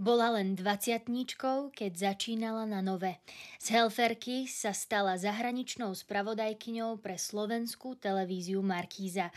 Bola 0.00 0.32
len 0.40 0.56
dvaciatníčkou, 0.56 1.76
keď 1.76 1.92
začínala 1.92 2.64
na 2.64 2.80
nové. 2.80 3.20
Z 3.60 3.76
helferky 3.76 4.48
sa 4.48 4.72
stala 4.72 5.20
zahraničnou 5.20 5.92
spravodajkyňou 5.92 7.04
pre 7.04 7.20
slovenskú 7.20 8.00
televíziu 8.00 8.64
Markíza. 8.64 9.28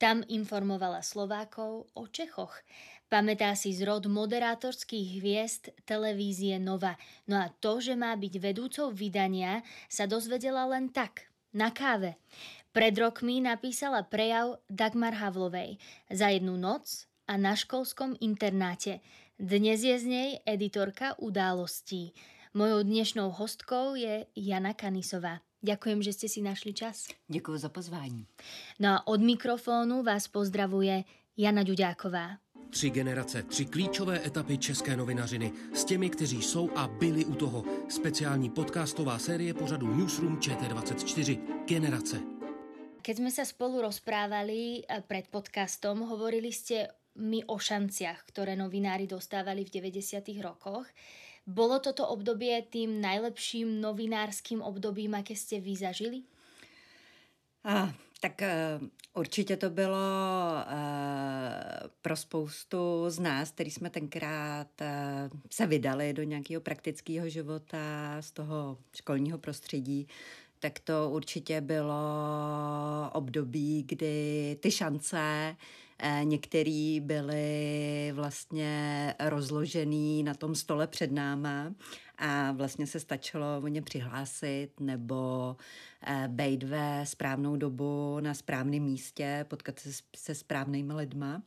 Tam 0.00 0.24
informovala 0.24 1.04
Slovákov 1.04 1.92
o 1.92 2.08
Čechoch. 2.08 2.56
Pamätá 3.12 3.52
si 3.52 3.76
zrod 3.76 4.08
moderátorských 4.08 5.20
hviezd 5.20 5.76
televízie 5.84 6.56
Nova. 6.56 6.96
No 7.28 7.36
a 7.36 7.52
to, 7.52 7.76
že 7.76 7.92
má 7.92 8.16
byť 8.16 8.34
vedúcou 8.40 8.88
vydania, 8.88 9.60
sa 9.92 10.08
dozvedela 10.08 10.64
len 10.72 10.88
tak, 10.88 11.28
na 11.52 11.68
káve. 11.68 12.16
Pred 12.72 12.96
rokmi 12.96 13.44
napísala 13.44 14.08
prejav 14.08 14.56
Dagmar 14.72 15.20
Havlovej. 15.20 15.76
Za 16.08 16.32
jednu 16.32 16.56
noc 16.56 17.04
a 17.28 17.36
na 17.36 17.52
školskom 17.52 18.16
internáte. 18.24 19.04
Dnes 19.38 19.86
je 19.86 19.94
z 19.94 20.02
nej 20.02 20.30
editorka 20.42 21.14
událostí. 21.18 22.10
Mojou 22.58 22.82
dnešnou 22.82 23.30
hostkou 23.30 23.94
je 23.94 24.26
Jana 24.34 24.74
Kanisová. 24.74 25.38
Ďakujem, 25.62 26.02
že 26.02 26.12
ste 26.12 26.26
si 26.26 26.42
našli 26.42 26.74
čas. 26.74 27.06
Děkuji 27.30 27.58
za 27.58 27.68
pozvání. 27.68 28.26
No 28.82 28.88
a 28.88 29.06
od 29.06 29.20
mikrofónu 29.22 30.02
vás 30.02 30.28
pozdravuje 30.28 31.04
Jana 31.36 31.62
Ďuďáková. 31.62 32.42
Tři 32.70 32.90
generace, 32.90 33.42
tři 33.42 33.64
klíčové 33.64 34.26
etapy 34.26 34.58
české 34.58 34.96
novinařiny 34.96 35.52
s 35.74 35.84
těmi, 35.84 36.10
kteří 36.10 36.42
jsou 36.42 36.70
a 36.76 36.88
byli 36.88 37.24
u 37.24 37.34
toho. 37.34 37.64
Speciální 37.88 38.50
podcastová 38.50 39.18
série 39.18 39.54
pořadu 39.54 39.94
Newsroom 39.94 40.38
ČT24. 40.38 41.38
Generace. 41.66 42.38
Keď 42.98 43.14
sme 43.24 43.30
sa 43.32 43.46
spolu 43.46 43.80
rozprávali 43.86 44.82
eh, 44.84 45.00
pred 45.06 45.30
podcastom, 45.30 46.04
hovorili 46.04 46.52
ste 46.52 46.92
mi 47.18 47.44
o 47.44 47.58
šanciach, 47.58 48.22
ktoré 48.30 48.54
novinári 48.54 49.10
dostávali 49.10 49.66
v 49.66 49.82
90. 49.82 50.22
rokoch. 50.38 50.86
Bolo 51.48 51.82
toto 51.82 52.06
obdobie 52.06 52.62
tým 52.70 53.00
najlepším 53.00 53.80
novinárským 53.80 54.62
obdobím, 54.62 55.18
aké 55.18 55.34
ste 55.34 55.58
vy 55.58 55.74
zažili? 55.76 56.20
A, 57.64 57.92
tak 58.20 58.42
uh, 58.42 58.88
určitě 59.14 59.56
to 59.56 59.70
bylo 59.70 59.96
uh, 60.66 61.88
pro 62.02 62.16
spoustu 62.16 63.04
z 63.08 63.18
nás, 63.18 63.50
který 63.50 63.70
jsme 63.70 63.90
tenkrát 63.90 64.68
uh, 64.80 65.40
se 65.50 65.66
vydali 65.66 66.12
do 66.12 66.22
nějakého 66.22 66.60
praktického 66.60 67.28
života 67.28 68.16
z 68.20 68.30
toho 68.30 68.78
školního 68.94 69.38
prostředí, 69.38 70.08
tak 70.60 70.78
to 70.78 71.10
určitě 71.10 71.60
bylo 71.60 71.94
období, 73.12 73.84
kdy 73.88 74.56
ty 74.60 74.70
šance 74.70 75.56
eh, 75.98 76.20
některé 76.24 76.98
byly 77.00 78.12
vlastně 78.14 79.14
rozložený 79.20 80.22
na 80.22 80.34
tom 80.34 80.54
stole 80.54 80.86
před 80.86 81.12
náma 81.12 81.74
a 82.18 82.52
vlastně 82.52 82.86
se 82.86 83.00
stačilo 83.00 83.60
o 83.62 83.68
ně 83.68 83.82
přihlásit 83.82 84.70
nebo 84.80 85.56
eh, 86.06 86.28
být 86.28 86.62
ve 86.62 87.06
správnou 87.06 87.56
dobu 87.56 88.20
na 88.20 88.34
správném 88.34 88.82
místě, 88.82 89.44
potkat 89.48 89.78
se 89.78 89.90
se 90.16 90.34
správnými 90.34 90.92
lidma. 90.92 91.42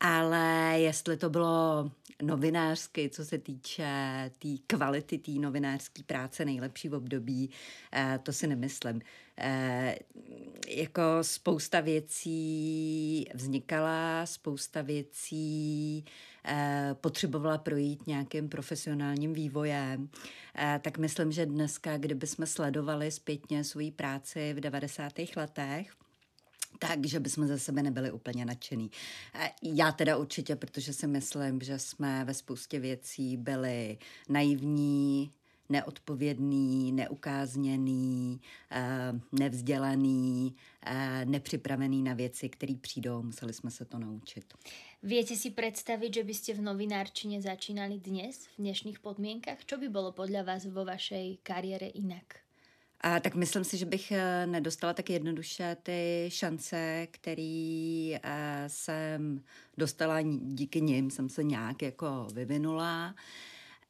Ale 0.00 0.74
jestli 0.76 1.16
to 1.16 1.30
bylo 1.30 1.90
novinářsky, 2.22 3.10
co 3.10 3.24
se 3.24 3.38
týče 3.38 3.84
té 4.24 4.30
tý 4.38 4.58
kvality 4.58 5.18
té 5.18 5.30
novinářské 5.30 6.02
práce, 6.02 6.44
nejlepší 6.44 6.88
v 6.88 6.94
období, 6.94 7.50
eh, 7.92 8.20
to 8.22 8.32
si 8.32 8.46
nemyslím. 8.46 9.00
Eh, 9.38 9.96
jako 10.68 11.02
spousta 11.22 11.80
věcí 11.80 13.26
vznikala, 13.34 14.26
spousta 14.26 14.82
věcí 14.82 16.04
eh, 16.44 16.94
potřebovala 17.00 17.58
projít 17.58 18.06
nějakým 18.06 18.48
profesionálním 18.48 19.32
vývojem, 19.32 20.08
tak 20.80 20.98
myslím, 20.98 21.32
že 21.32 21.46
dneska, 21.46 21.98
kdybychom 21.98 22.46
sledovali 22.46 23.10
zpětně 23.10 23.64
svoji 23.64 23.90
práci 23.90 24.54
v 24.54 24.60
90. 24.60 25.36
letech, 25.36 25.92
takže 26.78 27.20
bychom 27.20 27.46
ze 27.46 27.58
sebe 27.58 27.82
nebyli 27.82 28.12
úplně 28.12 28.44
nadšený. 28.44 28.90
Já 29.62 29.92
teda 29.92 30.16
určitě, 30.16 30.56
protože 30.56 30.92
si 30.92 31.06
myslím, 31.06 31.60
že 31.60 31.78
jsme 31.78 32.24
ve 32.24 32.34
spoustě 32.34 32.80
věcí 32.80 33.36
byli 33.36 33.98
naivní, 34.28 35.30
neodpovědný, 35.68 36.92
neukázněný, 36.92 38.40
eh, 38.70 39.12
nevzdělaný, 39.32 40.56
eh, 40.86 41.24
nepřipravený 41.24 42.02
na 42.02 42.14
věci, 42.14 42.48
které 42.48 42.74
přijdou. 42.80 43.22
Museli 43.22 43.52
jsme 43.52 43.70
se 43.70 43.84
to 43.84 43.98
naučit. 43.98 44.54
Viete 45.02 45.36
si 45.36 45.50
představit, 45.50 46.14
že 46.14 46.24
byste 46.24 46.54
v 46.54 46.60
novinárčině 46.60 47.42
začínali 47.42 47.98
dnes, 47.98 48.46
v 48.46 48.56
dnešních 48.58 49.00
podmínkách? 49.00 49.58
Co 49.66 49.78
by 49.78 49.88
bylo 49.88 50.12
podle 50.12 50.42
vás 50.42 50.64
vo 50.64 50.84
vašej 50.84 51.38
kariére 51.42 51.90
jinak? 51.94 52.45
A 53.00 53.20
tak 53.20 53.34
myslím 53.34 53.64
si, 53.64 53.76
že 53.76 53.86
bych 53.86 54.12
eh, 54.12 54.46
nedostala 54.46 54.92
tak 54.92 55.10
jednoduše 55.10 55.76
ty 55.82 56.28
šance, 56.28 57.06
který 57.10 58.16
eh, 58.22 58.64
jsem 58.66 59.42
dostala 59.78 60.22
díky 60.42 60.80
nim, 60.80 61.10
jsem 61.10 61.28
se 61.28 61.44
nějak 61.44 61.82
jako 61.82 62.26
vyvinula. 62.34 63.14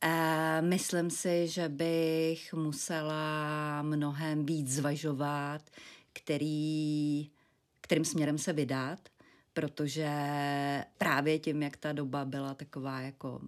Eh, 0.02 0.62
myslím 0.62 1.10
si, 1.10 1.48
že 1.48 1.68
bych 1.68 2.54
musela 2.54 3.82
mnohem 3.82 4.46
víc 4.46 4.68
zvažovat, 4.68 5.62
který, 6.12 7.30
kterým 7.80 8.04
směrem 8.04 8.38
se 8.38 8.52
vydat 8.52 8.98
protože 9.56 10.10
právě 10.98 11.38
tím, 11.38 11.62
jak 11.62 11.76
ta 11.76 11.92
doba 11.92 12.24
byla 12.24 12.54
taková 12.54 13.00
jako 13.00 13.40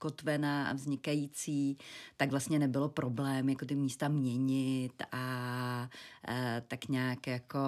neukotvená 0.00 0.68
a 0.68 0.72
vznikající, 0.72 1.76
tak 2.16 2.30
vlastně 2.30 2.58
nebylo 2.58 2.88
problém 2.88 3.48
jako 3.48 3.66
ty 3.66 3.74
místa 3.74 4.08
měnit 4.08 5.02
a, 5.12 5.18
a 5.18 5.88
tak 6.68 6.88
nějak 6.88 7.26
jako 7.26 7.58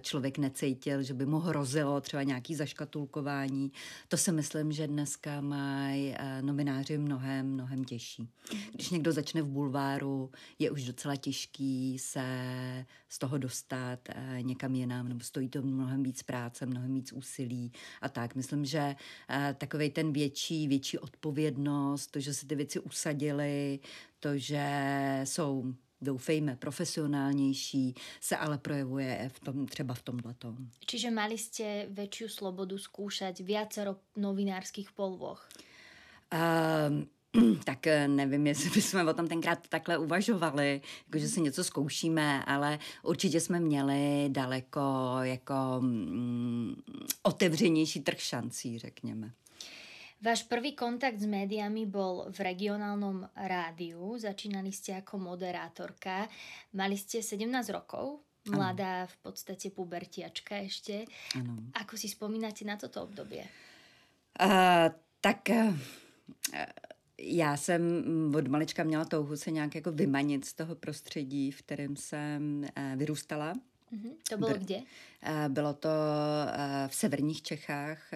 člověk 0.00 0.38
necítil, 0.38 1.02
že 1.02 1.14
by 1.14 1.26
mu 1.26 1.38
hrozilo 1.38 2.00
třeba 2.00 2.22
nějaký 2.22 2.54
zaškatulkování. 2.54 3.72
To 4.08 4.16
si 4.16 4.32
myslím, 4.32 4.72
že 4.72 4.86
dneska 4.86 5.40
mají 5.40 6.14
novináři 6.40 6.98
mnohem, 6.98 7.52
mnohem 7.52 7.84
těžší. 7.84 8.28
Když 8.74 8.90
někdo 8.90 9.12
začne 9.12 9.42
v 9.42 9.46
bulváru, 9.46 10.30
je 10.58 10.70
už 10.70 10.84
docela 10.84 11.16
těžký 11.16 11.98
se 11.98 12.26
z 13.08 13.18
toho 13.18 13.38
dostat 13.38 14.08
někam 14.40 14.74
jinam, 14.74 15.08
nebo 15.08 15.20
stojí 15.20 15.48
to 15.48 15.62
mnohem 15.62 16.02
víc 16.02 16.22
práce, 16.22 16.66
mnohem 16.66 16.94
víc 16.94 17.12
úsilí 17.12 17.72
a 18.00 18.08
tak. 18.08 18.34
Myslím, 18.34 18.64
že 18.64 18.96
takový 19.58 19.90
ten 19.90 20.12
větší, 20.12 20.68
větší 20.68 20.98
odpovědnost, 21.48 22.06
to, 22.06 22.20
že 22.20 22.34
se 22.34 22.46
ty 22.46 22.54
věci 22.54 22.80
usadily, 22.80 23.80
to, 24.20 24.38
že 24.38 25.20
jsou 25.24 25.74
doufejme, 26.00 26.56
profesionálnější, 26.56 27.94
se 28.20 28.36
ale 28.36 28.58
projevuje 28.58 29.30
v 29.34 29.40
tom, 29.40 29.66
třeba 29.66 29.94
v 29.94 30.02
tomhle. 30.02 30.34
Čiže 30.86 31.10
mali 31.10 31.38
jste 31.38 31.86
větší 31.90 32.24
slobodu 32.28 32.78
zkoušet 32.78 33.38
viacero 33.38 33.96
novinářských 34.16 34.92
polvoch? 34.92 35.48
Uh, 36.32 37.04
tak 37.64 37.86
eh, 37.86 38.08
nevím, 38.08 38.46
jestli 38.46 38.70
bychom 38.70 39.08
o 39.08 39.14
tom 39.14 39.28
tenkrát 39.28 39.68
takhle 39.68 39.98
uvažovali, 39.98 40.82
jako 41.06 41.18
že 41.18 41.28
si 41.28 41.40
něco 41.40 41.64
zkoušíme, 41.64 42.44
ale 42.44 42.78
určitě 43.02 43.40
jsme 43.40 43.60
měli 43.60 44.28
daleko 44.28 44.80
jako 45.22 45.54
mm, 45.80 46.82
otevřenější 47.22 48.00
trh 48.00 48.20
šancí, 48.20 48.78
řekněme. 48.78 49.32
Váš 50.18 50.42
prvý 50.50 50.74
kontakt 50.74 51.22
s 51.22 51.30
médiami 51.30 51.86
bol 51.86 52.26
v 52.34 52.38
regionálnom 52.42 53.22
rádiu. 53.38 54.18
Začínali 54.18 54.74
ste 54.74 54.98
ako 54.98 55.14
moderátorka. 55.14 56.26
Mali 56.74 56.98
ste 56.98 57.22
17 57.22 57.46
rokov, 57.70 58.26
mladá 58.50 59.06
v 59.06 59.16
podstate 59.22 59.70
pubertiačka 59.70 60.58
ešte. 60.58 61.06
Ano. 61.38 61.70
Ako 61.78 61.94
si 61.94 62.10
spomínate 62.10 62.66
na 62.66 62.74
toto 62.74 63.06
obdobie? 63.06 63.46
Uh, 64.42 64.90
tak 65.22 65.54
uh, 65.54 65.70
já 67.20 67.56
jsem 67.56 67.82
od 68.34 68.46
malička 68.48 68.84
měla 68.84 69.04
touhu 69.04 69.36
se 69.36 69.50
nějak 69.50 69.74
jako 69.74 69.92
vymanit 69.92 70.44
z 70.44 70.52
toho 70.54 70.74
prostředí, 70.74 71.50
v 71.50 71.62
kterém 71.62 71.96
jsem 71.96 72.64
eh, 72.76 72.96
vyrůstala. 72.96 73.54
Mm-hmm. 73.92 74.12
To 74.28 74.36
bylo 74.36 74.54
kde? 74.54 74.80
Bylo 75.48 75.74
to 75.74 75.88
v 76.88 76.94
severních 76.94 77.42
Čechách, 77.42 78.10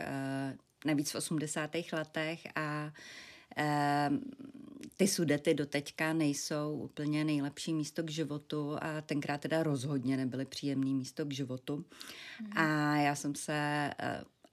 navíc 0.84 1.10
v 1.10 1.14
80. 1.14 1.70
letech 1.92 2.46
a 2.54 2.92
ty 4.96 5.08
sudety 5.08 5.54
do 5.54 5.66
teďka 5.66 6.12
nejsou 6.12 6.80
úplně 6.84 7.24
nejlepší 7.24 7.74
místo 7.74 8.02
k 8.02 8.10
životu 8.10 8.76
a 8.80 9.00
tenkrát 9.00 9.40
teda 9.40 9.62
rozhodně 9.62 10.16
nebyly 10.16 10.44
příjemný 10.44 10.94
místo 10.94 11.24
k 11.24 11.32
životu. 11.32 11.76
Mm. 12.40 12.58
A 12.58 12.96
já 12.96 13.14
jsem 13.14 13.34
se 13.34 13.90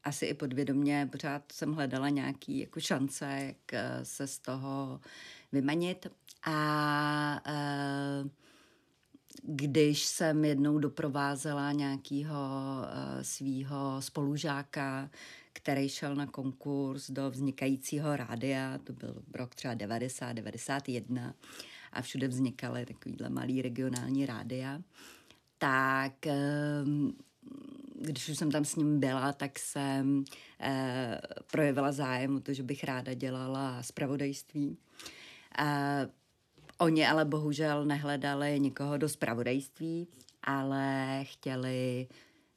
asi 0.04 0.26
i 0.26 0.34
podvědomě 0.34 1.10
pořád 1.12 1.52
jsem 1.52 1.74
hledala 1.74 2.10
nějaký 2.10 2.60
jako 2.60 2.80
šance, 2.80 3.26
jak 3.26 3.74
eh, 3.74 4.00
se 4.04 4.28
z 4.28 4.40
toho 4.40 5.00
vymanit. 5.52 6.08
A 6.44 7.42
uh, 7.48 8.30
když 9.44 10.06
jsem 10.06 10.46
jednou 10.46 10.80
doprovázela 10.80 11.72
nějakého 11.72 12.36
uh, 12.36 13.22
svýho 13.22 13.96
spolužáka, 14.00 15.10
který 15.62 15.90
šel 15.90 16.16
na 16.16 16.28
konkurs 16.28 17.12
do 17.12 17.32
vznikajícího 17.32 18.16
rádia, 18.16 18.78
to 18.78 18.94
byl 18.94 19.24
rok 19.34 19.56
třeba 19.56 19.74
90, 19.74 20.34
91 20.34 21.34
a 21.92 22.02
všude 22.02 22.28
vznikaly 22.28 22.86
takovýhle 22.86 23.30
malý 23.30 23.62
regionální 23.62 24.26
rádia, 24.26 24.82
tak 25.58 26.14
uh, 26.26 27.12
když 28.02 28.30
už 28.30 28.38
jsem 28.38 28.52
tam 28.52 28.66
s 28.66 28.76
ním 28.76 29.00
byla, 29.00 29.34
tak 29.34 29.60
jsem 29.60 30.24
eh, 30.60 31.22
projevila 31.52 31.92
zájem 31.92 32.36
o 32.36 32.40
to, 32.40 32.54
že 32.54 32.64
bych 32.64 32.84
ráda 32.84 33.14
dělala 33.14 33.84
zpravodajství. 33.84 34.78
Eh, 35.60 36.10
oni 36.78 37.08
ale 37.08 37.26
bohužel 37.26 37.86
nehledali 37.86 38.60
nikoho 38.60 38.98
do 38.98 39.10
zpravodajství, 39.10 40.08
ale 40.44 41.20
chtěli 41.24 42.08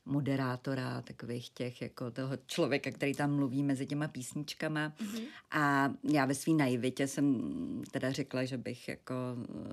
moderátora, 0.04 1.02
takových 1.02 1.50
těch, 1.50 1.82
jako 1.82 2.10
toho 2.10 2.38
člověka, 2.46 2.90
který 2.90 3.14
tam 3.14 3.36
mluví 3.36 3.62
mezi 3.62 3.86
těma 3.86 4.08
písničkama. 4.08 4.88
Mm-hmm. 4.88 5.24
A 5.50 5.92
já 6.12 6.24
ve 6.24 6.34
své 6.34 6.52
naivitě 6.52 7.06
jsem 7.06 7.52
teda 7.90 8.12
řekla, 8.12 8.44
že 8.44 8.58
bych 8.58 8.88
jako 8.88 9.14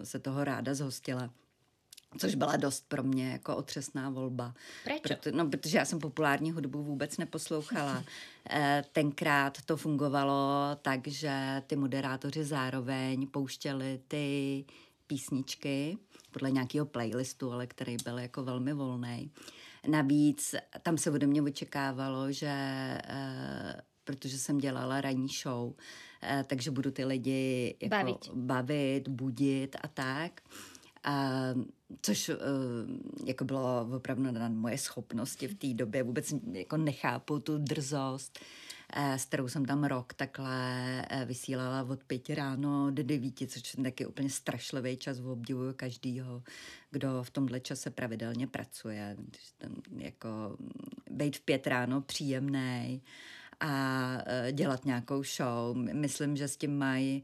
se 0.03 0.19
toho 0.19 0.43
ráda 0.43 0.73
zhostila. 0.73 1.29
Což 2.17 2.35
byla 2.35 2.55
dost 2.55 2.85
pro 2.87 3.03
mě 3.03 3.31
jako 3.31 3.55
otřesná 3.55 4.09
volba. 4.09 4.53
Proč? 4.83 5.01
Proto, 5.01 5.31
no, 5.31 5.49
protože 5.49 5.77
já 5.77 5.85
jsem 5.85 5.99
populární 5.99 6.51
hudbu 6.51 6.83
vůbec 6.83 7.17
neposlouchala. 7.17 8.03
Eh, 8.51 8.83
tenkrát 8.91 9.57
to 9.65 9.77
fungovalo 9.77 10.35
tak, 10.81 11.07
že 11.07 11.63
ty 11.67 11.75
moderátoři 11.75 12.43
zároveň 12.43 13.27
pouštěli 13.27 13.99
ty 14.07 14.65
písničky 15.07 15.97
podle 16.31 16.51
nějakého 16.51 16.85
playlistu, 16.85 17.51
ale 17.51 17.67
který 17.67 17.97
byl 18.03 18.19
jako 18.19 18.43
velmi 18.43 18.73
volný. 18.73 19.31
Navíc 19.87 20.55
tam 20.81 20.97
se 20.97 21.11
ode 21.11 21.27
mě 21.27 21.41
očekávalo, 21.41 22.31
že 22.31 22.47
eh, 22.49 23.81
protože 24.03 24.37
jsem 24.37 24.57
dělala 24.57 25.01
ranní 25.01 25.27
show, 25.27 25.73
eh, 26.23 26.43
takže 26.47 26.71
budu 26.71 26.91
ty 26.91 27.05
lidi 27.05 27.75
jako 27.81 27.95
bavit, 27.95 28.29
bavit 28.33 29.07
budit 29.07 29.75
a 29.81 29.87
tak. 29.87 30.41
A, 31.03 31.31
což 32.01 32.29
uh, 32.29 32.35
jako 33.25 33.45
bylo 33.45 33.89
opravdu 33.95 34.31
na 34.31 34.49
moje 34.49 34.77
schopnosti 34.77 35.47
v 35.47 35.55
té 35.55 35.73
době. 35.73 36.03
Vůbec 36.03 36.33
jako 36.51 36.77
nechápu 36.77 37.39
tu 37.39 37.57
drzost, 37.57 38.39
s 38.95 39.25
kterou 39.25 39.47
jsem 39.47 39.65
tam 39.65 39.83
rok 39.83 40.13
takhle 40.13 41.05
uh, 41.13 41.23
vysílala 41.23 41.83
od 41.83 42.03
pěti 42.03 42.35
ráno 42.35 42.91
do 42.91 43.03
devíti, 43.03 43.47
což 43.47 43.77
je 43.77 43.83
taky 43.83 44.05
úplně 44.05 44.29
strašlivý 44.29 44.97
čas. 44.97 45.19
Obdivuju 45.19 45.73
každýho, 45.73 46.43
kdo 46.91 47.23
v 47.23 47.29
tomhle 47.29 47.59
čase 47.59 47.89
pravidelně 47.89 48.47
pracuje. 48.47 49.17
Ten, 49.57 49.75
jako 49.97 50.57
být 51.09 51.37
v 51.37 51.41
pět 51.41 51.67
ráno 51.67 52.01
příjemný 52.01 53.01
a 53.59 54.17
dělat 54.51 54.85
nějakou 54.85 55.23
show. 55.23 55.77
Myslím, 55.93 56.35
že 56.35 56.47
s 56.47 56.57
tím 56.57 56.77
mají 56.77 57.23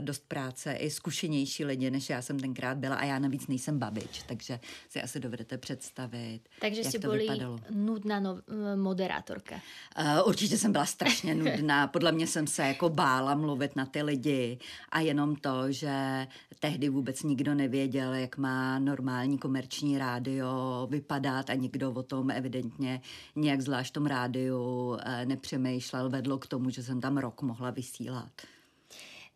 dost 0.00 0.24
práce 0.28 0.72
i 0.72 0.90
zkušenější 0.90 1.64
lidi, 1.64 1.90
než 1.90 2.10
já 2.10 2.22
jsem 2.22 2.40
tenkrát 2.40 2.78
byla 2.78 2.96
a 2.96 3.04
já 3.04 3.18
navíc 3.18 3.46
nejsem 3.46 3.78
babič, 3.78 4.22
takže 4.26 4.60
si 4.88 5.02
asi 5.02 5.20
dovedete 5.20 5.58
představit, 5.58 6.40
Takže 6.60 6.80
jak 6.80 6.90
si 6.90 6.98
to 6.98 7.08
byli 7.08 7.18
vypadalo. 7.18 7.58
nudná 7.70 8.20
no, 8.20 8.38
moderátorka. 8.76 9.54
Uh, 9.54 10.28
určitě 10.28 10.58
jsem 10.58 10.72
byla 10.72 10.86
strašně 10.86 11.34
nudná. 11.44 11.86
Podle 11.86 12.12
mě 12.12 12.26
jsem 12.26 12.46
se 12.46 12.62
jako 12.62 12.88
bála 12.88 13.34
mluvit 13.34 13.76
na 13.76 13.86
ty 13.86 14.02
lidi 14.02 14.58
a 14.88 15.00
jenom 15.00 15.36
to, 15.36 15.72
že 15.72 16.26
tehdy 16.60 16.88
vůbec 16.88 17.22
nikdo 17.22 17.54
nevěděl, 17.54 18.14
jak 18.14 18.38
má 18.38 18.78
normální 18.78 19.38
komerční 19.38 19.98
rádio 19.98 20.52
vypadat 20.90 21.50
a 21.50 21.54
nikdo 21.54 21.92
o 21.92 22.02
tom 22.02 22.30
evidentně 22.30 23.00
nějak 23.36 23.60
zvlášť 23.60 23.90
v 23.90 23.94
tom 23.94 24.06
rádiu 24.06 24.96
eh, 25.00 25.26
nepřemýšlel, 25.26 26.10
vedlo 26.10 26.38
k 26.38 26.46
tomu, 26.46 26.70
že 26.70 26.82
jsem 26.82 27.00
tam 27.00 27.18
rok 27.18 27.42
mohla 27.42 27.70
vysílat. 27.70 28.32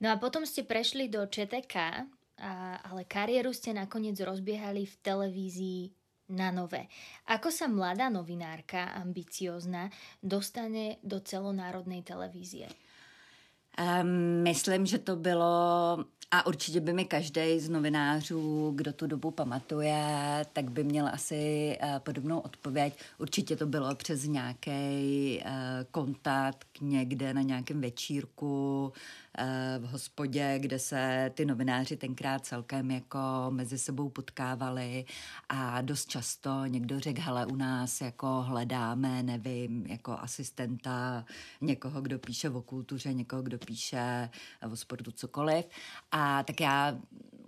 No 0.01 0.13
a 0.13 0.21
potom 0.21 0.45
ste 0.45 0.63
prešli 0.63 1.09
do 1.09 1.25
ČTK, 1.25 1.77
a, 2.37 2.77
ale 2.85 3.09
kariéru 3.09 3.53
ste 3.57 3.73
nakoniec 3.73 4.21
rozbiehali 4.21 4.85
v 4.85 4.95
televízii 5.01 5.83
na 6.37 6.51
nové. 6.51 6.91
Ako 7.31 7.49
sa 7.55 7.71
mladá 7.71 8.11
novinárka, 8.11 8.93
ambiciozná, 8.99 9.89
dostane 10.19 10.99
do 11.01 11.23
celonárodnej 11.23 12.03
televízie? 12.03 12.67
Um, 13.77 14.43
myslím, 14.43 14.87
že 14.87 14.99
to 14.99 15.17
bylo 15.17 15.55
a 16.31 16.47
určitě 16.47 16.81
by 16.81 16.93
mi 16.93 17.05
každý 17.05 17.61
z 17.61 17.69
novinářů, 17.69 18.73
kdo 18.75 18.93
tu 18.93 19.07
dobu 19.07 19.31
pamatuje, 19.31 20.05
tak 20.53 20.71
by 20.71 20.85
měl 20.85 21.09
asi 21.09 21.77
uh, 21.83 21.99
podobnou 21.99 22.39
odpověď. 22.39 22.99
Určitě 23.19 23.57
to 23.57 23.67
bylo 23.67 23.95
přes 23.95 24.25
nějaký 24.25 25.41
uh, 25.45 25.51
kontakt 25.91 26.67
někde 26.81 27.35
na 27.35 27.43
nějakém 27.43 27.81
večírku, 27.81 28.93
v 29.79 29.91
hospodě, 29.91 30.59
kde 30.59 30.79
se 30.79 31.31
ty 31.35 31.45
novináři 31.45 31.97
tenkrát 31.97 32.47
celkem 32.47 32.91
jako 32.91 33.19
mezi 33.51 33.79
sebou 33.79 34.09
potkávali 34.09 35.05
a 35.49 35.81
dost 35.81 36.09
často 36.09 36.65
někdo 36.67 37.01
řekl, 37.01 37.21
hele, 37.21 37.47
u 37.47 37.57
nás 37.57 38.01
jako 38.01 38.43
hledáme, 38.43 39.23
nevím, 39.23 39.87
jako 39.87 40.13
asistenta, 40.13 41.25
někoho, 41.61 42.01
kdo 42.01 42.19
píše 42.19 42.51
o 42.51 42.63
kultuře, 42.63 43.15
někoho, 43.15 43.43
kdo 43.43 43.59
píše 43.59 44.31
o 44.73 44.77
sportu, 44.77 45.11
cokoliv. 45.11 45.67
A 46.13 46.43
tak 46.43 46.61
já 46.61 46.99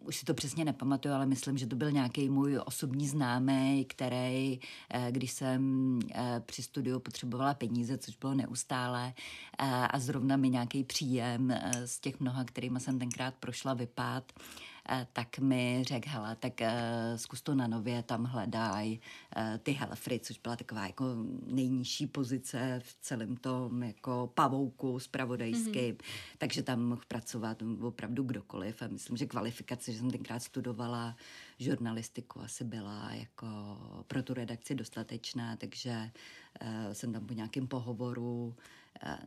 už 0.08 0.16
si 0.16 0.24
to 0.24 0.34
přesně 0.34 0.64
nepamatuju, 0.64 1.14
ale 1.14 1.26
myslím, 1.26 1.58
že 1.58 1.66
to 1.66 1.76
byl 1.76 1.90
nějaký 1.90 2.28
můj 2.28 2.60
osobní 2.64 3.08
známý, 3.08 3.84
který, 3.84 4.60
eh, 4.90 5.08
když 5.10 5.32
jsem 5.32 5.98
eh, 6.14 6.42
při 6.46 6.62
studiu 6.62 7.00
potřebovala 7.00 7.54
peníze, 7.54 7.98
což 7.98 8.16
bylo 8.16 8.34
neustále, 8.34 9.14
eh, 9.58 9.64
a 9.90 9.98
zrovna 9.98 10.36
mi 10.36 10.50
nějaký 10.50 10.84
příjem 10.84 11.54
z 11.84 12.00
těch 12.00 12.20
mnoha, 12.20 12.44
kterými 12.44 12.80
jsem 12.80 12.98
tenkrát 12.98 13.34
prošla, 13.34 13.74
vypad, 13.74 14.32
tak 15.12 15.38
mi 15.38 15.84
řekl, 15.86 16.08
hele, 16.08 16.36
tak 16.36 16.60
uh, 16.60 16.68
zkus 17.16 17.42
to 17.42 17.54
na 17.54 17.66
nově, 17.66 18.02
tam 18.02 18.24
hledaj 18.24 18.92
uh, 18.92 19.58
ty 19.58 19.72
Helfry, 19.72 20.20
což 20.20 20.38
byla 20.38 20.56
taková 20.56 20.86
jako 20.86 21.04
nejnižší 21.46 22.06
pozice 22.06 22.80
v 22.84 22.96
celém 23.00 23.36
tom 23.36 23.82
jako 23.82 24.30
pavouku 24.34 24.98
spravodajským, 24.98 25.94
mm-hmm. 25.94 26.34
takže 26.38 26.62
tam 26.62 26.82
mohl 26.82 27.02
pracovat 27.08 27.62
opravdu 27.80 28.22
kdokoliv 28.22 28.82
a 28.82 28.88
myslím, 28.88 29.16
že 29.16 29.26
kvalifikace, 29.26 29.92
že 29.92 29.98
jsem 29.98 30.10
tenkrát 30.10 30.42
studovala 30.42 31.16
žurnalistiku, 31.58 32.40
asi 32.40 32.64
byla 32.64 33.10
jako 33.12 33.46
pro 34.06 34.22
tu 34.22 34.34
redakci 34.34 34.74
dostatečná, 34.74 35.56
takže 35.56 36.10
jsem 36.92 37.12
tam 37.12 37.26
po 37.26 37.34
nějakém 37.34 37.66
pohovoru 37.66 38.54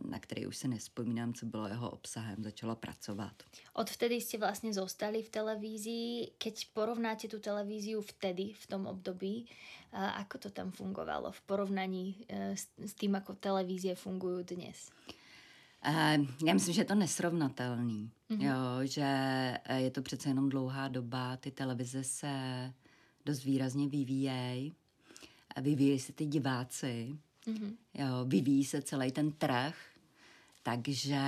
na 0.03 0.19
který 0.19 0.47
už 0.47 0.57
se 0.57 0.67
nespomínám, 0.67 1.33
co 1.33 1.45
bylo 1.45 1.67
jeho 1.67 1.89
obsahem, 1.89 2.43
začala 2.43 2.75
pracovat. 2.75 3.33
Odvtedy 3.73 4.15
jste 4.15 4.37
vlastně 4.37 4.73
zostali 4.73 5.23
v 5.23 5.29
televízii. 5.29 6.31
Keď 6.37 6.67
porovnáte 6.73 7.27
tu 7.27 7.39
televíziu 7.39 8.01
vtedy, 8.01 8.53
v 8.53 8.67
tom 8.67 8.87
období, 8.87 9.45
ako 9.91 10.37
to 10.37 10.49
tam 10.49 10.71
fungovalo 10.71 11.31
v 11.31 11.41
porovnaní 11.41 12.15
e, 12.29 12.55
s 12.87 12.93
tím, 12.95 13.15
ako 13.15 13.35
televízie 13.35 13.95
fungují 13.95 14.45
dnes? 14.45 14.89
Já 16.45 16.53
myslím, 16.53 16.73
že 16.73 16.81
je 16.81 16.85
to 16.85 16.95
nesrovnatelný, 16.95 18.11
mm-hmm. 18.29 18.41
jo, 18.41 18.87
že 18.87 19.03
e, 19.63 19.81
je 19.81 19.91
to 19.91 20.01
přece 20.01 20.29
jenom 20.29 20.49
dlouhá 20.49 20.87
doba, 20.87 21.37
ty 21.37 21.51
televize 21.51 22.03
se 22.03 22.33
dost 23.25 23.43
výrazně 23.43 23.87
vyvíjejí, 23.87 24.73
vyvíjejí 25.61 25.99
se 25.99 26.13
ty 26.13 26.25
diváci, 26.25 27.17
Mm-hmm. 27.47 27.75
Jo, 27.93 28.25
vyvíjí 28.25 28.65
se 28.65 28.81
celý 28.81 29.11
ten 29.11 29.31
trh, 29.31 29.75
takže... 30.63 31.21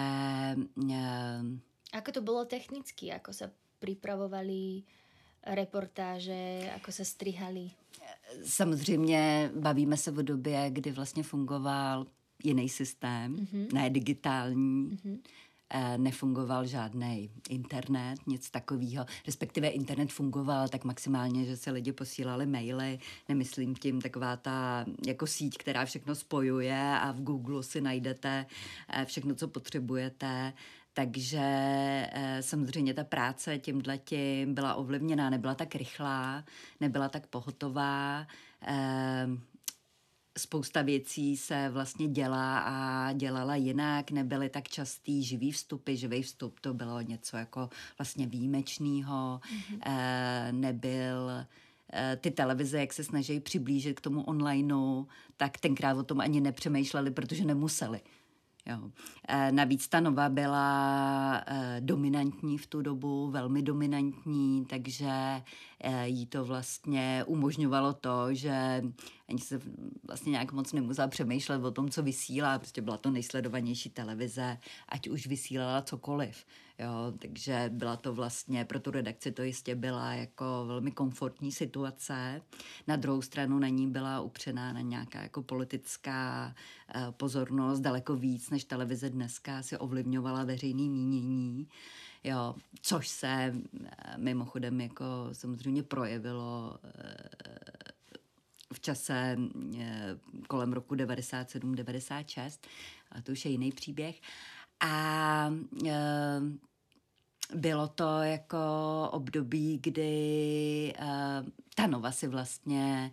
Uh, 0.75 1.57
Ako 1.93 2.11
to 2.11 2.21
bylo 2.21 2.45
technicky? 2.45 3.11
Ako 3.11 3.33
se 3.33 3.51
připravovali 3.79 4.83
reportáže, 5.45 6.71
ako 6.75 6.91
se 6.91 7.05
strihali? 7.05 7.71
Samozřejmě 8.45 9.51
bavíme 9.55 9.97
se 9.97 10.11
o 10.11 10.21
době, 10.21 10.69
kdy 10.69 10.91
vlastně 10.91 11.23
fungoval 11.23 12.07
jiný 12.43 12.69
systém, 12.69 13.35
mm-hmm. 13.35 13.73
ne 13.73 13.89
digitální. 13.89 14.89
Mm-hmm. 14.89 15.19
Eh, 15.69 15.97
nefungoval 15.97 16.65
žádný 16.65 17.29
internet, 17.49 18.15
nic 18.27 18.49
takového. 18.49 19.05
Respektive 19.25 19.67
internet 19.67 20.11
fungoval 20.11 20.67
tak 20.67 20.83
maximálně, 20.83 21.45
že 21.45 21.57
se 21.57 21.71
lidi 21.71 21.91
posílali 21.91 22.45
maily. 22.45 22.99
Nemyslím 23.29 23.75
tím 23.75 24.01
taková 24.01 24.35
ta 24.35 24.85
jako 25.07 25.27
síť, 25.27 25.57
která 25.57 25.85
všechno 25.85 26.15
spojuje 26.15 26.97
a 27.01 27.11
v 27.11 27.21
Google 27.21 27.63
si 27.63 27.81
najdete 27.81 28.45
eh, 28.89 29.05
všechno, 29.05 29.35
co 29.35 29.47
potřebujete. 29.47 30.53
Takže 30.93 31.39
eh, 31.41 32.37
samozřejmě 32.41 32.93
ta 32.93 33.03
práce 33.03 33.59
tímhle 33.59 33.97
tím 33.97 34.53
byla 34.53 34.75
ovlivněná, 34.75 35.29
nebyla 35.29 35.55
tak 35.55 35.75
rychlá, 35.75 36.43
nebyla 36.79 37.09
tak 37.09 37.27
pohotová 37.27 38.27
spousta 40.37 40.81
věcí 40.81 41.37
se 41.37 41.69
vlastně 41.69 42.07
dělá 42.07 42.59
a 42.59 43.11
dělala 43.13 43.55
jinak, 43.55 44.11
nebyly 44.11 44.49
tak 44.49 44.67
častý 44.67 45.23
živý 45.23 45.51
vstupy, 45.51 45.95
živý 45.95 46.21
vstup 46.21 46.59
to 46.59 46.73
bylo 46.73 47.01
něco 47.01 47.37
jako 47.37 47.69
vlastně 47.97 48.27
výjimečného, 48.27 49.41
mm-hmm. 49.43 49.79
e, 49.85 50.51
nebyl 50.51 51.31
e, 51.31 52.15
ty 52.15 52.31
televize, 52.31 52.79
jak 52.79 52.93
se 52.93 53.03
snaží 53.03 53.39
přiblížit 53.39 53.99
k 53.99 54.01
tomu 54.01 54.23
onlineu, 54.23 55.05
tak 55.37 55.57
tenkrát 55.57 55.97
o 55.97 56.03
tom 56.03 56.19
ani 56.19 56.41
nepřemýšleli, 56.41 57.11
protože 57.11 57.45
nemuseli. 57.45 58.01
Jo. 58.65 58.91
E, 59.27 59.51
navíc 59.51 59.87
ta 59.87 59.99
Nova 59.99 60.29
byla 60.29 61.43
e, 61.47 61.81
dominantní 61.81 62.57
v 62.57 62.67
tu 62.67 62.81
dobu, 62.81 63.29
velmi 63.31 63.61
dominantní, 63.61 64.65
takže 64.65 65.41
e, 65.79 66.07
jí 66.07 66.25
to 66.25 66.45
vlastně 66.45 67.23
umožňovalo 67.27 67.93
to, 67.93 68.33
že 68.33 68.83
ani 69.29 69.39
se 69.39 69.61
vlastně 70.07 70.29
nějak 70.29 70.51
moc 70.51 70.73
nemusela 70.73 71.07
přemýšlet 71.07 71.63
o 71.63 71.71
tom, 71.71 71.89
co 71.89 72.03
vysílá. 72.03 72.59
Prostě 72.59 72.81
byla 72.81 72.97
to 72.97 73.11
nejsledovanější 73.11 73.89
televize, 73.89 74.57
ať 74.89 75.07
už 75.07 75.27
vysílala 75.27 75.81
cokoliv. 75.81 76.45
Jo, 76.79 77.13
takže 77.19 77.69
byla 77.73 77.95
to 77.95 78.13
vlastně, 78.13 78.65
pro 78.65 78.79
tu 78.79 78.91
redakci 78.91 79.31
to 79.31 79.43
jistě 79.43 79.75
byla 79.75 80.13
jako 80.13 80.65
velmi 80.67 80.91
komfortní 80.91 81.51
situace. 81.51 82.41
Na 82.87 82.95
druhou 82.95 83.21
stranu 83.21 83.59
na 83.59 83.67
ní 83.67 83.87
byla 83.87 84.21
upřená 84.21 84.73
na 84.73 84.81
nějaká 84.81 85.21
jako 85.21 85.43
politická 85.43 86.55
uh, 86.95 87.11
pozornost 87.11 87.79
daleko 87.79 88.15
víc, 88.15 88.49
než 88.49 88.63
televize 88.63 89.09
dneska 89.09 89.63
si 89.63 89.77
ovlivňovala 89.77 90.43
veřejný 90.43 90.89
mínění. 90.89 91.67
Jo, 92.23 92.55
což 92.81 93.07
se 93.07 93.27
eh, 93.27 94.17
mimochodem 94.17 94.81
jako 94.81 95.05
samozřejmě 95.31 95.83
projevilo 95.83 96.79
eh, 96.83 97.92
v 98.73 98.79
čase 98.79 99.37
kolem 100.47 100.73
roku 100.73 100.95
97-96, 100.95 102.59
ale 103.11 103.21
to 103.21 103.31
už 103.31 103.45
je 103.45 103.51
jiný 103.51 103.71
příběh. 103.71 104.21
A 104.79 105.53
e, 105.87 105.91
bylo 107.55 107.87
to 107.87 108.21
jako 108.21 108.57
období, 109.11 109.79
kdy 109.83 110.93
e, 110.95 111.03
ta 111.75 111.87
Nova 111.87 112.11
si 112.11 112.27
vlastně 112.27 113.11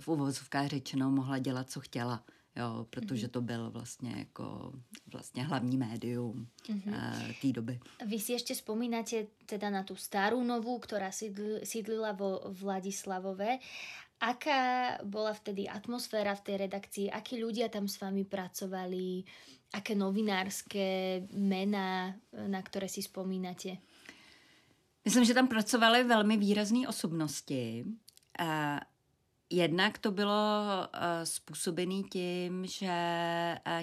v 0.00 0.08
uvozovkách 0.08 0.66
řečeno 0.66 1.10
mohla 1.10 1.38
dělat, 1.38 1.70
co 1.70 1.80
chtěla. 1.80 2.24
Jo, 2.56 2.86
protože 2.90 3.26
mhm. 3.26 3.30
to 3.30 3.40
byl 3.40 3.70
vlastně 3.70 4.14
jako 4.18 4.72
vlastně 5.12 5.44
hlavní 5.44 5.76
médium 5.76 6.48
mm-hmm. 6.68 6.88
uh, 6.88 7.32
té 7.42 7.52
doby. 7.52 7.80
Vy 8.06 8.18
si 8.18 8.32
ještě 8.32 8.54
vzpomínáte 8.54 9.26
teda 9.46 9.70
na 9.70 9.82
tu 9.82 9.96
starou 9.96 10.44
novu, 10.44 10.78
která 10.78 11.10
sídlila 11.62 12.12
vo 12.12 12.40
Vladislavove 12.48 13.58
Aká 14.22 14.98
bola 15.02 15.34
vtedy 15.34 15.66
atmosféra 15.66 16.38
v 16.38 16.44
tej 16.46 16.56
redakcii? 16.56 17.10
Akí 17.10 17.42
ľudia 17.42 17.66
tam 17.66 17.90
s 17.90 17.98
vami 17.98 18.22
pracovali? 18.22 19.26
Aké 19.74 19.98
novinárské 19.98 21.22
mená, 21.34 22.14
na 22.46 22.62
které 22.62 22.86
si 22.86 23.02
vzpomínate? 23.02 23.82
Myslím, 25.04 25.24
že 25.24 25.34
tam 25.34 25.48
pracovaly 25.48 26.04
velmi 26.04 26.36
výrazné 26.36 26.88
osobnosti. 26.88 27.84
jednak 29.52 29.98
to 29.98 30.10
bylo 30.10 30.32
způsobené 31.24 32.02
tím, 32.02 32.66
že 32.66 32.94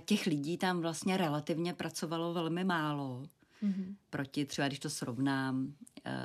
těch 0.06 0.26
lidí 0.26 0.58
tam 0.58 0.82
vlastně 0.82 1.18
relativně 1.18 1.74
pracovalo 1.74 2.34
velmi 2.34 2.64
málo. 2.64 3.24
Mm-hmm. 3.64 3.96
Proti 4.10 4.46
třeba, 4.46 4.68
když 4.68 4.80
to 4.80 4.90
srovnám, 4.90 5.74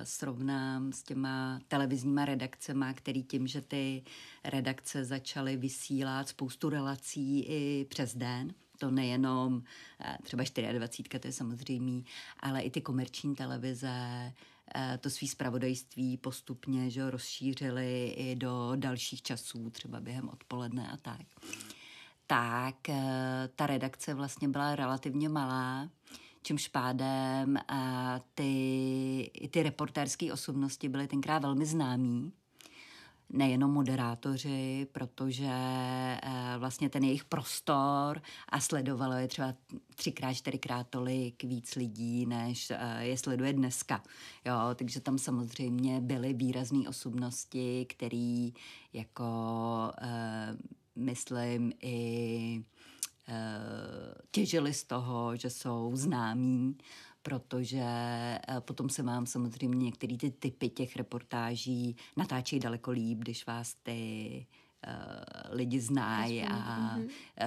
srovnám 0.03 0.93
s 0.93 1.03
těma 1.03 1.61
televizníma 1.69 2.25
redakcemi, 2.25 2.87
který 2.95 3.23
tím, 3.23 3.47
že 3.47 3.61
ty 3.61 4.03
redakce 4.45 5.05
začaly 5.05 5.57
vysílat 5.57 6.29
spoustu 6.29 6.69
relací 6.69 7.41
i 7.41 7.85
přes 7.85 8.17
den, 8.17 8.55
to 8.79 8.91
nejenom 8.91 9.55
uh, 9.55 9.62
třeba 10.23 10.45
24, 10.73 11.21
to 11.21 11.29
je 11.29 11.33
samozřejmý, 11.33 12.05
ale 12.41 12.61
i 12.61 12.71
ty 12.71 12.81
komerční 12.81 13.35
televize, 13.35 14.33
uh, 14.76 14.83
to 15.00 15.11
svý 15.11 15.29
zpravodajství 15.29 16.17
postupně 16.17 16.91
že 16.91 17.11
rozšířili 17.11 18.14
i 18.17 18.37
do 18.37 18.73
dalších 18.76 19.23
časů, 19.23 19.71
třeba 19.71 20.00
během 20.00 20.29
odpoledne 20.29 20.91
a 20.91 20.97
tak. 20.97 21.26
Tak 22.26 22.76
ta 23.57 23.67
redakce 23.67 24.14
vlastně 24.14 24.49
byla 24.49 24.76
relativně 24.76 25.29
malá 25.29 25.88
čímž 26.45 26.69
pádem 26.69 27.57
a 27.69 28.21
ty, 28.35 29.31
ty 29.51 29.63
reportérské 29.63 30.33
osobnosti 30.33 30.89
byly 30.89 31.07
tenkrát 31.07 31.43
velmi 31.43 31.67
známí 31.67 32.33
nejenom 33.31 33.71
moderátoři, 33.71 34.87
protože 34.93 35.51
e, 35.51 36.19
vlastně 36.59 36.91
ten 36.91 37.05
jejich 37.05 37.25
prostor 37.25 38.23
a 38.49 38.61
sledovalo 38.61 39.15
je 39.15 39.29
třeba 39.29 39.55
třikrát, 39.95 40.35
čtyřikrát 40.35 40.87
tolik 40.91 41.45
víc 41.45 41.75
lidí, 41.75 42.27
než 42.27 42.71
e, 42.71 43.05
je 43.05 43.19
sleduje 43.19 43.53
dneska. 43.53 44.03
Jo, 44.45 44.55
takže 44.75 45.01
tam 45.01 45.19
samozřejmě 45.19 46.01
byly 46.01 46.33
výrazné 46.33 46.89
osobnosti, 46.89 47.87
které 47.89 48.49
jako 48.93 49.25
myslím 50.97 51.73
i 51.83 52.05
Eh, 52.57 52.74
těžili 54.31 54.73
z 54.73 54.85
toho, 54.85 55.37
že 55.37 55.50
jsou 55.50 55.90
známí, 55.97 56.76
protože 57.23 57.85
eh, 57.85 58.61
potom 58.61 58.88
se 58.88 59.02
vám 59.02 59.26
samozřejmě 59.26 59.85
některé 59.85 60.16
ty 60.16 60.31
typy 60.31 60.69
těch 60.69 60.97
reportáží 60.97 61.97
natáčejí 62.16 62.61
daleko 62.61 62.90
líp, 62.90 63.19
když 63.19 63.47
vás 63.47 63.75
ty 63.75 64.47
uh, 64.87 65.57
lidi 65.57 65.81
znají 65.81 66.43
a 66.43 66.97
uh, 66.97 67.04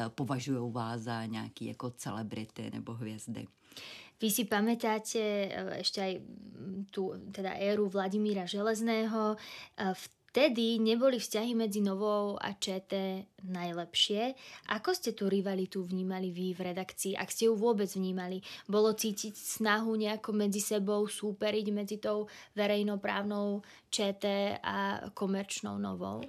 považují 0.09 0.71
vás 0.73 1.01
za 1.01 1.25
nějaký 1.25 1.65
jako 1.65 1.89
celebrity 1.89 2.71
nebo 2.73 2.93
hvězdy. 2.93 3.47
Vy 4.17 4.33
si 4.33 4.49
pamätáte 4.49 5.21
ešte 5.77 6.01
aj 6.01 6.13
tú 6.89 7.13
teda 7.29 7.53
éru 7.53 7.85
Vladimíra 7.85 8.49
Železného. 8.49 9.37
V 9.77 10.03
vtedy 10.29 10.77
neboli 10.79 11.17
vzťahy 11.19 11.55
medzi 11.55 11.81
Novou 11.81 12.37
a 12.37 12.53
ČT 12.53 12.93
najlepšie. 13.43 14.35
Ako 14.69 14.93
ste 14.93 15.17
tú 15.17 15.31
rivalitu 15.31 15.81
vnímali 15.81 16.29
vy 16.29 16.53
v 16.53 16.73
redakcii? 16.73 17.17
Ak 17.17 17.31
ste 17.33 17.49
ju 17.49 17.57
vôbec 17.57 17.89
vnímali? 17.89 18.43
Bolo 18.69 18.93
cítiť 18.93 19.33
snahu 19.33 19.95
nejako 19.95 20.35
medzi 20.35 20.61
sebou 20.61 21.07
súperiť 21.09 21.67
medzi 21.73 21.97
tou 21.97 22.29
verejnoprávnou 22.53 23.61
ČT 23.89 24.25
a 24.63 25.09
komerčnou 25.13 25.77
Novou? 25.77 26.21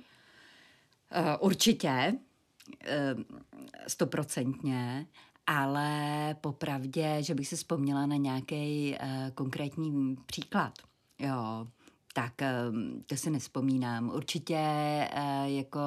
Uh, 1.08 1.36
určitě, 1.40 2.14
stoprocentně, 3.86 5.06
ale 5.46 5.90
popravdě, 6.40 7.16
že 7.20 7.34
bych 7.34 7.48
si 7.48 7.56
vzpomněla 7.56 8.06
na 8.06 8.16
nějaký 8.16 8.92
uh, 8.92 9.30
konkrétní 9.34 10.16
příklad. 10.26 10.72
Jo, 11.18 11.66
tak 12.14 12.42
ehm, 12.42 13.02
to 13.06 13.16
si 13.16 13.30
nespomínám. 13.30 14.10
Určitě 14.14 14.58
eh, 14.58 15.44
jako 15.44 15.80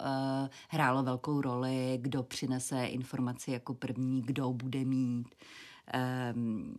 eh, 0.00 0.48
hrálo 0.68 1.02
velkou 1.02 1.40
roli, 1.40 1.98
kdo 2.00 2.22
přinese 2.22 2.86
informaci 2.86 3.50
jako 3.50 3.74
první, 3.74 4.22
kdo 4.22 4.52
bude 4.52 4.84
mít 4.84 5.34
ehm, 5.86 6.74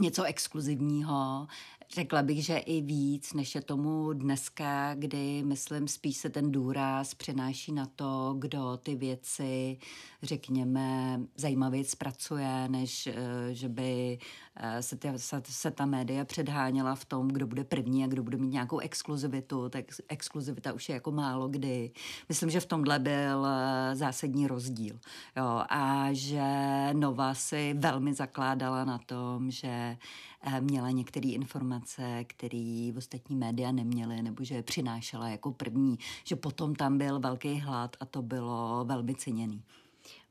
něco 0.00 0.22
exkluzivního. 0.22 1.46
Řekla 1.94 2.22
bych, 2.22 2.44
že 2.44 2.56
i 2.58 2.80
víc, 2.80 3.32
než 3.32 3.54
je 3.54 3.60
tomu 3.60 4.12
dneska, 4.12 4.94
kdy, 4.94 5.42
myslím, 5.44 5.88
spíš 5.88 6.16
se 6.16 6.30
ten 6.30 6.52
důraz 6.52 7.14
přenáší 7.14 7.72
na 7.72 7.86
to, 7.86 8.34
kdo 8.38 8.76
ty 8.76 8.94
věci, 8.94 9.78
řekněme, 10.22 11.20
zajímavě 11.36 11.84
zpracuje, 11.84 12.68
než 12.68 13.06
eh, 13.06 13.14
že 13.52 13.68
by 13.68 14.18
eh, 14.56 14.82
se, 14.82 14.96
ty, 14.96 15.08
se, 15.16 15.42
se 15.44 15.70
ta 15.70 15.86
média 15.86 16.24
předháněla 16.24 16.94
v 16.94 17.04
tom, 17.04 17.28
kdo 17.28 17.46
bude 17.46 17.64
první 17.64 18.04
a 18.04 18.06
kdo 18.06 18.22
bude 18.22 18.36
mít 18.36 18.52
nějakou 18.52 18.78
exkluzivitu. 18.78 19.68
Tak 19.68 19.84
exkluzivita 20.08 20.72
už 20.72 20.88
je 20.88 20.94
jako 20.94 21.10
málo 21.10 21.48
kdy. 21.48 21.90
Myslím, 22.28 22.50
že 22.50 22.60
v 22.60 22.66
tomhle 22.66 22.98
byl 22.98 23.46
eh, 23.46 23.96
zásadní 23.96 24.46
rozdíl. 24.46 24.98
Jo, 25.36 25.62
a 25.68 26.08
že 26.12 26.42
Nova 26.92 27.34
si 27.34 27.74
velmi 27.78 28.14
zakládala 28.14 28.84
na 28.84 28.98
tom, 28.98 29.50
že 29.50 29.96
měla 30.60 30.90
některé 30.90 31.28
informace, 31.28 32.24
které 32.24 32.92
ostatní 32.96 33.36
média 33.36 33.72
neměly, 33.72 34.22
nebo 34.22 34.44
že 34.44 34.54
je 34.54 34.62
přinášela 34.62 35.28
jako 35.28 35.52
první, 35.52 35.98
že 36.24 36.36
potom 36.36 36.74
tam 36.74 36.98
byl 36.98 37.20
velký 37.20 37.60
hlad 37.60 37.96
a 38.00 38.04
to 38.06 38.22
bylo 38.22 38.84
velmi 38.84 39.14
ceněný. 39.14 39.62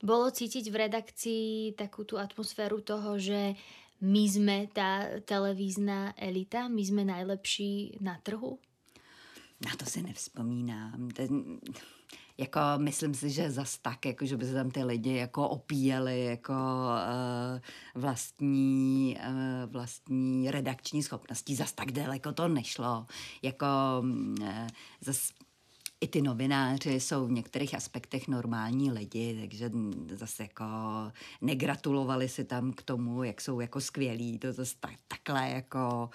Bolo 0.03 0.31
cítiť 0.31 0.71
v 0.71 0.75
redakcii 0.87 1.75
takú 1.75 2.07
tú 2.07 2.15
atmosféru 2.15 2.79
toho, 2.79 3.19
že 3.19 3.59
my 4.03 4.23
sme 4.27 4.57
tá 4.71 5.19
televízna 5.23 6.15
elita, 6.15 6.67
my 6.67 6.83
sme 6.83 7.03
najlepší 7.07 7.99
na 7.99 8.19
trhu? 8.23 8.59
Na 9.63 9.71
to 9.75 9.87
si 9.87 10.03
nevzpomínám. 10.03 11.11
Ten, 11.15 11.59
jako 12.37 12.59
myslím 12.77 13.13
si, 13.13 13.29
že 13.29 13.51
zas 13.51 13.77
tak, 13.77 14.05
jako 14.05 14.25
že 14.25 14.37
by 14.37 14.45
se 14.45 14.53
tam 14.53 14.71
ty 14.71 14.83
lidi 14.83 15.15
jako 15.15 15.49
opíjeli 15.49 16.25
jako 16.25 16.53
uh, 16.53 18.01
vlastní, 18.01 19.17
uh, 19.27 19.71
vlastní 19.71 20.51
redakční 20.51 21.03
schopností. 21.03 21.55
Zas 21.55 21.73
tak 21.73 21.91
daleko 21.91 22.31
to 22.31 22.47
nešlo. 22.47 23.05
Jako 23.41 23.65
uh, 24.01 24.67
zas 25.01 25.31
i 26.01 26.07
ty 26.07 26.21
novináři 26.21 26.99
jsou 26.99 27.27
v 27.27 27.31
některých 27.31 27.75
aspektech 27.75 28.27
normální 28.27 28.91
lidi, 28.91 29.37
takže 29.39 29.71
zase 30.15 30.43
jako 30.43 30.65
negratulovali 31.41 32.29
si 32.29 32.43
tam 32.43 32.73
k 32.73 32.81
tomu, 32.81 33.23
jak 33.23 33.41
jsou 33.41 33.59
jako 33.59 33.81
skvělí. 33.81 34.39
To 34.39 34.53
zase 34.53 34.75
tak, 34.79 34.93
takhle 35.07 35.49
jako, 35.49 36.09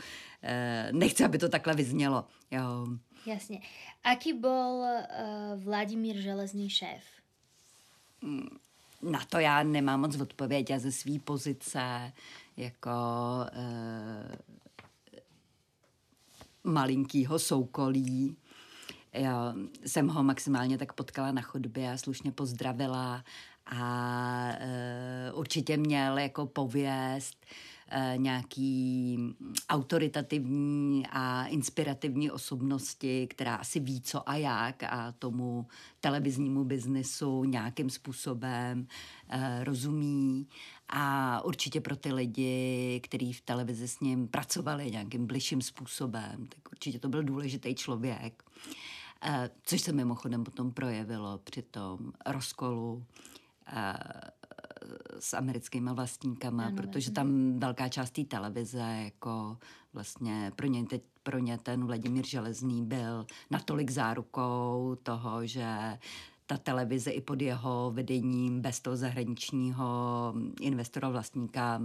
nechci, 0.92 1.24
aby 1.24 1.38
to 1.38 1.48
takhle 1.48 1.74
vyznělo. 1.74 2.24
Jo. 2.50 2.86
Jasne. 3.26 3.60
Aký 4.04 4.32
bol 4.32 4.80
uh, 4.80 5.62
Vladimír 5.64 6.16
Železný 6.16 6.70
šéf? 6.70 7.04
Na 9.02 9.24
to 9.28 9.38
já 9.38 9.62
nemám 9.62 10.00
moc 10.00 10.20
odpověď. 10.20 10.70
Já 10.70 10.78
ze 10.78 10.92
své 10.92 11.18
pozice 11.18 12.12
jako 12.56 12.90
uh, 13.56 14.34
malinkýho 16.64 17.38
soukolí 17.38 18.36
já 19.12 19.54
jsem 19.86 20.08
ho 20.08 20.22
maximálně 20.22 20.78
tak 20.78 20.92
potkala 20.92 21.32
na 21.32 21.42
chodbě 21.42 21.92
a 21.92 21.96
slušně 21.96 22.32
pozdravila 22.32 23.24
a 23.66 24.52
uh, 25.32 25.38
určitě 25.38 25.76
měl 25.76 26.18
jako 26.18 26.46
pověst 26.46 27.46
Eh, 27.46 27.69
nějaký 28.16 29.18
autoritativní 29.68 31.06
a 31.10 31.46
inspirativní 31.46 32.30
osobnosti, 32.30 33.26
která 33.26 33.54
asi 33.54 33.80
ví 33.80 34.00
co 34.00 34.28
a 34.28 34.36
jak 34.36 34.82
a 34.82 35.12
tomu 35.12 35.66
televiznímu 36.00 36.64
biznesu 36.64 37.44
nějakým 37.44 37.90
způsobem 37.90 38.86
uh, 39.34 39.64
rozumí 39.64 40.46
a 40.88 41.44
určitě 41.44 41.80
pro 41.80 41.96
ty 41.96 42.12
lidi, 42.12 43.00
kteří 43.02 43.32
v 43.32 43.40
televizi 43.40 43.88
s 43.88 44.00
ním 44.00 44.28
pracovali 44.28 44.90
nějakým 44.90 45.26
bližším 45.26 45.62
způsobem, 45.62 46.46
tak 46.48 46.72
určitě 46.72 46.98
to 46.98 47.08
byl 47.08 47.22
důležitý 47.22 47.74
člověk. 47.74 48.42
Uh, 49.28 49.34
což 49.62 49.80
se 49.80 49.92
mimochodem 49.92 50.44
potom 50.44 50.72
projevilo 50.72 51.38
při 51.38 51.62
tom 51.62 52.12
rozkolu 52.26 53.04
s 55.18 55.34
americkými 55.34 55.90
vlastníkama, 55.94 56.64
ano, 56.64 56.76
protože 56.76 57.10
tam 57.10 57.58
velká 57.58 57.88
část 57.88 58.10
té 58.10 58.24
televize, 58.24 59.00
jako 59.04 59.58
vlastně 59.92 60.52
pro 60.56 60.66
ně, 60.66 60.84
teď, 60.86 61.02
pro 61.22 61.38
ně 61.38 61.58
ten 61.58 61.84
Vladimír 61.86 62.26
Železný 62.26 62.84
byl 62.84 63.26
natolik 63.50 63.90
zárukou 63.90 64.96
toho, 65.02 65.46
že 65.46 65.98
ta 66.50 66.56
televize 66.56 67.10
i 67.10 67.20
pod 67.20 67.42
jeho 67.42 67.90
vedením, 67.94 68.60
bez 68.60 68.80
toho 68.80 68.96
zahraničního 68.96 69.84
investora, 70.60 71.08
vlastníka, 71.08 71.82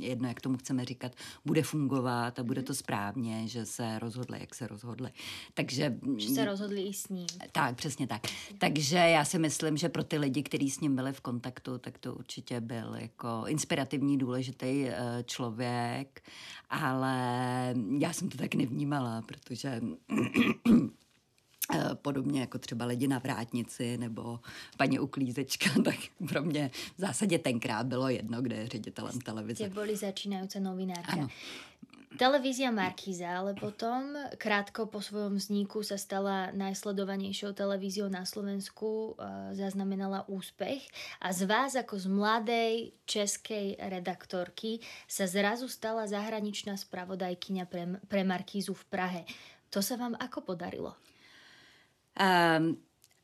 jedno, 0.00 0.28
jak 0.28 0.40
tomu 0.40 0.56
chceme 0.56 0.84
říkat, 0.84 1.12
bude 1.44 1.62
fungovat 1.62 2.38
a 2.38 2.42
bude 2.42 2.62
to 2.62 2.74
správně, 2.74 3.48
že 3.48 3.66
se 3.66 3.98
rozhodli, 3.98 4.40
jak 4.40 4.54
se 4.54 4.66
rozhodli. 4.66 5.10
Takže... 5.54 5.98
Že 6.16 6.28
se 6.28 6.44
rozhodli 6.44 6.82
i 6.82 6.92
s 6.92 7.08
ním. 7.08 7.26
Tak, 7.52 7.76
přesně 7.76 8.06
tak. 8.06 8.22
Takže 8.58 8.96
já 8.96 9.24
si 9.24 9.38
myslím, 9.38 9.76
že 9.76 9.88
pro 9.88 10.04
ty 10.04 10.18
lidi, 10.18 10.42
kteří 10.42 10.70
s 10.70 10.80
ním 10.80 10.96
byli 10.96 11.12
v 11.12 11.20
kontaktu, 11.20 11.78
tak 11.78 11.98
to 11.98 12.14
určitě 12.14 12.60
byl 12.60 12.94
jako 12.94 13.44
inspirativní, 13.46 14.18
důležitý 14.18 14.88
eh, 14.88 15.24
člověk, 15.26 16.22
ale 16.70 17.16
já 17.98 18.12
jsem 18.12 18.28
to 18.28 18.38
tak 18.38 18.54
nevnímala, 18.54 19.22
protože 19.22 19.80
podobně 21.94 22.40
jako 22.40 22.58
třeba 22.58 22.84
lidi 22.84 23.08
na 23.08 23.18
vrátnici 23.18 23.98
nebo 23.98 24.40
paní 24.76 24.98
uklízečka, 24.98 25.70
tak 25.84 25.96
pro 26.28 26.42
mě 26.42 26.70
v 26.96 27.00
zásadě 27.00 27.38
tenkrát 27.38 27.86
bylo 27.86 28.08
jedno, 28.08 28.42
kde 28.42 28.56
je 28.56 28.68
ředitelem 28.68 29.20
televize. 29.20 29.64
Ste 29.64 29.74
boli 29.74 29.96
začínajúca 29.96 30.58
novinárka. 30.60 31.12
Ano. 31.12 31.28
Televízia 32.16 32.72
Markíza, 32.72 33.28
ale 33.28 33.52
potom 33.52 34.16
krátko 34.40 34.88
po 34.88 35.04
svojom 35.04 35.36
vzniku 35.36 35.84
sa 35.84 36.00
stala 36.00 36.48
najsledovanejšou 36.56 37.52
televíziou 37.52 38.08
na 38.08 38.24
Slovensku, 38.24 39.12
eh, 39.12 39.52
zaznamenala 39.52 40.24
úspech 40.24 40.80
a 41.20 41.28
z 41.36 41.44
vás 41.44 41.76
ako 41.76 42.00
z 42.00 42.06
mladej 42.08 42.74
českej 43.04 43.76
redaktorky 43.76 44.80
sa 45.04 45.28
zrazu 45.28 45.68
stala 45.68 46.08
zahraničná 46.08 46.80
spravodajkyňa 46.80 47.64
pre, 47.68 48.00
pre 48.08 48.24
Markízu 48.24 48.72
v 48.72 48.84
Prahe. 48.88 49.22
To 49.68 49.84
sa 49.84 50.00
vám 50.00 50.16
ako 50.16 50.56
podarilo? 50.56 50.96
Um, 52.20 52.76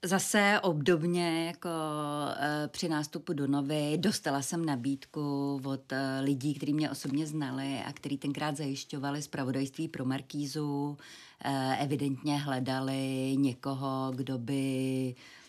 Zase 0.04 0.60
obdobně 0.62 1.46
jako 1.46 1.68
uh, 1.68 2.68
při 2.68 2.88
nástupu 2.88 3.32
do 3.32 3.46
Novy 3.46 3.98
dostala 3.98 4.42
jsem 4.42 4.66
nabídku 4.66 5.54
od 5.64 5.92
uh, 5.92 5.98
lidí, 6.22 6.54
kteří 6.54 6.72
mě 6.74 6.90
osobně 6.90 7.26
znali 7.26 7.80
a 7.86 7.92
kteří 7.92 8.18
tenkrát 8.18 8.56
zajišťovali 8.56 9.22
zpravodajství 9.22 9.88
pro 9.88 10.04
Markízu. 10.04 10.96
Uh, 11.46 11.82
evidentně 11.82 12.38
hledali 12.38 13.34
někoho, 13.36 14.12
kdo 14.16 14.38
by 14.38 15.14
Eh, 15.14 15.41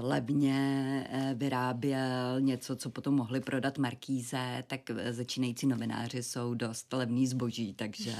levně 0.00 0.56
eh, 1.10 1.34
vyráběl 1.34 2.40
něco, 2.40 2.76
co 2.76 2.90
potom 2.90 3.14
mohli 3.14 3.40
prodat 3.40 3.78
Markíze, 3.78 4.64
tak 4.66 4.90
eh, 4.90 5.12
začínající 5.12 5.66
novináři 5.66 6.22
jsou 6.22 6.54
dost 6.54 6.92
levný 6.92 7.26
zboží, 7.26 7.74
takže 7.74 8.14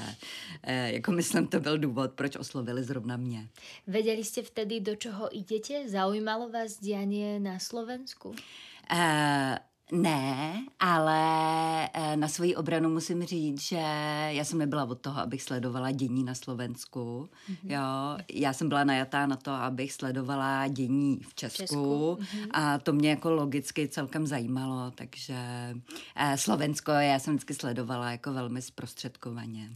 jako 0.87 1.13
myslím, 1.13 1.47
to 1.47 1.61
byl 1.61 1.79
důvod, 1.79 2.13
proč 2.13 2.37
oslovili 2.37 2.85
zrovna 2.85 3.17
mě. 3.17 3.49
Věděli 3.87 4.25
jste 4.25 4.43
vtedy, 4.43 4.81
do 4.81 4.97
čeho 4.97 5.29
jdete? 5.33 5.89
Zaujímalo 5.89 6.49
vás 6.49 6.79
dění 6.79 7.41
na 7.41 7.59
Slovensku? 7.59 8.29
Uh, 8.29 9.57
ne, 9.93 10.65
ale 10.81 11.21
eh, 11.95 12.17
na 12.17 12.29
svoji 12.29 12.57
obranu 12.57 12.91
musím 12.91 13.25
říct, 13.25 13.63
že 13.63 13.77
já 14.29 14.45
jsem 14.45 14.59
nebyla 14.59 14.85
od 14.85 15.01
toho, 15.01 15.21
abych 15.21 15.43
sledovala 15.43 15.91
dění 15.91 16.25
na 16.25 16.35
Slovensku. 16.35 17.29
Mm-hmm. 17.51 17.73
Jo, 17.73 18.25
já 18.33 18.53
jsem 18.53 18.69
byla 18.69 18.85
najatá 18.85 19.27
na 19.27 19.37
to, 19.37 19.51
abych 19.51 19.93
sledovala 19.93 20.69
dění 20.69 21.21
v 21.29 21.35
Česku, 21.35 21.57
v 21.57 21.67
Česku. 21.67 22.19
Mm-hmm. 22.21 22.49
a 22.51 22.79
to 22.79 22.93
mě 22.93 23.11
jako 23.11 23.31
logicky 23.31 23.89
celkem 23.89 24.27
zajímalo, 24.27 24.91
takže 24.91 25.37
eh, 26.17 26.39
Slovensko 26.39 26.93
já 26.93 27.19
jsem 27.19 27.35
vždycky 27.35 27.55
sledovala 27.55 28.11
jako 28.11 28.33
velmi 28.33 28.63
zprostředkovaně. 28.63 29.71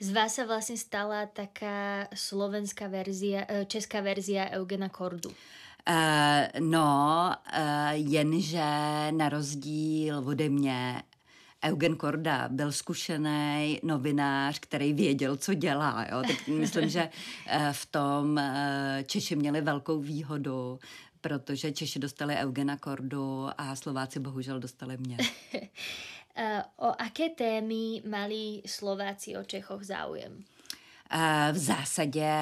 Z 0.00 0.12
vás 0.12 0.34
se 0.34 0.46
vlastně 0.46 0.76
stala 0.76 1.26
taká 1.26 2.08
slovenská 2.14 2.88
verzia, 2.88 3.44
eh, 3.48 3.64
česká 3.64 4.00
verzia 4.00 4.50
Eugena 4.50 4.88
Kordu. 4.88 5.30
Uh, 5.90 6.60
no, 6.60 7.30
uh, 7.58 7.90
jenže 7.92 8.64
na 9.10 9.28
rozdíl 9.28 10.18
ode 10.18 10.48
mě 10.48 11.02
Eugen 11.64 11.96
Korda 11.96 12.48
byl 12.48 12.72
zkušený 12.72 13.80
novinář, 13.82 14.58
který 14.58 14.92
věděl, 14.92 15.36
co 15.36 15.54
dělá. 15.54 16.06
Jo? 16.12 16.22
Tak 16.28 16.48
myslím, 16.48 16.88
že 16.88 17.08
uh, 17.56 17.72
v 17.72 17.86
tom 17.86 18.36
uh, 18.36 18.42
Češi 19.06 19.36
měli 19.36 19.60
velkou 19.60 20.00
výhodu, 20.00 20.78
protože 21.20 21.72
Češi 21.72 21.98
dostali 21.98 22.34
Eugena 22.34 22.76
Kordu 22.76 23.48
a 23.58 23.76
Slováci 23.76 24.20
bohužel 24.20 24.60
dostali 24.60 24.96
mě. 24.96 25.16
o 26.76 26.92
aké 26.98 27.28
témy 27.28 28.02
mali 28.08 28.62
Slováci 28.66 29.36
o 29.36 29.44
Čechoch 29.44 29.82
záujem? 29.82 30.44
V 31.52 31.58
zásadě 31.58 32.32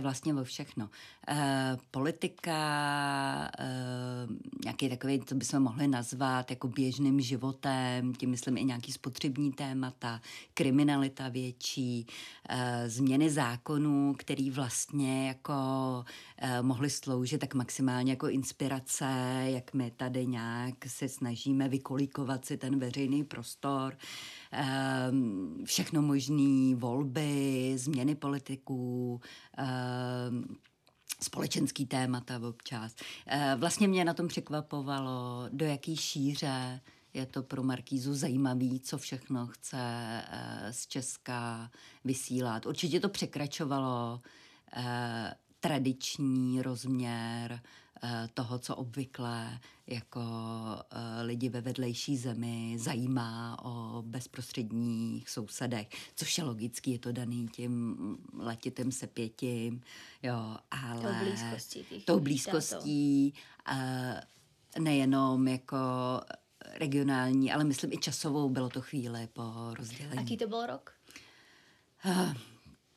vlastně 0.00 0.34
o 0.34 0.44
všechno. 0.44 0.88
Eh, 1.28 1.76
politika, 1.90 3.50
eh, 3.58 4.26
nějaký 4.64 4.88
takový, 4.88 5.20
co 5.20 5.34
bychom 5.34 5.62
mohli 5.62 5.88
nazvat 5.88 6.50
jako 6.50 6.68
běžným 6.68 7.20
životem, 7.20 8.14
tím 8.14 8.30
myslím 8.30 8.56
i 8.56 8.64
nějaký 8.64 8.92
spotřební 8.92 9.52
témata, 9.52 10.20
kriminalita 10.54 11.28
větší, 11.28 12.06
eh, 12.48 12.84
změny 12.90 13.30
zákonů, 13.30 14.14
který 14.18 14.50
vlastně 14.50 15.28
jako 15.28 15.54
mohly 16.62 16.90
sloužit 16.90 17.40
tak 17.40 17.54
maximálně 17.54 18.12
jako 18.12 18.28
inspirace, 18.28 19.06
jak 19.46 19.74
my 19.74 19.90
tady 19.90 20.26
nějak 20.26 20.74
se 20.86 21.08
snažíme 21.08 21.68
vykolíkovat 21.68 22.44
si 22.44 22.56
ten 22.56 22.78
veřejný 22.78 23.24
prostor, 23.24 23.96
všechno 25.64 26.02
možné 26.02 26.74
volby, 26.74 27.72
změny 27.76 28.14
politiků, 28.14 29.20
společenský 31.22 31.86
témata 31.86 32.40
občas. 32.48 32.94
Eh, 33.26 33.54
vlastně 33.58 33.88
mě 33.88 34.04
na 34.04 34.14
tom 34.14 34.28
překvapovalo, 34.28 35.48
do 35.52 35.66
jaký 35.66 35.96
šíře 35.96 36.80
je 37.14 37.26
to 37.26 37.42
pro 37.42 37.62
Markízu 37.62 38.14
zajímavý, 38.14 38.80
co 38.80 38.98
všechno 38.98 39.46
chce 39.46 39.78
eh, 39.80 40.72
z 40.72 40.86
Česka 40.86 41.70
vysílat. 42.04 42.66
Určitě 42.66 43.00
to 43.00 43.08
překračovalo 43.08 44.20
eh, 44.76 45.34
tradiční 45.60 46.62
rozměr 46.62 47.60
toho, 48.34 48.58
co 48.58 48.76
obvykle 48.76 49.60
jako 49.86 50.20
eh, 50.90 51.22
lidi 51.22 51.48
ve 51.48 51.60
vedlejší 51.60 52.16
zemi 52.16 52.76
zajímá 52.78 53.58
o 53.64 54.02
bezprostředních 54.02 55.30
sousedech, 55.30 55.88
což 56.16 56.38
je 56.38 56.44
logický, 56.44 56.90
je 56.90 56.98
to 56.98 57.12
daný 57.12 57.48
tím 57.48 57.96
letitým 58.38 58.92
sepětím, 58.92 59.82
jo, 60.22 60.56
ale... 60.70 61.02
Tou 61.02 61.24
blízkostí. 61.24 61.84
Tou 62.04 62.20
blízkostí, 62.20 63.34
nejenom 64.78 65.48
jako 65.48 65.76
regionální, 66.74 67.52
ale 67.52 67.64
myslím 67.64 67.92
i 67.92 67.98
časovou, 67.98 68.48
bylo 68.48 68.68
to 68.68 68.80
chvíli 68.80 69.28
po 69.32 69.74
rozdělení. 69.74 70.18
Aký 70.18 70.36
to 70.36 70.48
byl 70.48 70.66
rok? 70.66 70.92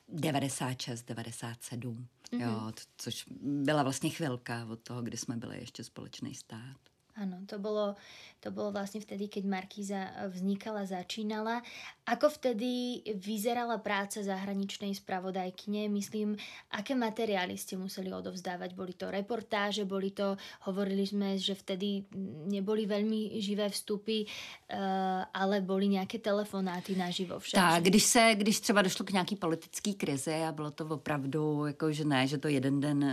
96, 0.08 1.02
97, 1.02 2.06
mm-hmm. 2.32 2.66
jo, 2.66 2.72
což 2.96 3.24
byla 3.40 3.82
vlastně 3.82 4.10
chvilka 4.10 4.66
od 4.70 4.80
toho, 4.80 5.02
kdy 5.02 5.16
jsme 5.16 5.36
byli 5.36 5.58
ještě 5.58 5.84
společný 5.84 6.34
stát. 6.34 6.76
Áno, 7.20 7.44
to 7.44 7.60
bolo, 7.60 8.00
to 8.40 8.48
bolo 8.48 8.72
vlastne 8.72 9.04
vtedy, 9.04 9.28
keď 9.28 9.44
Markíza 9.44 10.08
vznikala, 10.32 10.88
začínala. 10.88 11.60
Ako 12.08 12.32
vtedy 12.32 13.04
vyzerala 13.20 13.76
práca 13.84 14.24
zahraničnej 14.24 14.96
spravodajkyne? 14.96 15.92
Myslím, 15.92 16.40
aké 16.72 16.96
materiály 16.96 17.60
ste 17.60 17.76
museli 17.76 18.08
odovzdávať? 18.08 18.72
Boli 18.72 18.96
to 18.96 19.12
reportáže, 19.12 19.84
boli 19.84 20.16
to, 20.16 20.40
hovorili 20.64 21.04
sme, 21.04 21.36
že 21.36 21.52
vtedy 21.52 22.08
neboli 22.48 22.88
veľmi 22.88 23.36
živé 23.36 23.68
vstupy, 23.68 24.24
uh, 24.24 25.28
ale 25.36 25.60
boli 25.60 26.00
nějaké 26.00 26.24
telefonáty 26.24 26.96
naživo 26.96 27.36
však. 27.36 27.60
Tak, 27.60 27.82
když 27.84 28.04
se, 28.04 28.32
když 28.34 28.60
třeba 28.60 28.82
došlo 28.82 29.04
k 29.04 29.12
nějaký 29.12 29.36
politický 29.36 29.94
krizi 29.94 30.40
a 30.48 30.52
bylo 30.52 30.70
to 30.70 30.88
opravdu, 30.88 31.66
jako 31.66 31.92
že 31.92 32.04
ne, 32.04 32.26
že 32.26 32.38
to 32.38 32.48
jeden 32.48 32.80
den 32.80 33.04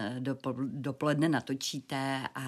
dopoledne 0.72 1.30
natočíte 1.30 2.24
a, 2.36 2.48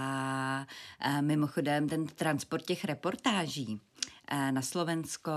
a 1.00 1.22
mimo 1.22 1.49
mimochodem 1.50 1.90
ten 1.90 2.08
transport 2.08 2.66
těch 2.66 2.86
reportáží 2.86 3.82
eh, 4.28 4.52
na 4.52 4.62
Slovensko 4.62 5.32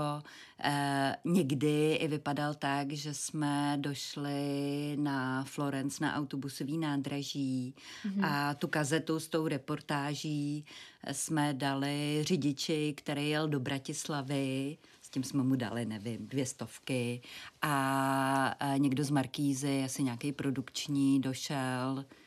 eh, 0.59 1.15
někdy 1.25 1.93
i 1.93 2.07
vypadal 2.07 2.53
tak, 2.53 2.91
že 2.91 3.13
jsme 3.13 3.77
došli 3.81 4.97
na 4.99 5.43
Florence 5.43 6.03
na 6.03 6.15
autobusový 6.15 6.77
nádraží 6.77 7.75
mm-hmm. 8.05 8.25
a 8.25 8.53
tu 8.53 8.67
kazetu 8.67 9.19
s 9.19 9.27
tou 9.27 9.47
reportáží 9.47 10.65
jsme 11.11 11.53
dali 11.53 12.19
řidiči, 12.21 12.93
který 12.97 13.29
jel 13.29 13.47
do 13.47 13.59
Bratislavy, 13.59 14.77
s 15.01 15.09
tím 15.09 15.23
jsme 15.23 15.43
mu 15.43 15.55
dali, 15.55 15.85
nevím, 15.85 16.27
dvě 16.27 16.45
stovky 16.45 17.21
a 17.61 18.55
někdo 18.77 19.03
z 19.03 19.09
Markízy, 19.09 19.83
asi 19.83 20.03
nějaký 20.03 20.31
produkční, 20.31 21.21
došel 21.21 22.05
Eh, 22.05 22.22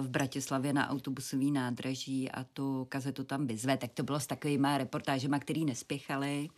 v 0.00 0.08
Bratislavě 0.08 0.72
na 0.72 0.90
autobusový 0.90 1.50
nádraží 1.50 2.30
a 2.30 2.44
tu 2.44 2.86
kazetu 2.88 3.24
tam 3.24 3.46
vyzve, 3.46 3.76
tak 3.76 3.92
to 3.92 4.02
bylo 4.02 4.20
s 4.20 4.26
takovými 4.26 4.68
reportážemi, 4.76 5.36
který 5.40 5.64
nespěchali. 5.64 6.48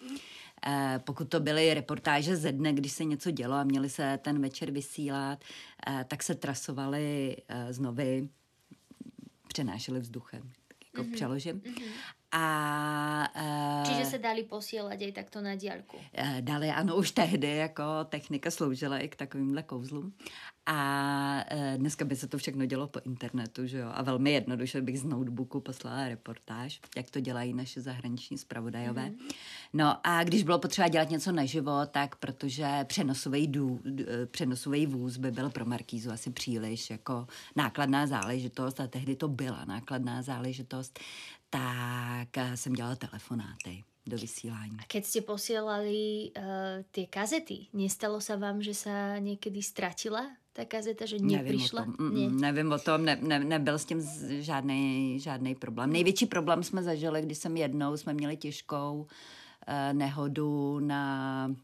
Eh, 0.66 1.00
pokud 1.04 1.28
to 1.28 1.40
byly 1.40 1.74
reportáže 1.74 2.36
ze 2.36 2.52
dne, 2.52 2.72
když 2.72 2.92
se 2.92 3.04
něco 3.04 3.30
dělo 3.30 3.54
a 3.54 3.64
měli 3.64 3.90
se 3.90 4.18
ten 4.22 4.42
večer 4.42 4.70
vysílat, 4.70 5.44
eh, 5.86 6.04
tak 6.08 6.22
se 6.22 6.34
trasovali 6.34 7.36
znovu, 7.70 8.28
přenášeli 9.48 10.00
vzduchem 10.00 10.52
jako 10.94 11.08
mm-hmm. 11.08 11.14
přeložím. 11.14 11.60
Mm-hmm. 11.60 11.90
A, 12.32 13.28
uh, 13.36 13.88
Čiže 13.88 14.10
se 14.10 14.18
dali 14.18 14.42
posílat 14.42 15.00
i 15.00 15.12
takto 15.12 15.40
na 15.40 15.54
diálku? 15.54 15.96
Uh, 15.96 16.40
dali, 16.40 16.68
ano, 16.68 16.96
už 16.96 17.10
tehdy 17.10 17.56
jako 17.56 17.82
technika 18.04 18.50
sloužila 18.50 18.98
i 18.98 19.08
k 19.08 19.16
takovýmhle 19.16 19.62
kouzlům. 19.62 20.14
A 20.70 21.44
uh, 21.52 21.76
dneska 21.76 22.04
by 22.04 22.16
se 22.16 22.26
to 22.28 22.38
všechno 22.38 22.66
dělo 22.66 22.86
po 22.86 23.00
internetu, 23.04 23.66
že 23.66 23.78
jo? 23.78 23.90
A 23.94 24.02
velmi 24.02 24.32
jednoduše 24.32 24.82
bych 24.82 25.00
z 25.00 25.04
notebooku 25.04 25.60
poslala 25.60 26.08
reportáž, 26.08 26.80
jak 26.96 27.10
to 27.10 27.20
dělají 27.20 27.54
naše 27.54 27.80
zahraniční 27.80 28.38
zpravodajové. 28.38 29.10
Mm-hmm. 29.10 29.34
No 29.72 30.06
a 30.06 30.24
když 30.24 30.42
bylo 30.42 30.58
potřeba 30.58 30.88
dělat 30.88 31.10
něco 31.10 31.32
naživo, 31.32 31.86
tak 31.86 32.16
protože 32.16 32.84
přenosový, 32.84 33.46
dů, 33.46 33.80
přenosový 34.30 34.86
vůz 34.86 35.16
by 35.16 35.30
byl 35.30 35.50
pro 35.50 35.64
Markízu 35.64 36.10
asi 36.10 36.30
příliš 36.30 36.90
jako 36.90 37.26
nákladná 37.56 38.06
záležitost 38.06 38.80
a 38.80 38.86
tehdy 38.86 39.16
to 39.16 39.28
byla 39.28 39.64
nákladná 39.64 40.22
záležitost, 40.22 41.00
tak 41.50 42.38
eh, 42.38 42.56
jsem 42.56 42.72
dělala 42.72 42.96
telefonáty 42.96 43.84
do 44.06 44.16
vysílání. 44.18 44.76
A 44.80 44.84
keď 44.88 45.04
ste 45.04 45.20
posielali 45.20 46.32
uh, 46.34 46.82
tie 46.90 47.06
kazety, 47.06 47.68
nestalo 47.76 48.18
sa 48.18 48.40
vám, 48.40 48.58
že 48.64 48.74
sa 48.74 49.20
někdy 49.20 49.60
ztratila 49.60 50.39
ta 50.52 50.64
kazeta, 50.64 51.06
že 51.06 51.16
neprišla? 51.18 51.84
Nevím 51.84 51.92
o 51.92 51.98
tom, 51.98 52.14
ne. 52.14 52.40
nevím 52.40 52.72
o 52.72 52.78
tom 52.78 53.04
ne, 53.04 53.18
ne, 53.20 53.38
nebyl 53.38 53.78
s 53.78 53.84
tím 53.84 54.08
žádný, 54.40 55.20
žádný 55.20 55.54
problém. 55.54 55.92
Největší 55.92 56.26
problém 56.26 56.62
jsme 56.62 56.82
zažili, 56.82 57.22
když 57.22 57.38
jsem 57.38 57.56
jednou, 57.56 57.96
jsme 57.96 58.12
měli 58.12 58.36
těžkou 58.36 59.00
uh, 59.00 59.92
nehodu 59.92 60.80
na 60.80 61.54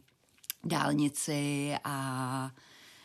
dálnici 0.64 1.74
a 1.84 2.50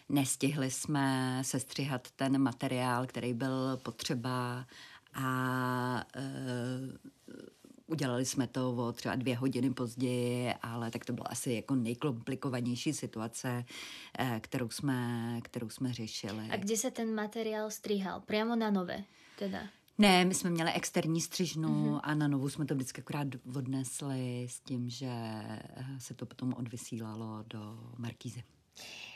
nestihli 0.10 0.72
jsme 0.72 1.40
sestřihat 1.42 2.08
ten 2.16 2.38
materiál, 2.38 3.08
který 3.08 3.34
byl 3.34 3.78
potřeba 3.78 4.66
a 5.14 6.06
uh, 6.16 7.12
udělali 7.92 8.26
jsme 8.26 8.48
to 8.48 8.76
o 8.76 8.92
třeba 8.92 9.16
dvě 9.16 9.36
hodiny 9.36 9.74
později, 9.74 10.54
ale 10.62 10.92
tak 10.92 11.06
to 11.06 11.14
byla 11.14 11.28
asi 11.30 11.54
jako 11.54 11.76
nejkomplikovanější 11.76 12.94
situace, 12.94 13.66
uh, 14.20 14.40
kterou 14.40 14.70
jsme, 14.70 15.40
kterou 15.44 15.70
jsme 15.70 15.94
řešili. 15.94 16.50
A 16.50 16.58
kde 16.58 16.78
se 16.78 16.92
ten 16.92 17.16
materiál 17.16 17.72
strihal? 17.72 18.22
Priamo 18.22 18.56
na 18.56 18.72
nové 18.72 19.04
teda? 19.40 19.60
Ne, 19.98 20.26
my 20.26 20.34
jsme 20.34 20.50
měli 20.50 20.72
externí 20.72 21.22
střižnu 21.22 21.70
mm-hmm. 21.70 22.00
a 22.04 22.16
na 22.16 22.28
novou 22.28 22.50
jsme 22.50 22.66
to 22.66 22.76
vždycky 22.76 23.02
akorát 23.02 23.28
odnesli 23.56 24.48
s 24.50 24.60
tím, 24.60 24.90
že 24.90 25.10
eh, 25.10 25.86
se 26.00 26.14
to 26.14 26.26
potom 26.26 26.54
odvysílalo 26.54 27.44
do 27.48 27.94
Markízy. 27.98 28.44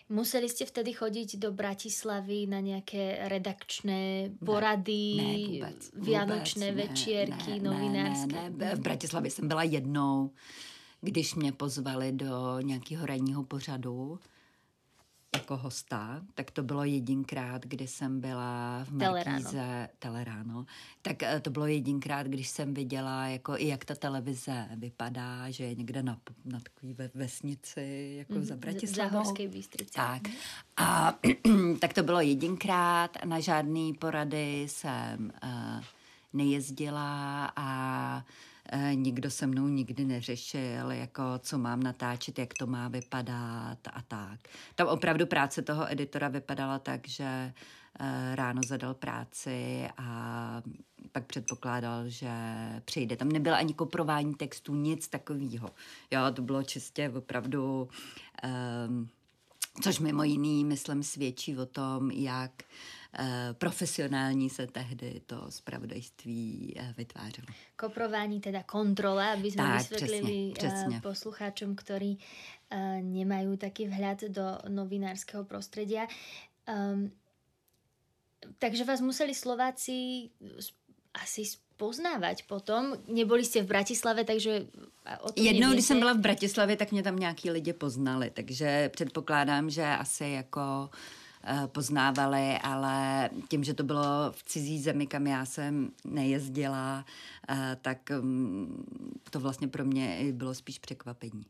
Museli 0.09 0.45
ste 0.45 0.69
vtedy 0.69 0.93
chodiť 0.93 1.41
do 1.41 1.49
Bratislavy 1.49 2.45
na 2.45 2.61
nejaké 2.61 3.25
redakčné 3.25 4.29
porady, 4.37 5.17
ne, 5.17 5.23
ne, 5.25 5.47
vůbec, 5.49 5.79
vianočné 5.97 6.67
vůbec, 6.71 6.89
večierky 6.89 7.51
ne, 7.51 7.59
ne, 7.59 7.65
novinárské? 7.69 8.35
Ne, 8.35 8.49
ne, 8.49 8.65
ne. 8.69 8.75
V 8.75 8.79
Bratislavě 8.79 9.31
jsem 9.31 9.47
byla 9.47 9.63
jednou, 9.63 10.31
když 11.01 11.35
mě 11.35 11.51
pozvali 11.51 12.11
do 12.11 12.59
nějakého 12.61 13.05
ranního 13.05 13.43
pořadu 13.43 14.19
jako 15.35 15.57
hosta, 15.57 16.21
tak 16.33 16.51
to 16.51 16.63
bylo 16.63 16.83
jedinkrát, 16.83 17.65
kdy 17.65 17.87
jsem 17.87 18.21
byla 18.21 18.83
v 18.83 18.91
Markíze, 18.91 19.89
Teleráno, 19.99 20.65
tak 21.01 21.23
eh, 21.23 21.39
to 21.39 21.49
bylo 21.49 21.65
jedinkrát, 21.67 22.27
když 22.27 22.47
jsem 22.47 22.73
viděla, 22.73 23.27
jako 23.27 23.57
i 23.57 23.67
jak 23.67 23.85
ta 23.85 23.95
televize 23.95 24.67
vypadá, 24.75 25.51
že 25.51 25.63
je 25.63 25.75
někde 25.75 26.03
na, 26.03 26.17
na 26.45 26.59
takový 26.59 26.93
ve, 26.93 27.09
vesnici, 27.13 28.15
jako 28.17 28.33
mm, 28.33 28.45
za 28.45 28.55
Bratislavou. 28.55 29.23
Za. 29.25 29.33
Tak. 29.93 30.21
A 30.77 31.19
tak 31.79 31.93
to 31.93 32.03
bylo 32.03 32.21
jedinkrát, 32.21 33.17
na 33.25 33.39
žádný 33.39 33.93
porady 33.93 34.63
jsem 34.69 35.31
uh, 35.43 35.83
nejezdila 36.33 37.51
a 37.55 38.23
nikdo 38.93 39.31
se 39.31 39.47
mnou 39.47 39.67
nikdy 39.67 40.05
neřešil, 40.05 40.91
jako 40.91 41.23
co 41.39 41.57
mám 41.57 41.83
natáčet, 41.83 42.39
jak 42.39 42.53
to 42.53 42.67
má 42.67 42.87
vypadat 42.87 43.77
a 43.93 44.01
tak. 44.07 44.39
Tam 44.75 44.87
opravdu 44.87 45.25
práce 45.25 45.61
toho 45.61 45.91
editora 45.91 46.27
vypadala 46.27 46.79
tak, 46.79 47.07
že 47.07 47.53
eh, 47.99 48.35
ráno 48.35 48.61
zadal 48.67 48.93
práci 48.93 49.87
a 49.97 50.61
pak 51.11 51.25
předpokládal, 51.25 52.09
že 52.09 52.31
přijde. 52.85 53.15
Tam 53.15 53.29
nebyla 53.29 53.57
ani 53.57 53.73
koprování 53.73 54.33
textů, 54.33 54.75
nic 54.75 55.07
takového. 55.07 55.69
Jo, 56.11 56.19
to 56.33 56.41
bylo 56.41 56.63
čistě 56.63 57.09
opravdu, 57.09 57.89
um, 58.87 59.09
což 59.81 59.99
mimo 59.99 60.23
jiný, 60.23 60.65
myslím, 60.65 61.03
svědčí 61.03 61.57
o 61.57 61.65
tom, 61.65 62.11
jak 62.11 62.51
Eh, 62.61 62.94
profesionální 63.53 64.49
se 64.49 64.67
tehdy 64.67 65.21
to 65.25 65.45
zpravodajství 65.49 66.73
eh, 66.77 66.93
vytvářelo. 66.97 67.47
Koprování, 67.75 68.41
teda 68.41 68.63
kontrola, 68.63 69.33
aby 69.33 69.51
jsme 69.51 69.63
tak, 69.63 69.77
vysvětlili 69.77 70.51
přesně, 70.53 70.69
eh, 70.69 70.81
přesně. 70.81 71.01
posluchačům, 71.01 71.75
ktorí 71.75 72.17
nemají 73.01 73.57
taký 73.57 73.87
vhľad 73.87 74.27
do 74.27 74.57
novinářského 74.67 75.43
prostředí. 75.43 75.95
Um, 76.67 77.11
takže 78.59 78.83
vás 78.83 79.01
museli 79.01 79.35
Slováci 79.35 80.29
asi 81.13 81.43
poznávať 81.77 82.43
potom. 82.47 82.97
Neboli 83.07 83.45
jste 83.45 83.61
v 83.61 83.67
Bratislave, 83.67 84.23
takže 84.23 84.65
o 85.21 85.31
tom 85.31 85.45
Jednou, 85.45 85.73
když 85.73 85.85
jsem 85.85 85.99
byla 85.99 86.13
v 86.13 86.17
Bratislavě, 86.17 86.75
tak 86.75 86.91
mě 86.91 87.03
tam 87.03 87.15
nějaký 87.15 87.51
lidi 87.51 87.73
poznali, 87.73 88.29
takže 88.29 88.89
předpokládám, 88.89 89.69
že 89.69 89.83
asi 89.83 90.25
jako 90.25 90.59
uh, 90.59 90.89
Eh, 90.89 91.24
poznávali, 91.67 92.57
ale 92.61 93.29
tím, 93.49 93.63
že 93.63 93.73
to 93.73 93.83
bylo 93.83 94.31
v 94.31 94.43
cizí 94.43 94.81
zemi, 94.81 95.07
kam 95.07 95.27
já 95.27 95.45
jsem 95.45 95.91
nejezdila, 96.05 97.05
eh, 97.49 97.77
tak 97.81 98.09
mm, 98.09 98.85
to 99.29 99.39
vlastně 99.39 99.67
pro 99.67 99.85
mě 99.85 100.19
bylo 100.31 100.55
spíš 100.55 100.79
překvapení. 100.79 101.45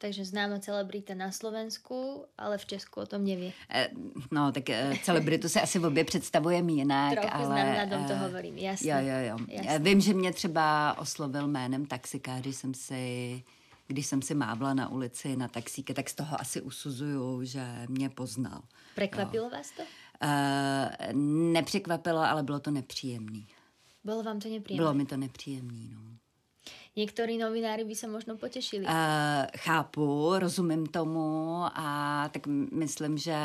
Takže 0.00 0.24
známa 0.24 0.58
celebrita 0.58 1.14
na 1.14 1.32
Slovensku, 1.32 2.24
ale 2.38 2.58
v 2.58 2.66
Česku 2.66 3.00
o 3.00 3.06
tom 3.06 3.24
nevie. 3.24 3.52
Eh, 3.70 3.88
no, 4.30 4.52
tak 4.52 4.70
eh, 4.70 4.92
celebritu 5.02 5.48
se 5.48 5.60
asi 5.60 5.78
v 5.78 5.84
obě 5.84 6.04
představujeme 6.04 6.72
jinak, 6.72 7.12
Trochu 7.12 7.34
ale... 7.34 7.46
znám, 7.46 7.90
na 7.90 7.96
tom 7.96 8.06
to 8.06 8.12
eh, 8.12 8.16
hovorím, 8.16 8.58
jasně. 8.58 8.92
Jo, 8.92 8.98
jo, 9.00 9.28
jo. 9.28 9.46
Jasně. 9.48 9.78
Vím, 9.78 10.00
že 10.00 10.14
mě 10.14 10.32
třeba 10.32 10.98
oslovil 10.98 11.48
jménem 11.48 11.86
taxikář, 11.86 12.40
když 12.40 12.56
jsem 12.56 12.74
si 12.74 13.42
když 13.88 14.06
jsem 14.06 14.22
si 14.22 14.34
mávla 14.34 14.74
na 14.74 14.88
ulici 14.88 15.36
na 15.36 15.48
taxíke, 15.48 15.94
tak 15.94 16.10
z 16.10 16.14
toho 16.14 16.40
asi 16.40 16.60
usuzuju, 16.60 17.44
že 17.44 17.86
mě 17.88 18.08
poznal. 18.08 18.62
Prekvapilo 18.94 19.44
jo. 19.44 19.50
vás 19.50 19.70
to? 19.70 19.82
Uh, 19.82 21.12
nepřekvapilo, 21.52 22.18
ale 22.18 22.42
bylo 22.42 22.60
to 22.60 22.70
nepříjemný. 22.70 23.46
Bylo 24.04 24.22
vám 24.22 24.40
to 24.40 24.48
nepříjemné? 24.48 24.82
Bylo 24.82 24.94
mi 24.94 25.06
to 25.06 25.16
nepříjemný, 25.16 25.90
no. 25.92 26.00
Někteří 26.96 27.38
novináři 27.38 27.84
by 27.84 27.94
se 27.94 28.08
možno 28.08 28.36
potěšili. 28.36 28.84
Uh, 28.84 28.90
chápu, 29.56 30.32
rozumím 30.38 30.86
tomu 30.86 31.62
a 31.74 32.28
tak 32.32 32.46
myslím, 32.72 33.18
že 33.18 33.36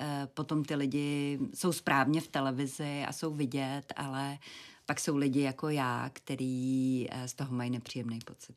uh, 0.00 0.06
potom 0.34 0.64
ty 0.64 0.74
lidi 0.74 1.38
jsou 1.54 1.72
správně 1.72 2.20
v 2.20 2.28
televizi 2.28 3.04
a 3.08 3.12
jsou 3.12 3.34
vidět, 3.34 3.92
ale 3.96 4.38
pak 4.86 5.00
jsou 5.00 5.16
lidi 5.16 5.40
jako 5.40 5.68
já, 5.68 6.10
který 6.12 7.06
uh, 7.14 7.24
z 7.24 7.34
toho 7.34 7.54
mají 7.54 7.70
nepříjemný 7.70 8.18
pocit. 8.18 8.56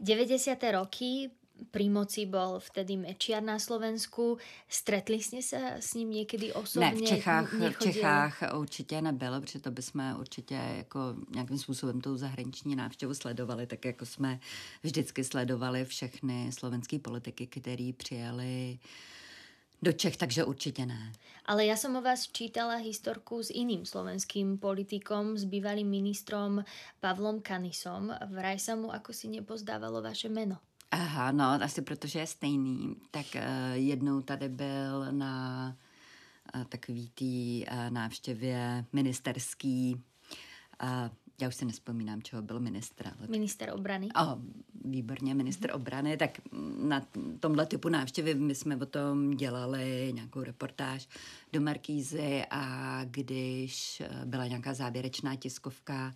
90. 0.00 0.72
roky 0.72 1.30
pri 1.68 1.92
moci 1.92 2.24
bol 2.24 2.56
vtedy 2.56 2.96
Mečiar 2.96 3.44
na 3.44 3.60
Slovensku. 3.60 4.40
Stretli 4.64 5.20
ste 5.20 5.44
sa 5.44 5.76
s 5.76 5.94
ním 5.94 6.10
někdy 6.10 6.52
osobně? 6.52 6.90
Ne, 6.90 6.96
v 6.96 7.02
Čechách, 7.02 7.52
v 7.52 7.78
Čechách 7.78 8.42
určitě 8.56 9.02
nebyl, 9.02 9.40
protože 9.40 9.60
to 9.60 9.70
bychom 9.70 10.16
určitě 10.20 10.54
jako 10.54 11.00
nějakým 11.34 11.58
způsobem 11.58 12.00
tou 12.00 12.16
zahraniční 12.16 12.76
návštěvu 12.76 13.14
sledovali, 13.14 13.66
tak 13.66 13.84
jako 13.84 14.06
jsme 14.06 14.40
vždycky 14.82 15.24
sledovali 15.24 15.84
všechny 15.84 16.52
slovenské 16.52 16.98
politiky, 16.98 17.46
které 17.46 17.92
přijeli 17.96 18.78
do 19.82 19.92
Čech, 19.92 20.16
takže 20.16 20.44
určitě 20.44 20.86
ne. 20.86 21.12
Ale 21.46 21.66
já 21.66 21.76
jsem 21.76 21.96
o 21.96 22.02
vás 22.02 22.28
čítala 22.28 22.74
historku 22.74 23.42
s 23.42 23.50
iným 23.50 23.86
slovenským 23.86 24.58
politikom, 24.58 25.36
s 25.36 25.44
bývalým 25.44 25.88
ministrom 25.88 26.64
Pavlom 27.00 27.40
Kanisom. 27.40 28.14
Vraj 28.30 28.58
sa 28.60 28.76
mu 28.76 28.92
ako 28.92 29.12
si 29.12 29.28
nepozdávalo 29.28 30.02
vaše 30.02 30.28
meno. 30.28 30.56
Aha, 30.90 31.32
no, 31.32 31.44
asi 31.44 31.82
protože 31.82 32.18
je 32.18 32.26
stejný. 32.26 32.96
Tak 33.10 33.26
uh, 33.34 33.40
jednou 33.74 34.20
tady 34.20 34.48
byl 34.48 35.12
na 35.12 35.76
uh, 36.54 36.64
takový 36.64 37.10
tý 37.14 37.64
uh, 37.66 37.90
návštěvě 37.90 38.84
ministerský 38.92 40.02
uh, 40.82 41.08
já 41.40 41.48
už 41.48 41.54
si 41.54 41.64
nespomínám, 41.64 42.22
čeho 42.22 42.42
byl 42.42 42.60
ministr. 42.60 43.06
Ale... 43.06 43.28
Minister 43.28 43.70
obrany. 43.74 44.08
Oh, 44.20 44.38
výborně, 44.84 45.34
minister 45.34 45.70
obrany. 45.74 46.16
Tak 46.16 46.40
na 46.78 47.06
tomhle 47.40 47.66
typu 47.66 47.88
návštěvy 47.88 48.34
my 48.34 48.54
jsme 48.54 48.76
o 48.76 48.86
tom 48.86 49.30
dělali 49.30 50.12
nějakou 50.14 50.42
reportáž 50.42 51.08
do 51.52 51.60
Markízy 51.60 52.44
a 52.50 53.04
když 53.04 54.02
byla 54.24 54.46
nějaká 54.46 54.74
závěrečná 54.74 55.36
tiskovka, 55.36 56.14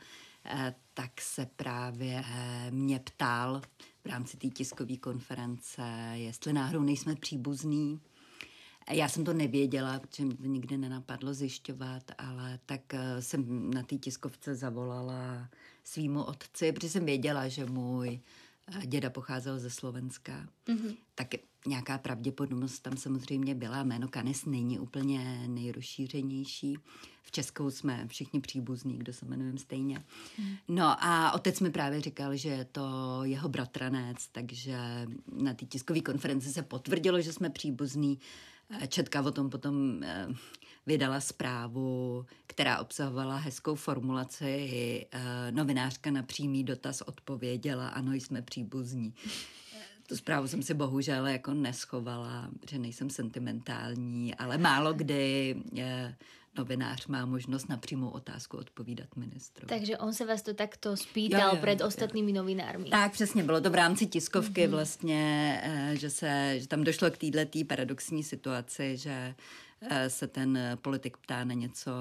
tak 0.95 1.21
se 1.21 1.47
právě 1.57 2.25
mě 2.71 3.01
ptal 3.01 3.63
v 4.05 4.07
rámci 4.07 4.37
té 4.37 4.49
tiskové 4.49 4.97
konference, 4.97 5.83
jestli 6.15 6.53
náhodou 6.53 6.83
nejsme 6.83 7.17
příbuzní. 7.17 8.01
Já 8.91 9.09
jsem 9.09 9.25
to 9.25 9.33
nevěděla, 9.33 9.99
protože 9.99 10.25
mě 10.25 10.37
to 10.37 10.47
nikdy 10.47 10.79
nenapadlo 10.79 11.35
zjišťovat, 11.35 12.03
ale 12.19 12.59
tak 12.67 12.95
eh, 12.95 13.23
jsem 13.23 13.71
na 13.71 13.83
té 13.83 13.97
tiskovce 13.97 14.55
zavolala 14.55 15.49
svýmu 15.85 16.23
otci, 16.23 16.73
protože 16.73 16.89
jsem 16.89 17.05
věděla, 17.05 17.49
že 17.49 17.67
můj 17.67 18.21
eh, 18.83 18.87
děda 18.87 19.11
pocházel 19.11 19.59
ze 19.59 19.71
Slovenska. 19.71 20.49
Mm-hmm. 20.67 20.97
Tak 21.15 21.29
nějaká 21.67 21.99
pravděpodobnost 21.99 22.81
tam 22.81 22.97
samozřejmě 22.97 23.55
byla. 23.55 23.83
Jméno 23.83 24.09
Kanis 24.09 24.45
není 24.45 24.79
úplně 24.79 25.45
nejrozšířenější. 25.49 26.79
V 27.23 27.31
Česku 27.31 27.71
jsme 27.71 28.09
všichni 28.09 28.41
příbuzní, 28.41 28.99
kdo 28.99 29.13
se 29.13 29.27
jmenujeme 29.27 29.59
stejně. 29.59 30.05
Mm. 30.39 30.57
No 30.69 31.05
a 31.05 31.33
otec 31.33 31.61
mi 31.61 31.71
právě 31.71 32.01
říkal, 32.01 32.37
že 32.37 32.49
je 32.49 32.65
to 32.65 33.21
jeho 33.23 33.49
bratranec, 33.49 34.29
takže 34.33 34.79
na 35.33 35.55
té 35.55 35.67
tiskové 35.67 36.01
konferenci 36.01 36.53
se 36.53 36.63
potvrdilo, 36.63 37.21
že 37.21 37.33
jsme 37.33 37.51
příbuzní. 37.51 38.19
Četka 38.89 39.23
o 39.23 39.31
tom 39.31 39.51
potom 39.51 40.03
eh, 40.03 40.27
vydala 40.87 41.21
zprávu, 41.21 42.27
která 42.47 42.79
obsahovala 42.79 43.37
hezkou 43.37 43.75
formulaci. 43.75 45.07
Eh, 45.13 45.53
novinářka 45.53 46.11
na 46.11 46.23
přímý 46.23 46.65
dotaz 46.65 47.01
odpověděla, 47.01 47.89
ano, 47.89 48.13
jsme 48.13 48.43
příbuzní. 48.43 49.15
Tu 50.09 50.17
zprávu 50.17 50.49
jsem 50.49 50.63
si 50.63 50.75
bohužel 50.75 51.27
jako 51.27 51.55
neschovala, 51.55 52.51
že 52.71 52.79
nejsem 52.79 53.11
sentimentální, 53.11 54.35
ale 54.35 54.59
málo 54.59 54.93
kdy 54.93 55.57
novinář 56.59 57.07
má 57.07 57.27
možnost 57.27 57.69
na 57.69 57.77
přímou 57.77 58.09
otázku 58.09 58.57
odpovídat 58.57 59.17
ministru. 59.17 59.67
Takže 59.67 59.99
on 59.99 60.13
se 60.13 60.27
vás 60.27 60.43
to 60.43 60.55
takto 60.55 60.97
spýtal 60.97 61.41
jo, 61.41 61.57
jo, 61.57 61.63
před 61.63 61.81
ostatními 61.81 62.31
jo. 62.33 62.37
novinármi. 62.37 62.89
Tak 62.91 63.13
přesně, 63.13 63.43
bylo 63.43 63.61
to 63.61 63.71
v 63.71 63.75
rámci 63.75 64.07
tiskovky 64.07 64.67
mm-hmm. 64.67 64.71
vlastně, 64.71 65.61
eh, 65.65 65.97
že, 65.97 66.11
se, 66.11 66.55
že 66.59 66.69
tam 66.69 66.85
došlo 66.85 67.11
k 67.11 67.19
této 67.19 67.65
paradoxní 67.67 68.23
situaci, 68.23 68.97
že 68.97 69.35
eh, 69.81 70.11
se 70.11 70.27
ten 70.27 70.79
politik 70.83 71.17
ptá 71.17 71.45
na 71.45 71.55
něco 71.55 71.93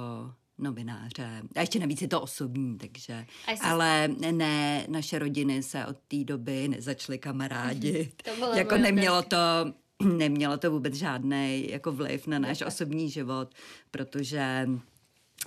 novináře. 0.58 1.42
A 1.56 1.62
ještě 1.62 1.80
navíc 1.80 2.02
je 2.02 2.08
to 2.08 2.22
osobní, 2.22 2.78
takže... 2.78 3.26
Ale 3.62 4.08
ne, 4.32 4.86
naše 4.90 5.20
rodiny 5.20 5.64
se 5.64 5.86
od 5.86 5.98
té 6.08 6.24
doby 6.24 6.68
nezačaly 6.68 7.18
kamarádi. 7.18 8.12
to 8.24 8.54
jako 8.54 8.78
nemělo 8.78 9.22
to 9.22 9.38
nemělo 10.18 10.58
to 10.58 10.72
vůbec 10.72 10.94
žádný 10.94 11.68
jako 11.72 11.92
vliv 11.92 12.28
na 12.28 12.40
náš 12.40 12.62
osobní 12.62 13.10
život, 13.10 13.54
protože 13.92 14.70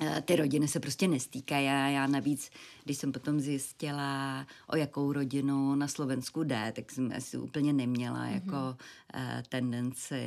eh, 0.00 0.22
ty 0.24 0.36
rodiny 0.36 0.68
se 0.68 0.80
prostě 0.80 1.08
nestýkají. 1.08 1.66
Já 1.66 2.06
navíc, 2.06 2.50
když 2.84 2.98
jsem 2.98 3.12
potom 3.12 3.40
zjistila, 3.40 4.46
o 4.66 4.76
jakou 4.76 5.12
rodinu 5.12 5.74
na 5.74 5.88
Slovensku 5.88 6.42
jde, 6.42 6.72
tak 6.76 6.92
jsem 6.92 7.12
asi 7.16 7.38
úplně 7.38 7.72
neměla 7.72 8.26
mm-hmm. 8.26 8.34
jako 8.34 8.76
uh, 9.14 9.20
tendenci... 9.48 10.24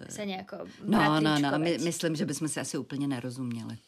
Uh, 0.00 0.08
se 0.08 0.26
nějako 0.26 0.56
No, 0.84 1.20
no, 1.20 1.38
no, 1.38 1.58
my, 1.58 1.78
myslím, 1.78 2.16
že 2.16 2.26
bychom 2.26 2.48
se 2.48 2.60
asi 2.60 2.78
úplně 2.78 3.08
nerozuměli. 3.08 3.78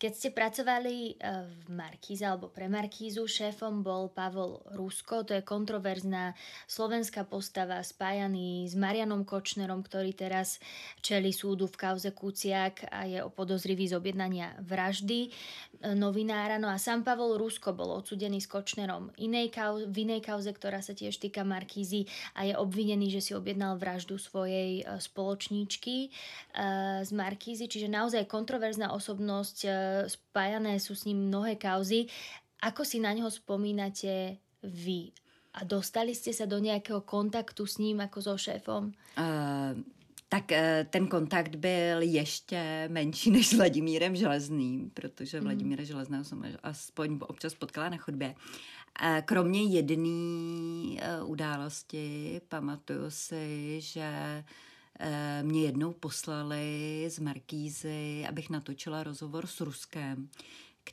Keď 0.00 0.12
ste 0.16 0.30
pracovali 0.32 1.20
eh, 1.20 1.44
v 1.44 1.76
Markíze 1.76 2.24
alebo 2.24 2.48
pre 2.48 2.72
Markízu, 2.72 3.28
šéfom 3.28 3.84
bol 3.84 4.08
Pavol 4.08 4.64
Rusko, 4.72 5.28
to 5.28 5.36
je 5.36 5.44
kontroverzná 5.44 6.32
slovenská 6.64 7.28
postava 7.28 7.84
spájaný 7.84 8.64
s 8.64 8.72
Marianom 8.80 9.28
Kočnerom, 9.28 9.84
ktorý 9.84 10.16
teraz 10.16 10.56
čeli 11.04 11.36
súdu 11.36 11.68
v 11.68 11.76
kauze 11.76 12.16
Kuciak 12.16 12.88
a 12.88 13.04
je 13.04 13.20
podozrivý 13.28 13.92
z 13.92 14.00
objednania 14.00 14.56
vraždy 14.64 15.28
eh, 15.28 15.92
novinára. 15.92 16.56
No 16.56 16.72
a 16.72 16.80
sám 16.80 17.04
Pavol 17.04 17.36
Rusko 17.36 17.76
bol 17.76 17.92
odsudený 18.00 18.40
s 18.40 18.48
Kočnerom 18.48 19.12
inej 19.20 19.52
kauze, 19.52 19.84
v 19.84 20.08
inej 20.08 20.24
kauze, 20.24 20.48
ktorá 20.48 20.80
sa 20.80 20.96
tiež 20.96 21.20
týka 21.20 21.44
Markízy 21.44 22.08
a 22.40 22.48
je 22.48 22.56
obvinený, 22.56 23.12
že 23.12 23.20
si 23.20 23.32
objednal 23.36 23.76
vraždu 23.76 24.16
svojej 24.16 24.80
eh, 24.80 24.96
spoločníčky 24.96 26.08
z 27.00 27.10
Markízy, 27.14 27.68
čiže 27.68 27.86
naozaj 27.86 28.26
kontroverzná 28.26 28.90
osobnosť 28.96 29.89
spájané 30.06 30.80
sú 30.80 30.94
s 30.94 31.04
ním 31.04 31.28
mnohé 31.28 31.56
kauzy. 31.56 32.06
Ako 32.60 32.84
si 32.84 33.00
na 33.00 33.12
neho 33.12 33.30
spomínate 33.30 34.36
vy? 34.62 35.12
A 35.54 35.64
dostali 35.64 36.14
ste 36.14 36.30
sa 36.30 36.46
do 36.46 36.58
nějakého 36.58 37.00
kontaktu 37.00 37.66
s 37.66 37.78
ním 37.78 38.00
jako 38.00 38.22
so 38.22 38.38
šéfom? 38.38 38.92
Uh, 39.18 39.74
tak 40.28 40.44
uh, 40.50 40.86
ten 40.90 41.08
kontakt 41.08 41.56
byl 41.56 42.02
ještě 42.02 42.88
menší 42.88 43.30
než 43.30 43.48
s 43.48 43.52
Vladimírem 43.52 44.16
Železným, 44.16 44.90
protože 44.90 45.40
mm. 45.40 45.44
Vladimíra 45.44 45.84
Železného 45.84 46.24
jsem 46.24 46.44
aspoň 46.62 47.18
občas 47.20 47.54
potkala 47.54 47.88
na 47.88 47.96
chodbě. 47.96 48.34
Kromě 49.24 49.62
jedné 49.62 51.00
uh, 51.22 51.30
události 51.30 52.40
pamatuju 52.48 53.10
si, 53.10 53.80
že 53.80 54.10
mě 55.42 55.62
jednou 55.62 55.92
poslali 55.92 57.06
z 57.10 57.18
Markízy, 57.18 58.24
abych 58.28 58.50
natočila 58.50 59.02
rozhovor 59.02 59.46
s 59.46 59.60
Ruskem, 59.60 60.28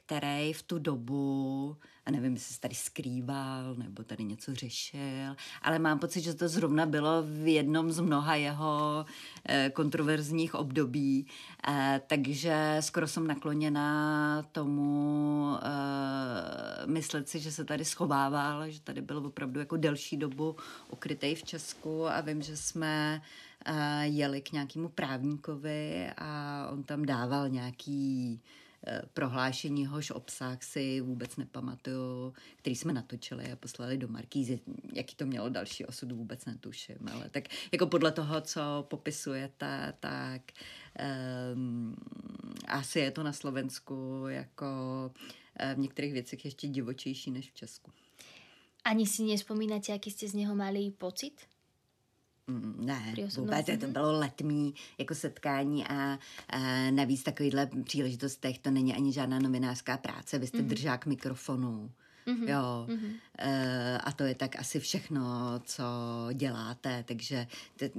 který 0.06 0.54
v 0.54 0.64
tu 0.64 0.80
dobu, 0.80 1.78
a 2.06 2.12
nevím, 2.12 2.34
jestli 2.34 2.54
se 2.54 2.62
tady 2.62 2.76
skrýval 2.76 3.76
nebo 3.76 4.04
tady 4.04 4.24
něco 4.24 4.56
řešil, 4.56 5.36
ale 5.62 5.80
mám 5.80 6.00
pocit, 6.00 6.22
že 6.22 6.34
to 6.34 6.48
zrovna 6.48 6.86
bylo 6.86 7.24
v 7.24 7.54
jednom 7.54 7.92
z 7.92 8.00
mnoha 8.00 8.36
jeho 8.36 9.06
eh, 9.46 9.72
kontroverzních 9.74 10.56
období, 10.56 11.28
eh, 11.68 12.02
takže 12.08 12.78
skoro 12.80 13.08
jsem 13.08 13.28
nakloněna 13.28 14.44
tomu 14.52 15.58
myslet 16.86 17.30
si, 17.30 17.40
že 17.40 17.52
se 17.52 17.66
tady 17.66 17.86
schovával, 17.86 18.70
že 18.70 18.82
tady 18.82 19.02
byl 19.02 19.18
opravdu 19.18 19.60
jako 19.60 19.78
delší 19.78 20.18
dobu 20.18 20.56
ukrytej 20.90 21.36
v 21.36 21.44
Česku 21.44 22.08
a 22.08 22.22
vím, 22.22 22.42
že 22.42 22.58
jsme 22.58 23.22
jeli 24.02 24.42
k 24.42 24.52
nějakému 24.52 24.90
právníkovi 24.90 26.10
a 26.18 26.70
on 26.72 26.84
tam 26.84 27.06
dával 27.06 27.50
nějaký 27.50 28.40
eh, 28.44 28.67
prohlášení, 29.14 29.82
jehož 29.82 30.12
obsah 30.12 30.64
si 30.64 31.02
vůbec 31.02 31.38
nepamatuju, 31.38 32.34
který 32.56 32.76
jsme 32.76 32.94
natočili 32.94 33.52
a 33.52 33.56
poslali 33.56 33.98
do 33.98 34.08
Markízy. 34.08 34.60
Jaký 34.94 35.16
to 35.16 35.26
mělo 35.26 35.50
další 35.50 35.86
osud, 35.86 36.12
vůbec 36.12 36.46
netuším. 36.46 36.98
Ale 37.12 37.30
tak 37.30 37.44
jako 37.72 37.88
podle 37.88 38.12
toho, 38.12 38.42
co 38.42 38.86
popisujete, 38.88 39.94
tak 40.00 40.42
um, 41.54 41.96
asi 42.68 43.00
je 43.00 43.12
to 43.12 43.24
na 43.24 43.34
Slovensku 43.34 44.24
jako 44.28 44.66
eh, 45.60 45.76
v 45.76 45.80
některých 45.80 46.14
věcech 46.14 46.46
ještě 46.46 46.68
divočejší 46.68 47.32
než 47.32 47.52
v 47.52 47.54
Česku. 47.54 47.92
Ani 48.84 49.08
si 49.08 49.24
nespomínáte, 49.24 49.92
jaký 49.92 50.12
jste 50.12 50.28
z 50.28 50.34
něho 50.34 50.56
mali 50.56 50.92
pocit? 50.92 51.34
Mm, 52.48 52.76
ne, 52.86 53.16
vůbec 53.38 53.66
to 53.80 53.88
bylo 53.88 54.20
letmý 54.20 54.74
jako 54.98 55.16
setkání 55.16 55.88
a, 55.88 56.20
a 56.50 56.92
navíc 56.92 57.24
takovýhle 57.24 57.70
příležitostech 57.84 58.60
to 58.60 58.72
není 58.72 58.96
ani 58.96 59.14
žádná 59.14 59.40
novinářská 59.40 59.98
práce, 59.98 60.40
vy 60.40 60.48
jste 60.48 60.58
mm-hmm. 60.58 60.68
držák 60.68 61.06
mikrofonu. 61.06 61.92
Mm-hmm. 62.28 62.50
Jo. 62.50 62.88
Mm-hmm. 62.88 63.14
E, 63.38 63.98
a 63.98 64.12
to 64.12 64.24
je 64.24 64.36
tak 64.36 64.60
asi 64.60 64.80
všechno, 64.80 65.22
co 65.64 65.84
děláte, 66.34 67.04
takže 67.08 67.48
te, 67.76 67.90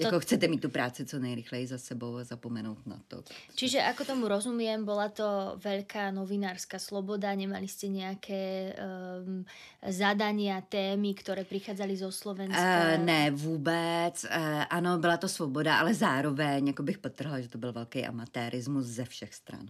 jako 0.00 0.10
to... 0.10 0.20
chcete 0.20 0.48
mít 0.48 0.60
tu 0.60 0.68
práci 0.68 1.06
co 1.06 1.18
nejrychleji 1.18 1.66
za 1.66 1.78
sebou 1.78 2.16
a 2.16 2.24
zapomenout 2.24 2.86
na 2.86 3.00
to. 3.08 3.22
Čiže 3.54 3.82
ako 3.82 4.04
tomu 4.04 4.24
rozumiem, 4.28 4.84
bola 4.84 5.12
to 5.12 5.60
veľká 5.60 6.10
novinárska 6.10 6.80
sloboda, 6.80 7.34
nemali 7.36 7.68
ste 7.68 7.92
nejaké 7.92 8.72
um, 8.72 9.44
zadania, 9.84 10.60
témy, 10.60 11.14
které 11.14 11.44
přicházely 11.44 11.96
zo 11.96 12.12
Slovenska? 12.12 12.96
Uh, 12.96 13.04
ne, 13.04 13.30
vůbec. 13.30 14.24
Uh, 14.24 14.64
ano, 14.70 14.98
byla 14.98 15.16
to 15.16 15.28
svoboda, 15.28 15.76
ale 15.76 15.94
zároveň 15.94 16.66
jako 16.66 16.82
bych 16.82 16.98
potrhla, 16.98 17.40
že 17.40 17.48
to 17.48 17.58
byl 17.58 17.72
velký 17.72 18.06
amatérismus 18.06 18.86
ze 18.86 19.04
všech 19.04 19.34
stran. 19.34 19.68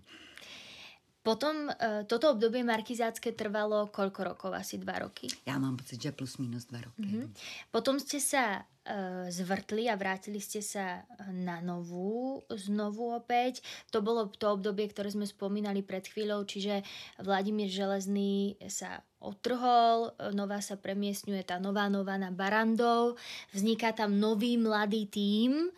Potom 1.22 1.70
uh, 1.70 2.02
toto 2.02 2.34
obdobie 2.34 2.66
markizácké 2.66 3.30
trvalo 3.38 3.86
koľko 3.94 4.34
rokov? 4.34 4.50
Asi 4.58 4.78
dva 4.78 4.98
roky? 5.06 5.30
Já 5.46 5.58
mám 5.58 5.76
pocit, 5.78 6.02
že 6.02 6.12
plus 6.12 6.36
minus 6.38 6.66
dva 6.66 6.82
roky. 6.82 7.06
Mm-hmm. 7.06 7.30
Potom 7.70 8.02
ste 8.02 8.18
sa 8.18 8.58
uh, 8.58 9.30
zvrtli 9.30 9.86
a 9.86 9.94
vrátili 9.94 10.42
ste 10.42 10.58
sa 10.58 11.06
na 11.30 11.62
novú, 11.62 12.42
znovu 12.50 13.14
opäť. 13.14 13.62
To 13.94 14.02
bolo 14.02 14.26
to 14.34 14.50
obdobie, 14.50 14.90
ktoré 14.90 15.14
sme 15.14 15.22
spomínali 15.22 15.86
pred 15.86 16.02
chvíľou, 16.02 16.42
čiže 16.42 16.82
Vladimír 17.22 17.70
Železný 17.70 18.58
sa 18.66 19.06
otrhol, 19.22 20.10
nová 20.34 20.58
sa 20.58 20.74
premiesňuje 20.74 21.46
tá 21.46 21.62
nová 21.62 21.86
nová 21.86 22.18
na 22.18 22.34
Barandov, 22.34 23.14
vzniká 23.54 23.94
tam 23.94 24.18
nový 24.18 24.58
mladý 24.58 25.06
tím, 25.06 25.70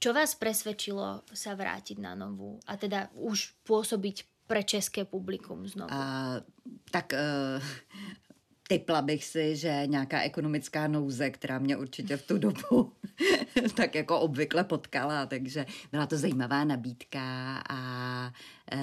čo 0.00 0.16
vás 0.16 0.32
presvedčilo 0.32 1.28
sa 1.32 1.52
vrátiť 1.52 2.00
na 2.00 2.16
novú 2.16 2.56
a 2.64 2.80
teda 2.80 3.12
už 3.20 3.52
pôsobiť 3.68 4.33
pre 4.46 4.62
české 4.62 5.04
publikum 5.04 5.66
znovu? 5.68 5.92
A, 5.92 6.40
tak 6.90 7.12
uh, 7.12 7.62
typla 8.68 9.02
bych 9.02 9.24
si, 9.24 9.56
že 9.56 9.82
nějaká 9.86 10.20
ekonomická 10.20 10.86
nouze, 10.86 11.30
která 11.30 11.58
mě 11.58 11.76
určitě 11.76 12.16
v 12.16 12.26
tu 12.26 12.38
dobu 12.38 12.92
tak 13.76 13.94
jako 13.94 14.20
obvykle 14.20 14.64
potkala, 14.64 15.26
takže 15.26 15.66
byla 15.92 16.06
to 16.06 16.16
zajímavá 16.16 16.64
nabídka 16.64 17.58
a 17.70 18.32
e, 18.72 18.78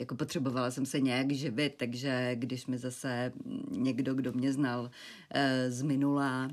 jako 0.00 0.14
potřebovala 0.14 0.70
jsem 0.70 0.86
se 0.86 1.00
nějak 1.00 1.32
živit, 1.32 1.74
takže 1.76 2.30
když 2.34 2.66
mi 2.66 2.78
zase 2.78 3.32
někdo, 3.70 4.14
kdo 4.14 4.32
mě 4.32 4.52
znal 4.52 4.90
e, 5.30 5.70
z 5.70 5.82
minula, 5.82 6.50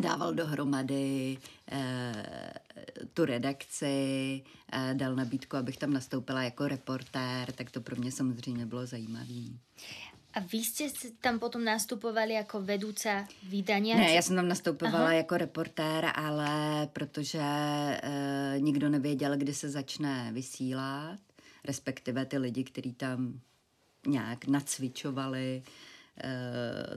dával 0.00 0.34
dohromady 0.34 1.38
e, 1.72 2.12
tu 3.14 3.24
redakci, 3.24 4.42
e, 4.72 4.94
dal 4.94 5.14
nabídku, 5.14 5.56
abych 5.56 5.76
tam 5.76 5.92
nastoupila 5.92 6.42
jako 6.42 6.68
reportér, 6.68 7.52
tak 7.52 7.70
to 7.70 7.80
pro 7.80 7.96
mě 7.96 8.12
samozřejmě 8.12 8.66
bylo 8.66 8.86
zajímavé. 8.86 9.44
A 10.34 10.40
vy 10.40 10.58
jste 10.58 10.84
tam 11.20 11.38
potom 11.38 11.64
nastupovali 11.64 12.32
jako 12.32 12.62
vedoucí 12.62 13.08
vydání? 13.48 13.94
Ne, 13.94 14.14
já 14.14 14.22
jsem 14.22 14.36
tam 14.36 14.48
nastupovala 14.48 15.04
Aha. 15.04 15.12
jako 15.12 15.36
reportér, 15.36 16.10
ale 16.14 16.86
protože 16.92 17.40
e, 17.42 18.54
nikdo 18.58 18.88
nevěděl, 18.88 19.36
kdy 19.36 19.54
se 19.54 19.70
začne 19.70 20.30
vysílat, 20.32 21.18
respektive 21.64 22.26
ty 22.26 22.38
lidi, 22.38 22.64
kteří 22.64 22.92
tam 22.92 23.40
nějak 24.06 24.46
nacvičovali, 24.46 25.62
Eh, 25.62 25.89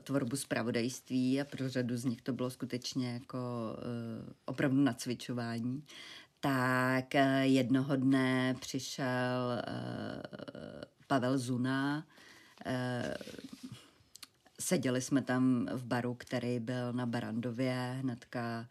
tvorbu 0.04 0.36
zpravodajství 0.36 1.42
a 1.42 1.46
pro 1.46 1.70
řadu 1.70 1.98
z 1.98 2.06
nich 2.06 2.22
to 2.22 2.34
bylo 2.34 2.50
skutečně 2.50 3.14
jako 3.14 3.38
eh, 3.78 4.34
opravdu 4.46 4.82
nacvičování, 4.82 5.84
tak 6.40 7.16
eh, 7.16 7.46
jednoho 7.46 7.96
dne 7.96 8.56
přišel 8.60 9.62
Pavel 11.08 11.38
Zuna, 11.38 12.06
seděli 14.60 15.02
jsme 15.02 15.22
tam 15.22 15.68
v 15.72 15.86
baru, 15.86 16.14
který 16.14 16.60
byl 16.60 16.94
na 16.94 17.06
Barandově, 17.06 17.98
hnedka 18.02 18.68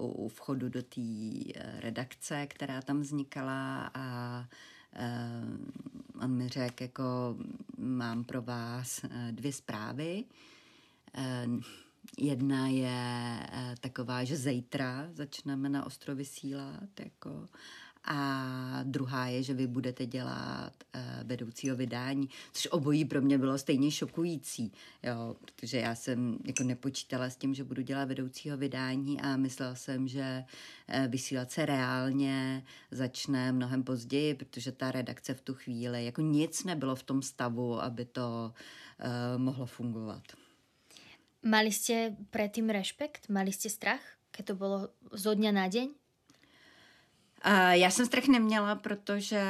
u 0.00 0.28
vchodu 0.28 0.68
do 0.68 0.82
té 0.82 1.00
redakce, 1.80 2.46
která 2.46 2.82
tam 2.82 3.00
vznikala 3.00 3.90
a 3.94 4.44
on 6.22 6.30
mi 6.30 6.48
řekl, 6.48 6.82
jako 6.82 7.36
mám 7.78 8.24
pro 8.24 8.42
vás 8.42 9.04
eh, 9.04 9.32
dvě 9.32 9.52
zprávy. 9.52 10.24
Eh, 11.14 11.46
jedna 12.18 12.68
je 12.68 13.38
eh, 13.52 13.74
taková, 13.80 14.24
že 14.24 14.36
zítra 14.36 15.08
začneme 15.12 15.68
na 15.68 15.86
ostrovy 15.86 16.18
vysílat, 16.18 17.00
jako 17.00 17.46
a 18.04 18.80
druhá 18.82 19.26
je, 19.26 19.42
že 19.42 19.54
vy 19.54 19.66
budete 19.66 20.06
dělat 20.06 20.72
uh, 20.94 21.00
vedoucího 21.22 21.76
vydání, 21.76 22.28
což 22.52 22.68
obojí 22.70 23.04
pro 23.04 23.22
mě 23.22 23.38
bylo 23.38 23.58
stejně 23.58 23.90
šokující, 23.90 24.72
jo, 25.02 25.36
protože 25.40 25.78
já 25.78 25.94
jsem 25.94 26.38
jako 26.44 26.62
nepočítala 26.62 27.30
s 27.30 27.36
tím, 27.36 27.54
že 27.54 27.64
budu 27.64 27.82
dělat 27.82 28.08
vedoucího 28.08 28.56
vydání 28.56 29.20
a 29.20 29.36
myslela 29.36 29.74
jsem, 29.74 30.08
že 30.08 30.44
uh, 30.88 31.06
vysílat 31.06 31.50
se 31.50 31.66
reálně 31.66 32.64
začne 32.90 33.52
mnohem 33.52 33.82
později, 33.82 34.34
protože 34.34 34.72
ta 34.72 34.90
redakce 34.90 35.34
v 35.34 35.40
tu 35.40 35.54
chvíli, 35.54 36.04
jako 36.04 36.20
nic 36.20 36.64
nebylo 36.64 36.96
v 36.96 37.02
tom 37.02 37.22
stavu, 37.22 37.82
aby 37.82 38.04
to 38.04 38.54
uh, 38.54 39.42
mohlo 39.42 39.66
fungovat. 39.66 40.22
Mali 41.42 41.72
jste 41.72 42.16
předtím 42.30 42.70
respekt? 42.70 43.28
Mali 43.28 43.52
jste 43.52 43.70
strach, 43.70 44.00
když 44.36 44.46
to 44.46 44.54
bylo 44.54 44.88
zo 45.12 45.34
dňa 45.34 45.52
na 45.52 45.68
deň? 45.68 45.88
Uh, 47.46 47.70
já 47.70 47.90
jsem 47.90 48.06
strach 48.06 48.28
neměla, 48.28 48.74
protože 48.74 49.42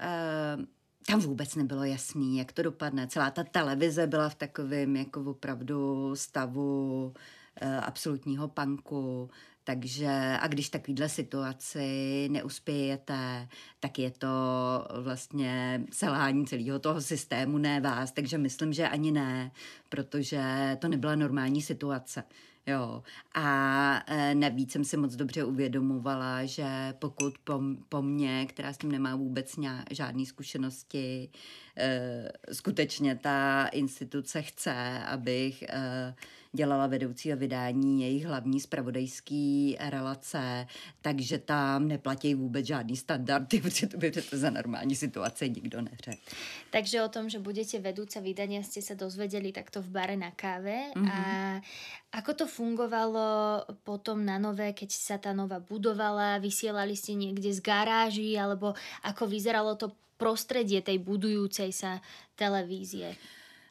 uh, 0.00 0.64
tam 1.06 1.20
vůbec 1.20 1.54
nebylo 1.54 1.84
jasný, 1.84 2.38
jak 2.38 2.52
to 2.52 2.62
dopadne. 2.62 3.06
Celá 3.06 3.30
ta 3.30 3.44
televize 3.44 4.06
byla 4.06 4.28
v 4.28 4.34
takovém 4.34 4.96
jako 4.96 5.20
opravdu 5.20 6.10
stavu 6.16 7.04
uh, 7.62 7.68
absolutního 7.84 8.48
panku. 8.48 9.30
Takže 9.66 10.36
a 10.40 10.48
když 10.48 10.68
takovýhle 10.68 11.08
situaci 11.08 12.28
neuspějete, 12.30 13.48
tak 13.80 13.98
je 13.98 14.10
to 14.10 14.28
vlastně 15.00 15.84
selhání 15.92 16.46
celého 16.46 16.78
toho 16.78 17.00
systému, 17.00 17.58
ne 17.58 17.80
vás. 17.80 18.12
Takže 18.12 18.38
myslím, 18.38 18.72
že 18.72 18.88
ani 18.88 19.12
ne, 19.12 19.50
protože 19.88 20.42
to 20.80 20.88
nebyla 20.88 21.14
normální 21.14 21.62
situace. 21.62 22.24
Jo. 22.66 23.02
A 23.34 24.04
e, 24.06 24.34
navíc 24.34 24.72
jsem 24.72 24.84
si 24.84 24.96
moc 24.96 25.16
dobře 25.16 25.44
uvědomovala, 25.44 26.44
že 26.44 26.94
pokud 26.98 27.38
po, 27.38 27.60
po 27.88 28.02
mně, 28.02 28.46
která 28.46 28.72
s 28.72 28.78
tím 28.78 28.92
nemá 28.92 29.16
vůbec 29.16 29.58
žádné 29.90 30.26
zkušenosti, 30.26 31.30
e, 31.76 32.28
skutečně 32.52 33.16
ta 33.16 33.66
instituce 33.66 34.42
chce, 34.42 35.04
abych 35.06 35.62
e, 35.62 36.14
dělala 36.54 36.86
vedoucího 36.86 37.36
vydání 37.36 38.02
jejich 38.02 38.24
hlavní 38.24 38.60
spravodajský 38.60 39.76
relace, 39.80 40.66
takže 41.02 41.38
tam 41.38 41.88
neplatí 41.88 42.34
vůbec 42.34 42.66
žádný 42.66 42.96
standardy, 42.96 43.60
protože 43.62 43.86
to 43.86 43.98
by 43.98 44.10
to 44.10 44.20
za 44.32 44.50
normální 44.50 44.96
situace 44.96 45.48
nikdo 45.48 45.80
neřekl. 45.80 46.22
Takže 46.70 47.02
o 47.02 47.08
tom, 47.08 47.28
že 47.28 47.38
budete 47.38 47.78
vedoucí 47.78 48.20
vydání, 48.20 48.64
jste 48.64 48.82
se 48.82 48.94
dozvěděli 48.94 49.52
takto 49.52 49.82
v 49.82 49.88
bare 49.88 50.16
na 50.16 50.30
káve. 50.30 50.94
Mm-hmm. 50.94 51.10
A 51.10 51.60
ako 52.14 52.34
to 52.34 52.46
fungovalo 52.46 53.26
potom 53.82 54.22
na 54.22 54.38
nové, 54.38 54.70
keď 54.70 54.90
sa 54.94 55.18
ta 55.18 55.34
nova 55.34 55.58
budovala, 55.58 56.38
vysielali 56.38 56.94
ste 56.94 57.18
niekde 57.18 57.50
z 57.50 57.58
garáží, 57.58 58.38
alebo 58.38 58.70
ako 59.02 59.26
vyzeralo 59.26 59.74
to 59.74 59.90
prostredie 60.14 60.78
tej 60.78 61.02
budujúcej 61.02 61.74
sa 61.74 61.98
televízie? 62.38 63.18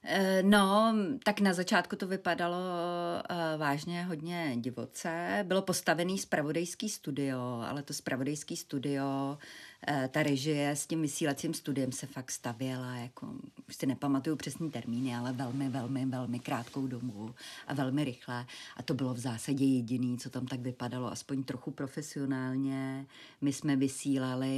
Eh, 0.05 0.43
no, 0.43 0.95
tak 1.23 1.39
na 1.39 1.53
začátku 1.53 1.95
to 1.95 2.07
vypadalo 2.07 2.57
uh, 2.57 3.59
vážně 3.59 4.03
hodně 4.03 4.53
divoce. 4.55 5.43
Bylo 5.43 5.61
postavený 5.61 6.17
spravodajský 6.17 6.89
studio, 6.89 7.39
ale 7.67 7.84
to 7.84 7.93
spravodajský 7.93 8.57
studio 8.57 9.38
eh, 9.38 9.72
ta 10.09 10.23
režie 10.23 10.69
s 10.69 10.88
tím 10.88 11.01
vysílacím 11.01 11.53
studiem 11.53 11.91
se 11.91 12.07
fakt 12.07 12.31
stavěla, 12.31 12.95
jako, 12.95 13.27
už 13.67 13.75
si 13.75 13.86
nepamatuju 13.86 14.36
přesný 14.36 14.71
termíny, 14.71 15.15
ale 15.15 15.34
velmi, 15.34 15.69
velmi, 15.69 16.05
velmi 16.05 16.39
krátkou 16.39 16.88
dobu 16.88 17.36
a 17.67 17.73
velmi 17.73 18.03
rychle. 18.03 18.45
A 18.77 18.84
to 18.84 18.93
bylo 18.93 19.13
v 19.13 19.19
zásadě 19.19 19.65
jediný, 19.65 20.17
co 20.17 20.29
tam 20.29 20.45
tak 20.45 20.59
vypadalo, 20.59 21.11
aspoň 21.11 21.43
trochu 21.43 21.71
profesionálně. 21.71 23.05
My 23.41 23.53
jsme 23.53 23.75
vysílali, 23.75 24.55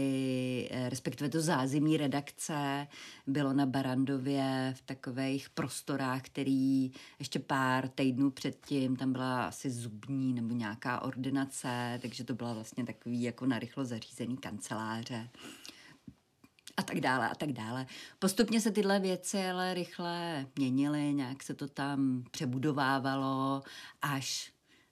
eh, 0.72 0.90
respektive 0.90 1.30
to 1.30 1.42
zázemí 1.42 1.98
redakce 1.98 2.88
bylo 3.28 3.54
na 3.54 3.66
Barandově 3.66 4.74
v 4.78 4.82
takových 4.82 5.50
prostorách, 5.50 6.22
který 6.22 6.92
ještě 7.20 7.40
pár 7.40 7.88
týdnů 7.88 8.32
předtím, 8.32 8.96
tam 8.96 9.12
byla 9.12 9.46
asi 9.46 9.70
zubní 9.70 10.34
nebo 10.34 10.54
nějaká 10.54 11.02
ordinace, 11.02 12.00
takže 12.02 12.24
to 12.24 12.34
byla 12.34 12.54
vlastně 12.54 12.86
takový 12.86 13.22
jako 13.22 13.46
narychlo 13.46 13.86
zařízený 13.86 14.38
kanceláře 14.38 15.15
a 16.78 16.84
tak 16.84 17.00
dále 17.00 17.30
a 17.30 17.36
tak 17.36 17.52
dále. 17.52 17.86
Postupně 18.20 18.62
se 18.62 18.72
tyhle 18.72 19.00
věci 19.00 19.38
ale 19.50 19.74
rychle 19.74 20.46
měnily, 20.56 21.14
nějak 21.14 21.44
se 21.44 21.54
to 21.54 21.68
tam 21.68 22.24
přebudovávalo, 22.32 23.64
až 24.02 24.52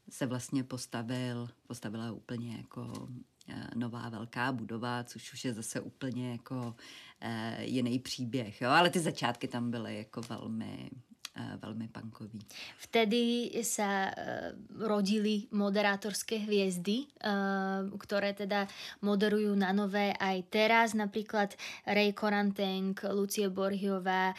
se 0.09 0.25
vlastně 0.25 0.63
postavil, 0.63 1.49
postavila 1.67 2.11
úplně 2.11 2.57
jako 2.57 3.07
eh, 3.49 3.67
nová 3.75 4.09
velká 4.09 4.51
budova, 4.51 5.03
což 5.03 5.33
už 5.33 5.45
je 5.45 5.53
zase 5.53 5.81
úplně 5.81 6.31
jako 6.31 6.75
eh, 7.21 7.65
jiný 7.65 7.99
příběh. 7.99 8.61
Jo? 8.61 8.69
Ale 8.69 8.89
ty 8.89 8.99
začátky 8.99 9.47
tam 9.47 9.71
byly 9.71 9.97
jako 9.97 10.21
velmi, 10.21 10.89
velmi 11.33 11.89
punkový. 11.89 12.37
Vtedy 12.77 13.49
sa 13.65 14.09
eh, 14.09 14.53
rodili 14.77 15.49
moderátorské 15.49 16.45
hviezdy, 16.45 17.09
eh, 17.09 17.89
ktoré 17.89 18.37
teda 18.37 18.69
moderujú 19.01 19.57
na 19.57 19.73
nové 19.73 20.13
aj 20.13 20.37
teraz, 20.53 20.87
napríklad 20.93 21.57
Ray 21.89 22.13
Korantenk, 22.13 23.05
Lucie 23.09 23.49
Borhiová. 23.49 24.35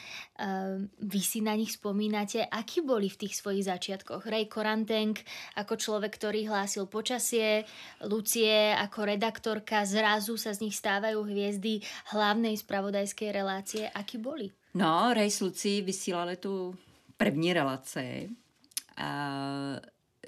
Vy 0.99 1.21
si 1.23 1.39
na 1.43 1.55
nich 1.55 1.79
spomínate, 1.79 2.47
akí 2.47 2.83
boli 2.83 3.07
v 3.11 3.27
tých 3.27 3.39
svojich 3.39 3.67
začiatkoch? 3.67 4.27
Ray 4.27 4.47
Korantenk 4.51 5.23
ako 5.59 5.79
človek, 5.79 6.15
ktorý 6.19 6.47
hlásil 6.51 6.87
počasie, 6.87 7.67
Lucie 8.07 8.75
ako 8.75 9.15
redaktorka, 9.15 9.87
zrazu 9.87 10.35
sa 10.39 10.55
z 10.55 10.69
nich 10.69 10.77
stávajú 10.77 11.23
hviezdy 11.27 11.83
hlavnej 12.15 12.55
spravodajskej 12.59 13.31
relácie. 13.31 13.85
Akí 13.91 14.19
boli? 14.19 14.51
No, 14.75 15.15
Ray 15.15 15.31
s 15.31 15.39
Lucí 15.39 15.87
vysílali 15.87 16.35
tu 16.35 16.75
první 17.17 17.53
relaci. 17.53 18.31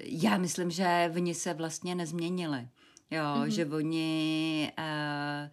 Já 0.01 0.37
myslím, 0.37 0.71
že 0.71 1.11
oni 1.15 1.33
se 1.33 1.53
vlastně 1.53 1.95
nezměnili. 1.95 2.67
Jo, 3.11 3.23
mm-hmm. 3.23 3.47
že 3.47 3.65
oni 3.65 4.71
uh, 4.79 5.49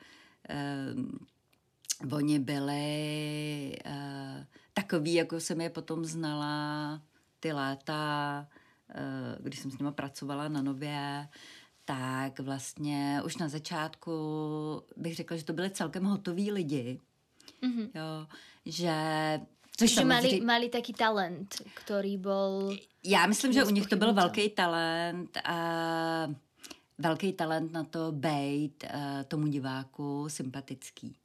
uh, 2.11 2.13
oni 2.13 2.39
byli 2.39 3.77
uh, 3.87 4.45
takový, 4.73 5.15
jako 5.15 5.41
jsem 5.41 5.61
je 5.61 5.71
potom 5.71 6.05
znala 6.05 7.01
ty 7.41 7.53
léta, 7.53 8.47
uh, 8.95 9.45
když 9.47 9.61
jsem 9.61 9.71
s 9.71 9.79
nimi 9.79 9.93
pracovala 9.93 10.49
na 10.49 10.63
Nově, 10.63 11.29
tak 11.85 12.41
vlastně 12.41 13.23
už 13.25 13.37
na 13.37 13.49
začátku 13.49 14.13
bych 14.97 15.15
řekla, 15.15 15.37
že 15.37 15.45
to 15.45 15.53
byly 15.53 15.71
celkem 15.71 16.05
hotoví 16.05 16.53
lidi. 16.53 17.01
Mm-hmm. 17.63 17.89
Jo, 17.95 18.27
že 18.67 18.95
Což 19.79 19.95
že 19.95 20.05
mali, 20.05 20.41
mali 20.41 20.69
taký 20.69 20.93
talent, 20.93 21.55
který 21.75 22.17
byl... 22.17 22.77
Já 23.05 23.27
myslím, 23.27 23.53
že 23.53 23.65
u 23.65 23.71
nich 23.71 23.87
to 23.87 23.97
byl 23.97 24.15
velký 24.15 24.51
talent 24.51 25.39
a 25.45 26.29
velký 26.99 27.33
talent 27.33 27.73
na 27.73 27.85
to 27.85 28.13
být 28.13 28.85
uh, 28.85 29.01
tomu 29.29 29.47
diváku 29.47 30.25
sympatický 30.29 31.17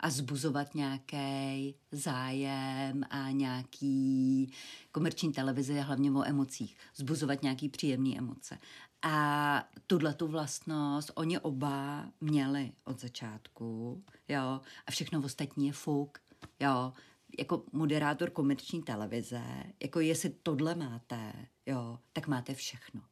a 0.00 0.10
zbuzovat 0.10 0.74
nějaký 0.74 1.74
zájem 1.92 3.04
a 3.10 3.30
nějaký 3.30 4.52
komerční 4.92 5.32
televize, 5.32 5.80
hlavně 5.80 6.12
o 6.12 6.24
emocích, 6.24 6.76
zbuzovat 6.94 7.42
nějaký 7.42 7.68
příjemné 7.68 8.18
emoce. 8.18 8.58
A 9.02 9.68
tuhle 9.86 10.14
tu 10.14 10.26
vlastnost 10.26 11.10
oni 11.14 11.38
oba 11.38 12.06
měli 12.20 12.72
od 12.84 13.00
začátku, 13.00 14.02
jo, 14.28 14.60
a 14.86 14.90
všechno 14.90 15.22
ostatní 15.24 15.66
je 15.66 15.72
fuk, 15.72 16.18
jo, 16.60 16.92
jako 17.38 17.64
moderátor 17.72 18.30
komerční 18.30 18.82
televize, 18.82 19.42
jako 19.82 20.00
jestli 20.00 20.30
tohle 20.42 20.74
máte, 20.74 21.32
jo, 21.66 21.98
tak 22.12 22.26
máte 22.26 22.54
všechno. 22.54 23.02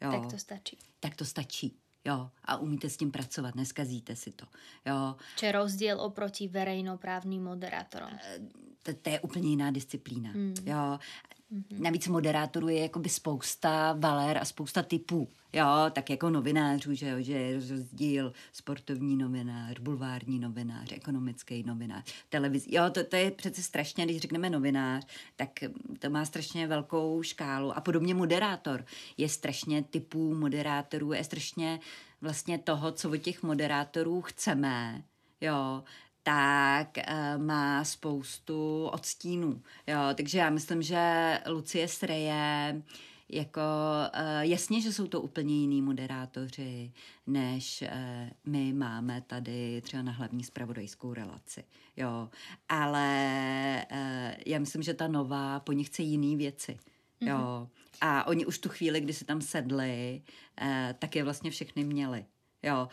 Jo. 0.00 0.10
Tak 0.10 0.30
to 0.30 0.38
stačí. 0.38 0.78
Tak 1.00 1.16
to 1.16 1.24
stačí. 1.24 1.76
Jo, 2.04 2.30
a 2.44 2.56
umíte 2.56 2.90
s 2.90 2.96
tím 2.96 3.10
pracovat, 3.10 3.54
neskazíte 3.54 4.16
si 4.16 4.32
to. 4.32 4.46
Jo. 4.86 5.16
Čiže 5.36 5.52
rozdíl 5.52 6.00
oproti 6.00 6.48
verejnoprávním 6.48 7.44
moderátorům. 7.44 8.10
Eh, 8.12 8.38
to, 8.82 8.94
to 8.94 9.10
je 9.10 9.20
úplně 9.20 9.48
jiná 9.48 9.70
disciplína. 9.70 10.30
Mm. 10.34 10.54
Jo. 10.64 10.98
Mm-hmm. 11.52 11.80
Navíc 11.80 12.08
moderátorů 12.08 12.68
je 12.68 12.82
jakoby 12.82 13.08
spousta 13.08 13.96
valer 13.98 14.38
a 14.38 14.44
spousta 14.44 14.82
typů. 14.82 15.28
Jo, 15.52 15.66
tak 15.92 16.10
jako 16.10 16.30
novinářů, 16.30 16.94
že, 16.94 17.08
jo, 17.08 17.16
že 17.20 17.32
je 17.32 17.68
rozdíl 17.70 18.32
sportovní 18.52 19.16
novinář, 19.16 19.78
bulvární 19.78 20.38
novinář, 20.38 20.92
ekonomický 20.92 21.62
novinář, 21.62 22.12
televizi. 22.28 22.74
Jo, 22.74 22.90
to, 22.90 23.04
to 23.04 23.16
je 23.16 23.30
přece 23.30 23.62
strašně, 23.62 24.04
když 24.04 24.20
řekneme 24.20 24.50
novinář, 24.50 25.06
tak 25.36 25.50
to 25.98 26.10
má 26.10 26.24
strašně 26.24 26.66
velkou 26.66 27.22
škálu. 27.22 27.76
A 27.76 27.80
podobně 27.80 28.14
moderátor. 28.14 28.84
Je 29.16 29.28
strašně 29.28 29.82
typů 29.82 30.34
moderátorů, 30.34 31.12
je 31.12 31.24
strašně 31.24 31.80
vlastně 32.20 32.58
toho, 32.58 32.92
co 32.92 33.10
od 33.10 33.16
těch 33.16 33.42
moderátorů 33.42 34.22
chceme. 34.22 35.02
Jo, 35.40 35.84
tak 36.22 36.88
uh, 36.96 37.42
má 37.42 37.84
spoustu 37.84 38.86
odstínů. 38.92 39.62
Jo, 39.86 39.98
takže 40.14 40.38
já 40.38 40.50
myslím, 40.50 40.82
že 40.82 41.38
Lucie 41.46 41.88
Sreje 41.88 42.82
jako 43.28 43.60
uh, 44.14 44.40
jasně, 44.40 44.80
že 44.80 44.92
jsou 44.92 45.06
to 45.06 45.20
úplně 45.20 45.54
jiný 45.54 45.82
moderátoři, 45.82 46.92
než 47.26 47.82
uh, 47.82 48.52
my 48.52 48.72
máme 48.72 49.20
tady 49.20 49.80
třeba 49.80 50.02
na 50.02 50.12
hlavní 50.12 50.44
spravodajskou 50.44 51.14
relaci. 51.14 51.64
Jo, 51.96 52.28
ale 52.68 53.86
uh, 53.92 54.42
já 54.46 54.58
myslím, 54.58 54.82
že 54.82 54.94
ta 54.94 55.08
nová 55.08 55.60
po 55.60 55.72
nich 55.72 55.86
chce 55.86 56.02
jiný 56.02 56.36
věci. 56.36 56.72
Mm-hmm. 56.72 57.28
Jo, 57.28 57.68
a 58.00 58.26
oni 58.26 58.46
už 58.46 58.58
tu 58.58 58.68
chvíli, 58.68 59.00
kdy 59.00 59.12
se 59.12 59.24
tam 59.24 59.40
sedli, 59.40 60.22
uh, 60.62 60.68
tak 60.98 61.16
je 61.16 61.24
vlastně 61.24 61.50
všechny 61.50 61.84
měli. 61.84 62.24
Jo, 62.62 62.88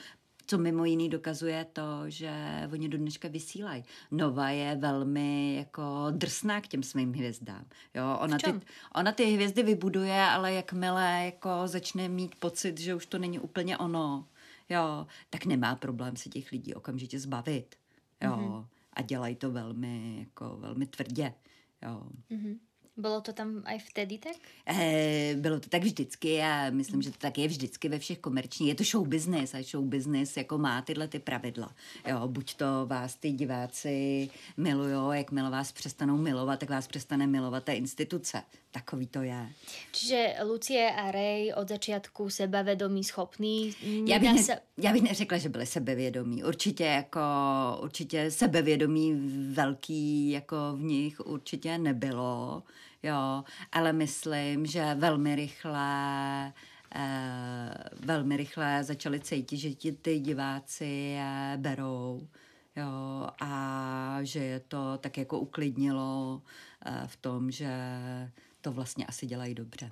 co 0.50 0.58
mimo 0.58 0.86
jiný 0.86 1.10
dokazuje 1.10 1.66
to, 1.74 2.10
že 2.10 2.32
oni 2.74 2.90
do 2.90 2.98
dneška 2.98 3.28
vysílají. 3.28 3.84
Nova 4.12 4.50
je 4.50 4.76
velmi 4.76 5.56
jako 5.56 6.08
drsná 6.12 6.62
k 6.62 6.68
těm 6.68 6.84
svým 6.84 7.14
hvězdám. 7.14 7.66
Jo, 7.94 8.18
ona, 8.22 8.38
ty, 8.38 8.54
ona 8.96 9.12
ty 9.12 9.24
hvězdy 9.26 9.64
vybuduje, 9.64 10.22
ale 10.22 10.54
jakmile 10.54 11.26
jako 11.26 11.50
začne 11.66 12.10
mít 12.10 12.36
pocit, 12.36 12.80
že 12.80 12.96
už 12.96 13.06
to 13.06 13.18
není 13.18 13.40
úplně 13.40 13.78
ono, 13.78 14.28
jo, 14.70 15.08
tak 15.30 15.46
nemá 15.46 15.76
problém 15.76 16.16
se 16.16 16.30
těch 16.30 16.52
lidí 16.52 16.74
okamžitě 16.74 17.20
zbavit. 17.20 17.76
Jo, 18.22 18.32
mm-hmm. 18.32 18.66
a 18.94 19.02
dělají 19.02 19.36
to 19.36 19.52
velmi, 19.52 20.20
jako 20.20 20.58
velmi 20.58 20.86
tvrdě. 20.86 21.34
Jo. 21.82 22.04
Mm-hmm. 22.32 22.58
Bylo 23.00 23.22
to 23.22 23.34
tam 23.34 23.64
i 23.66 23.80
vtedy 23.80 24.18
tak? 24.18 24.36
E, 24.66 25.36
bylo 25.36 25.60
to 25.60 25.70
tak 25.70 25.84
vždycky 25.84 26.42
a 26.42 26.70
myslím, 26.70 27.02
že 27.02 27.12
to 27.12 27.18
tak 27.18 27.38
je 27.38 27.48
vždycky 27.48 27.90
ve 27.90 28.00
všech 28.00 28.20
komerčních. 28.20 28.70
Je 28.70 28.76
to 28.76 28.84
show 28.84 29.08
business 29.08 29.56
a 29.56 29.64
show 29.64 29.86
business 29.86 30.38
jako 30.38 30.58
má 30.58 30.82
tyhle 30.82 31.08
ty 31.08 31.20
pravidla. 31.20 31.76
Jo, 32.08 32.28
buď 32.28 32.56
to 32.56 32.66
vás 32.86 33.16
ty 33.16 33.32
diváci 33.32 34.30
milujou, 34.58 35.12
jakmile 35.12 35.50
vás 35.50 35.72
přestanou 35.72 36.18
milovat, 36.18 36.60
tak 36.60 36.70
vás 36.70 36.88
přestane 36.88 37.28
milovat 37.28 37.64
ta 37.64 37.72
instituce. 37.72 38.42
Takový 38.72 39.08
to 39.08 39.22
je. 39.22 39.50
Čiže 39.92 40.34
Lucie 40.44 40.92
a 40.92 41.12
Ray 41.12 41.54
od 41.54 41.70
začátku 41.70 42.30
sebevědomí 42.30 43.04
schopní. 43.04 43.76
Já 44.06 44.20
bych, 44.20 44.34
ne, 44.34 44.44
se... 44.44 44.60
já 44.78 44.94
bych 44.94 45.02
neřekla, 45.02 45.38
že 45.38 45.50
byli 45.50 45.66
sebevědomí. 45.66 46.44
Určitě 46.44 46.84
jako, 46.84 47.20
určitě 47.82 48.32
sebevědomí 48.32 49.14
velký 49.54 50.32
jako 50.32 50.56
v 50.76 50.82
nich 50.82 51.20
určitě 51.20 51.78
nebylo 51.78 52.64
jo, 53.04 53.44
ale 53.72 53.94
myslím, 53.94 54.66
že 54.66 54.96
velmi 54.96 55.36
rychle 55.36 56.54
eh, 56.96 57.74
velmi 58.00 58.38
rychle 58.38 58.84
začali 58.84 59.20
cítit, 59.20 59.58
že 59.58 59.74
ti 59.74 59.92
ty 59.92 60.20
diváci 60.20 60.86
je 60.86 61.58
berou, 61.58 62.28
jo, 62.76 63.28
a 63.42 64.20
že 64.22 64.40
je 64.40 64.60
to 64.60 64.98
tak 64.98 65.18
jako 65.18 65.40
uklidnilo 65.40 66.42
eh, 66.86 67.04
v 67.08 67.16
tom, 67.16 67.52
že 67.52 67.70
to 68.62 68.72
vlastně 68.72 69.06
asi 69.06 69.26
dělají 69.26 69.56
dobře. 69.56 69.92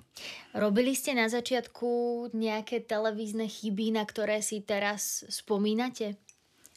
Robili 0.54 0.96
jste 0.96 1.14
na 1.14 1.28
začátku 1.28 2.30
nějaké 2.32 2.80
televizní 2.80 3.48
chyby, 3.48 3.90
na 3.90 4.04
které 4.04 4.42
si 4.42 4.60
teraz 4.60 5.24
vzpomínáte? 5.30 6.14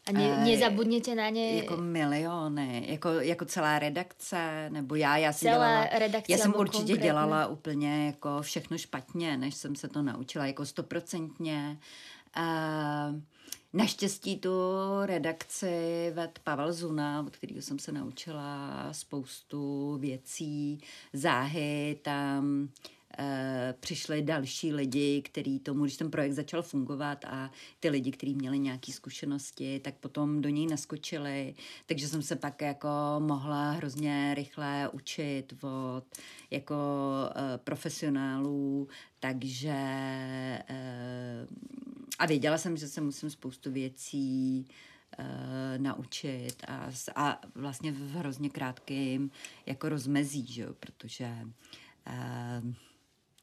A 0.06 0.12
ne, 0.12 0.24
eh, 0.24 0.46
nezabudněte 0.46 1.16
na 1.16 1.30
ně? 1.30 1.58
Jako 1.58 1.78
miliony, 1.78 2.86
jako, 2.90 3.10
jako 3.10 3.46
celá 3.46 3.80
redakce, 3.80 4.70
nebo 4.70 4.96
já, 4.96 5.18
já 5.18 5.34
jsem 5.34 5.52
celá 5.52 5.66
dělala, 5.66 6.00
redakce 6.00 6.32
já 6.32 6.38
jsem 6.38 6.54
určitě 6.56 6.78
konkrétně. 6.78 7.04
dělala 7.04 7.48
úplně 7.48 8.06
jako 8.06 8.42
všechno 8.42 8.78
špatně, 8.78 9.38
než 9.38 9.56
jsem 9.56 9.76
se 9.76 9.88
to 9.88 10.02
naučila, 10.02 10.46
jako 10.46 10.66
stoprocentně. 10.66 11.78
Uh, 12.38 13.22
Naštěstí 13.74 14.38
tu 14.38 14.50
redakci 15.06 16.12
ved 16.14 16.40
Pavel 16.44 16.74
Zuna, 16.74 17.24
od 17.28 17.36
kterého 17.38 17.62
jsem 17.62 17.80
se 17.80 17.92
naučila 17.92 18.88
spoustu 18.92 19.98
věcí, 20.02 20.82
záhy 21.14 22.00
tam 22.02 22.64
e, 22.64 23.01
přišli 23.80 24.22
další 24.22 24.74
lidi, 24.74 25.22
kteří 25.22 25.60
tomu, 25.60 25.84
když 25.84 25.98
ten 25.98 26.12
projekt 26.12 26.34
začal 26.34 26.62
fungovat 26.62 27.26
a 27.26 27.52
ty 27.80 27.90
lidi, 27.90 28.12
kteří 28.12 28.36
měli 28.36 28.60
nějaké 28.60 28.92
zkušenosti, 28.92 29.80
tak 29.80 29.96
potom 29.96 30.42
do 30.42 30.50
něj 30.50 30.68
naskočili, 30.68 31.56
takže 31.86 32.08
jsem 32.08 32.22
se 32.22 32.36
pak 32.36 32.62
jako 32.62 32.88
mohla 33.20 33.72
hrozně 33.72 34.34
rychle 34.34 34.90
učit 34.90 35.54
od 35.62 36.04
jako 36.52 36.76
e, 37.36 37.58
profesionálů, 37.58 38.88
takže 39.20 39.74
e, 40.70 41.48
a 42.20 42.26
věděla 42.26 42.58
jsem, 42.58 42.78
že 42.78 42.88
se 42.88 43.02
musím 43.02 43.30
spoustu 43.30 43.72
věcí 43.72 44.68
uh, 45.20 45.26
naučit 45.78 46.56
a, 46.68 46.90
a 47.16 47.42
vlastně 47.56 47.92
v 47.92 48.12
hrozně 48.12 48.50
krátkém 48.50 49.32
jako 49.66 49.90
rozmezí, 49.90 50.46
že 50.48 50.62
jo, 50.62 50.74
protože 50.80 51.32
uh, 52.08 52.74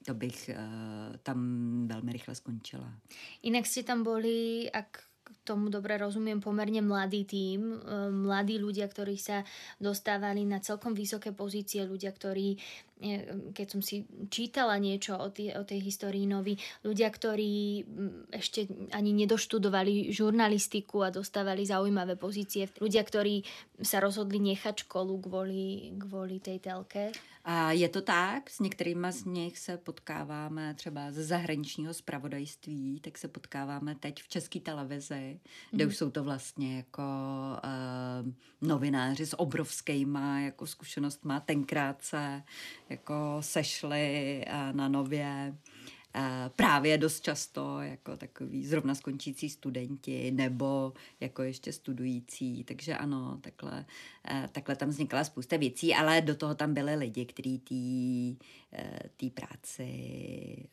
to 0.08 0.14
bych 0.16 0.50
uh, 0.50 1.16
tam 1.22 1.38
velmi 1.88 2.12
rychle 2.12 2.34
skončila. 2.34 2.88
Jinak 3.42 3.66
jste 3.66 3.82
tam 3.82 4.02
byli, 4.02 4.70
ak 4.72 5.04
tomu 5.44 5.68
dobre 5.68 5.96
rozumiem, 5.96 6.40
pomerne 6.40 6.80
mladý 6.80 7.24
tím, 7.24 7.80
mladí 8.24 8.56
ľudia, 8.60 8.88
ktorí 8.88 9.16
sa 9.20 9.44
dostávali 9.80 10.44
na 10.44 10.60
celkom 10.60 10.96
vysoké 10.96 11.32
pozície, 11.32 11.84
ľudia, 11.84 12.12
ktorí 12.12 12.56
keď 13.54 13.66
som 13.70 13.80
si 13.82 14.04
čítala 14.28 14.74
niečo 14.78 15.14
o, 15.14 15.30
tý, 15.30 15.54
o 15.54 15.62
tej 15.62 15.80
histórii 15.86 16.26
nový, 16.26 16.58
ľudia, 16.82 17.06
ktorí 17.10 17.86
ešte 18.34 18.66
ani 18.90 19.14
nedoštudovali 19.14 20.10
žurnalistiku 20.10 21.06
a 21.06 21.14
dostávali 21.14 21.62
zaujímavé 21.62 22.18
pozície, 22.18 22.66
ľudia, 22.82 23.06
ktorí 23.06 23.46
sa 23.82 24.02
rozhodli 24.02 24.42
nechať 24.42 24.90
školu 24.90 25.22
kvôli, 25.22 25.94
kvôli 25.94 26.42
tej 26.42 26.58
telke. 26.58 27.14
A 27.44 27.72
je 27.72 27.88
to 27.88 28.02
tak, 28.02 28.50
s 28.50 28.60
některými 28.60 29.06
z 29.10 29.24
nich 29.24 29.58
se 29.58 29.76
potkáváme 29.76 30.74
třeba 30.74 31.12
ze 31.12 31.24
zahraničního 31.24 31.94
spravodajství, 31.94 33.00
tak 33.00 33.18
se 33.18 33.28
potkáváme 33.28 33.94
teď 33.94 34.22
v 34.22 34.28
české 34.28 34.60
televizi, 34.60 35.40
kde 35.70 35.84
mm. 35.84 35.88
už 35.88 35.96
jsou 35.96 36.10
to 36.10 36.24
vlastně 36.24 36.76
jako 36.76 37.02
uh, 37.02 38.68
novináři 38.68 39.26
s 39.26 39.40
obrovskýma 39.40 40.40
jako 40.40 40.66
zkušenostma. 40.66 41.40
Tenkrát 41.40 42.02
se 42.02 42.42
jako 42.88 43.36
sešli 43.40 44.44
uh, 44.46 44.76
na 44.76 44.88
nově 44.88 45.54
právě 46.56 46.98
dost 46.98 47.20
často 47.20 47.80
jako 47.80 48.16
takový 48.16 48.66
zrovna 48.66 48.94
skončící 48.94 49.50
studenti 49.50 50.30
nebo 50.30 50.92
jako 51.20 51.42
ještě 51.42 51.72
studující, 51.72 52.64
takže 52.64 52.96
ano, 52.96 53.38
takhle, 53.40 53.80
eh, 53.80 54.17
takhle 54.52 54.76
tam 54.76 54.88
vznikla 54.88 55.24
spousta 55.24 55.56
věcí, 55.56 55.94
ale 55.94 56.20
do 56.20 56.34
toho 56.34 56.54
tam 56.54 56.74
byly 56.74 56.94
lidi, 56.94 57.26
kteří 57.26 57.58
té 59.16 59.26
eh, 59.26 59.30
práci 59.34 59.88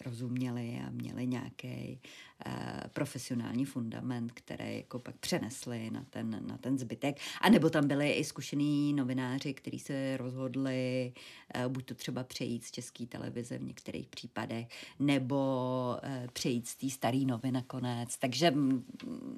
rozuměli 0.05 0.81
a 0.87 0.89
měli 0.89 1.27
nějaký 1.27 1.99
eh, 2.45 2.81
profesionální 2.93 3.65
fundament, 3.65 4.31
který 4.31 4.77
jako 4.77 4.99
pak 4.99 5.15
přenesli 5.15 5.89
na 5.91 6.05
ten, 6.09 6.43
na 6.47 6.57
ten 6.57 6.77
zbytek. 6.77 7.17
A 7.41 7.49
nebo 7.49 7.69
tam 7.69 7.87
byli 7.87 8.11
i 8.11 8.23
zkušený 8.23 8.93
novináři, 8.93 9.53
kteří 9.53 9.79
se 9.79 10.17
rozhodli 10.17 11.13
buď 11.67 11.85
to 11.85 11.95
třeba 11.95 12.23
přejít 12.23 12.65
z 12.65 12.71
české 12.71 13.05
televize 13.05 13.57
v 13.57 13.63
některých 13.63 14.07
případech, 14.07 14.67
nebo 14.99 15.97
eh, 16.03 16.27
přejít 16.33 16.67
z 16.67 16.75
té 16.75 16.89
staré 16.89 17.19
novy 17.25 17.51
nakonec. 17.51 18.17
Takže 18.17 18.53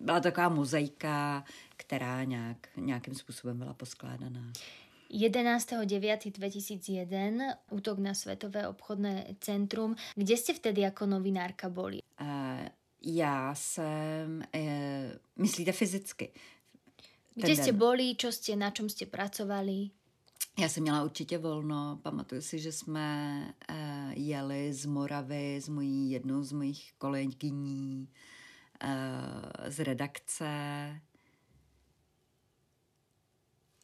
byla 0.02 0.20
taková 0.20 0.50
mozaika, 0.50 1.44
která 1.78 2.24
nějak, 2.24 2.68
nějakým 2.76 3.16
způsobem 3.16 3.58
byla 3.58 3.74
poskládaná. 3.74 4.54
11.9.2001 5.12 7.56
útok 7.72 8.00
na 8.00 8.14
Světové 8.14 8.68
obchodné 8.68 9.26
centrum. 9.40 9.96
Kde 10.16 10.38
jste 10.38 10.54
vtedy 10.54 10.82
jako 10.82 11.06
novinárka 11.06 11.70
boli? 11.70 12.02
Uh, 12.22 12.28
já 13.02 13.56
jsem, 13.56 14.44
uh, 14.56 14.62
myslíte 15.36 15.72
fyzicky? 15.72 16.32
Kde 17.36 17.56
jste 17.56 17.72
boli, 17.72 18.16
čo 18.16 18.32
jste, 18.32 18.56
na 18.56 18.72
čom 18.72 18.90
jste 18.90 19.06
pracovali? 19.06 19.90
Já 20.60 20.70
jsem 20.70 20.84
měla 20.84 21.04
určitě 21.04 21.38
volno. 21.38 22.00
Pamatuju 22.02 22.42
si, 22.42 22.60
že 22.60 22.72
jsme 22.72 23.38
uh, 23.70 23.76
jeli 24.14 24.74
z 24.74 24.86
Moravy 24.86 25.62
s 25.62 25.70
mojí 25.70 26.12
jednou 26.12 26.44
z 26.44 26.52
mojich 26.52 26.94
kolegyní 26.98 28.10
uh, 28.84 28.90
z 29.68 29.80
redakce 29.80 30.48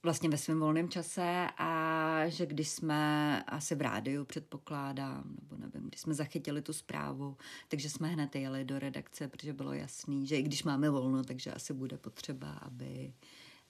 vlastně 0.04 0.30
ve 0.30 0.38
svém 0.38 0.60
volném 0.60 0.90
čase 0.90 1.48
a 1.58 2.24
že 2.28 2.46
když 2.46 2.70
jsme 2.70 3.44
asi 3.44 3.76
v 3.76 3.82
rádiu 3.82 4.26
předpokládám, 4.26 5.24
nebo 5.42 5.58
nevím, 5.58 5.88
když 5.88 6.02
jsme 6.02 6.14
zachytili 6.14 6.62
tu 6.62 6.74
zprávu, 6.74 7.38
takže 7.68 7.90
jsme 7.90 8.08
hned 8.08 8.36
jeli 8.36 8.66
do 8.66 8.80
redakce, 8.80 9.28
protože 9.28 9.54
bylo 9.54 9.74
jasný, 9.74 10.28
že 10.28 10.38
i 10.38 10.42
když 10.42 10.64
máme 10.64 10.90
volno, 10.90 11.24
takže 11.24 11.52
asi 11.52 11.74
bude 11.74 11.98
potřeba, 11.98 12.52
aby 12.52 13.14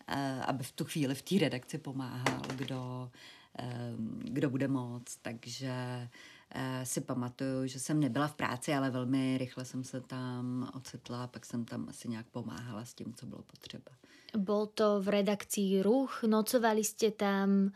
Eh, 0.08 0.42
aby 0.46 0.64
v 0.64 0.72
tu 0.72 0.86
chvíli 0.86 1.16
v 1.16 1.22
té 1.22 1.38
redakci 1.40 1.78
pomáhal, 1.78 2.42
kdo, 2.56 3.12
eh, 3.60 3.94
kdo 4.24 4.50
bude 4.50 4.68
moc. 4.68 5.16
Takže 5.22 6.10
eh, 6.56 6.86
si 6.86 7.02
pamatuju, 7.02 7.68
že 7.68 7.80
jsem 7.80 8.00
nebyla 8.00 8.28
v 8.28 8.36
práci, 8.36 8.74
ale 8.74 8.90
velmi 8.90 9.38
rychle 9.38 9.66
jsem 9.66 9.84
se 9.84 10.02
tam 10.02 10.70
ocitla, 10.74 11.28
pak 11.28 11.46
jsem 11.46 11.66
tam 11.66 11.90
asi 11.90 12.10
nějak 12.10 12.26
pomáhala 12.28 12.86
s 12.86 12.94
tím, 12.94 13.14
co 13.14 13.26
bylo 13.26 13.42
potřeba. 13.42 13.92
Byl 14.38 14.66
to 14.66 15.02
v 15.02 15.08
redakci 15.08 15.82
Ruch, 15.82 16.24
nocovali 16.24 16.84
jste 16.84 17.12
tam, 17.12 17.72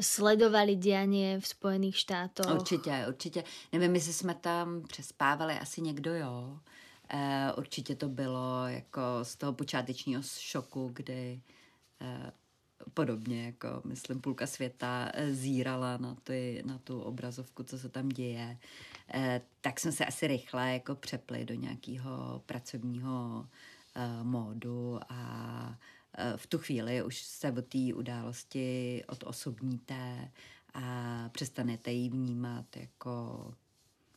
sledovali 0.00 0.76
dianie 0.76 1.40
v 1.40 1.46
Spojených 1.46 1.96
štátoch? 1.96 2.54
Určitě, 2.54 3.04
určitě. 3.08 3.44
Nevím, 3.72 3.94
jestli 3.94 4.12
jsme 4.12 4.34
tam 4.34 4.82
přespávali, 4.82 5.58
asi 5.58 5.80
někdo 5.80 6.14
jo. 6.14 6.58
E, 7.08 7.52
určitě 7.52 7.94
to 7.94 8.08
bylo 8.08 8.66
jako 8.66 9.00
z 9.22 9.36
toho 9.36 9.52
počátečního 9.52 10.22
šoku, 10.22 10.90
kdy 10.94 11.40
Eh, 12.00 12.32
podobně 12.94 13.46
jako, 13.46 13.82
myslím, 13.84 14.20
půlka 14.20 14.46
světa 14.46 15.10
eh, 15.14 15.34
zírala 15.34 15.96
na, 15.96 16.14
ty, 16.24 16.62
na 16.66 16.78
tu 16.78 17.00
obrazovku, 17.00 17.62
co 17.62 17.78
se 17.78 17.88
tam 17.88 18.08
děje, 18.08 18.58
eh, 19.14 19.40
tak 19.60 19.80
jsme 19.80 19.92
se 19.92 20.06
asi 20.06 20.26
rychle 20.26 20.72
jako 20.72 20.94
přepli 20.94 21.44
do 21.44 21.54
nějakého 21.54 22.42
pracovního 22.46 23.46
módu 24.22 25.00
a 25.08 25.78
v 26.36 26.46
tu 26.46 26.58
chvíli 26.58 27.02
už 27.02 27.22
se 27.22 27.52
od 27.52 27.66
té 27.66 27.94
události 27.94 29.02
odosobníte 29.08 30.30
a 30.74 31.28
přestanete 31.32 31.92
ji 31.92 32.10
vnímat 32.10 32.76
jako 32.76 33.54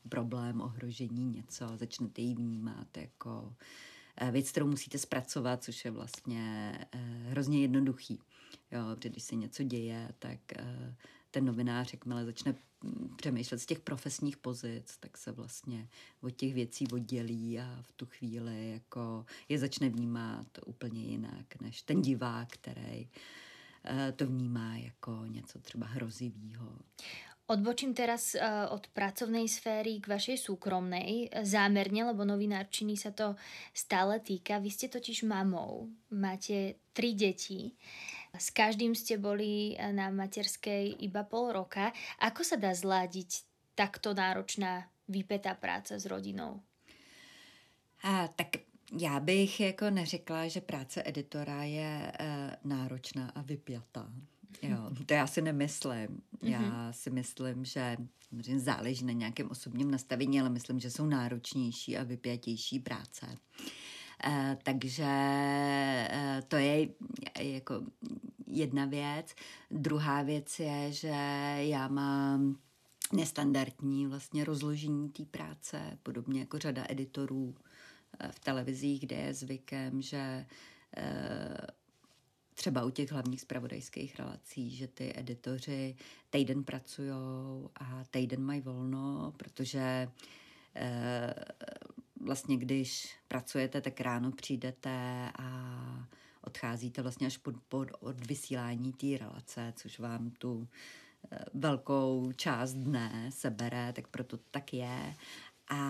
problém, 0.10 0.62
ohrožení, 0.62 1.26
něco, 1.26 1.68
začnete 1.78 2.22
ji 2.22 2.36
vnímat 2.36 2.98
jako 2.98 3.54
Eh, 4.22 4.32
věc, 4.32 4.52
kterou 4.52 4.68
musíte 4.68 4.98
zpracovat, 4.98 5.64
což 5.64 5.86
je 5.86 5.92
vlastně 5.92 6.74
eh, 6.92 7.00
hrozně 7.30 7.62
jednoduchý. 7.62 8.20
Jo, 8.72 8.82
protože 8.96 9.10
když 9.10 9.24
se 9.24 9.36
něco 9.36 9.64
děje, 9.64 10.10
tak 10.20 10.40
eh, 10.56 10.96
ten 11.32 11.46
novinář, 11.46 11.94
jakmile 11.94 12.26
začne 12.26 12.56
přemýšlet 13.16 13.60
z 13.60 13.66
těch 13.66 13.80
profesních 13.80 14.38
pozic, 14.38 14.98
tak 15.00 15.18
se 15.18 15.32
vlastně 15.32 15.88
od 16.22 16.30
těch 16.30 16.54
věcí 16.54 16.88
oddělí 16.94 17.60
a 17.60 17.80
v 17.82 17.92
tu 17.92 18.06
chvíli 18.06 18.72
jako 18.72 19.26
je 19.50 19.60
začne 19.60 19.90
vnímat 19.90 20.48
úplně 20.66 21.02
jinak 21.02 21.62
než 21.62 21.82
ten 21.82 22.02
divák, 22.02 22.48
který 22.50 23.10
to 24.16 24.28
vnímá 24.28 24.78
jako 24.78 25.26
něco 25.28 25.60
třeba 25.60 25.86
hrozivého. 25.86 26.80
Odbočím 27.48 27.94
teraz 27.94 28.36
uh, 28.36 28.76
od 28.76 28.88
pracovnej 28.92 29.48
sféry 29.48 30.04
k 30.04 30.08
vašej 30.12 30.38
súkromnej, 30.38 31.32
zámerne, 31.48 32.04
lebo 32.04 32.28
novinárčiny 32.28 33.00
sa 33.00 33.16
to 33.16 33.40
stále 33.72 34.20
týka. 34.20 34.60
Vy 34.60 34.68
ste 34.68 34.92
totiž 34.92 35.24
mamou, 35.24 35.88
máte 36.12 36.76
tri 36.92 37.16
deti. 37.16 37.72
S 38.40 38.50
každým 38.50 38.96
ste 38.96 39.18
boli 39.18 39.78
na 39.92 40.10
materskej 40.10 41.02
iba 41.04 41.24
pol 41.24 41.52
roka. 41.52 41.92
Ako 42.22 42.46
sa 42.46 42.56
dá 42.56 42.74
zladiť 42.74 43.44
takto 43.76 44.14
náročná, 44.14 44.90
vypetá 45.08 45.54
práce 45.54 46.00
s 46.00 46.06
rodinou? 46.06 46.62
A, 48.04 48.28
tak 48.28 48.48
já 49.00 49.20
bych 49.20 49.60
jako 49.60 49.90
neřekla, 49.90 50.48
že 50.48 50.62
práce 50.62 51.04
editora 51.06 51.64
je 51.64 52.12
e, 52.20 52.58
náročná 52.64 53.30
a 53.36 53.42
vypjatá. 53.42 54.10
Jo, 54.62 54.92
to 55.06 55.14
já 55.14 55.28
si 55.28 55.42
nemyslím. 55.42 56.22
Já 56.44 56.62
mm-hmm. 56.62 56.90
si 56.92 57.10
myslím, 57.10 57.66
že 57.66 57.98
samozřejmě 58.30 58.60
záleží 58.60 59.06
na 59.06 59.14
nějakém 59.14 59.52
osobním 59.52 59.92
nastavení, 59.92 60.40
ale 60.40 60.50
myslím, 60.50 60.80
že 60.80 60.92
jsou 60.92 61.06
náročnější 61.06 61.98
a 61.98 62.04
vypjatější 62.04 62.80
práce. 62.80 63.38
E, 64.24 64.58
takže 64.64 65.06
e, 65.06 66.44
to 66.48 66.56
je 66.56 66.90
jako 67.40 67.82
jedna 68.58 68.86
věc. 68.86 69.36
Druhá 69.72 70.22
věc 70.22 70.60
je, 70.60 70.92
že 70.92 71.16
já 71.60 71.88
mám 71.88 72.58
nestandardní 73.14 74.08
vlastně 74.08 74.46
rozložení 74.46 75.10
té 75.10 75.26
práce, 75.26 75.98
podobně 76.04 76.40
jako 76.40 76.60
řada 76.60 76.86
editorů 76.90 77.56
v 78.32 78.40
televizích, 78.40 79.02
kde 79.02 79.16
je 79.16 79.34
zvykem, 79.34 80.02
že 80.02 80.46
třeba 82.58 82.86
u 82.86 82.90
těch 82.90 83.12
hlavních 83.12 83.42
spravodajských 83.42 84.20
relací, 84.20 84.70
že 84.70 84.88
ty 84.88 85.14
editoři 85.16 85.96
týden 86.30 86.64
pracují 86.64 87.12
a 87.76 88.04
týden 88.12 88.42
mají 88.42 88.62
volno, 88.62 89.34
protože 89.38 90.12
eh, 90.76 91.34
vlastně 92.22 92.58
když 92.58 93.16
pracujete, 93.28 93.82
tak 93.82 94.02
ráno 94.02 94.32
přijdete 94.32 95.30
a 95.40 96.08
odcházíte 96.48 97.02
vlastně 97.02 97.28
až 97.28 97.38
pod, 97.38 97.56
pod 97.70 97.88
od 98.00 98.28
vysílání 98.28 98.94
té 98.94 99.18
relace, 99.18 99.74
což 99.76 100.00
vám 100.00 100.30
tu 100.30 100.68
eh, 101.32 101.40
velkou 101.54 102.32
část 102.36 102.74
dne 102.74 103.30
sebere, 103.30 103.94
tak 103.94 104.08
proto 104.08 104.38
tak 104.52 104.74
je. 104.74 105.16
A 105.70 105.84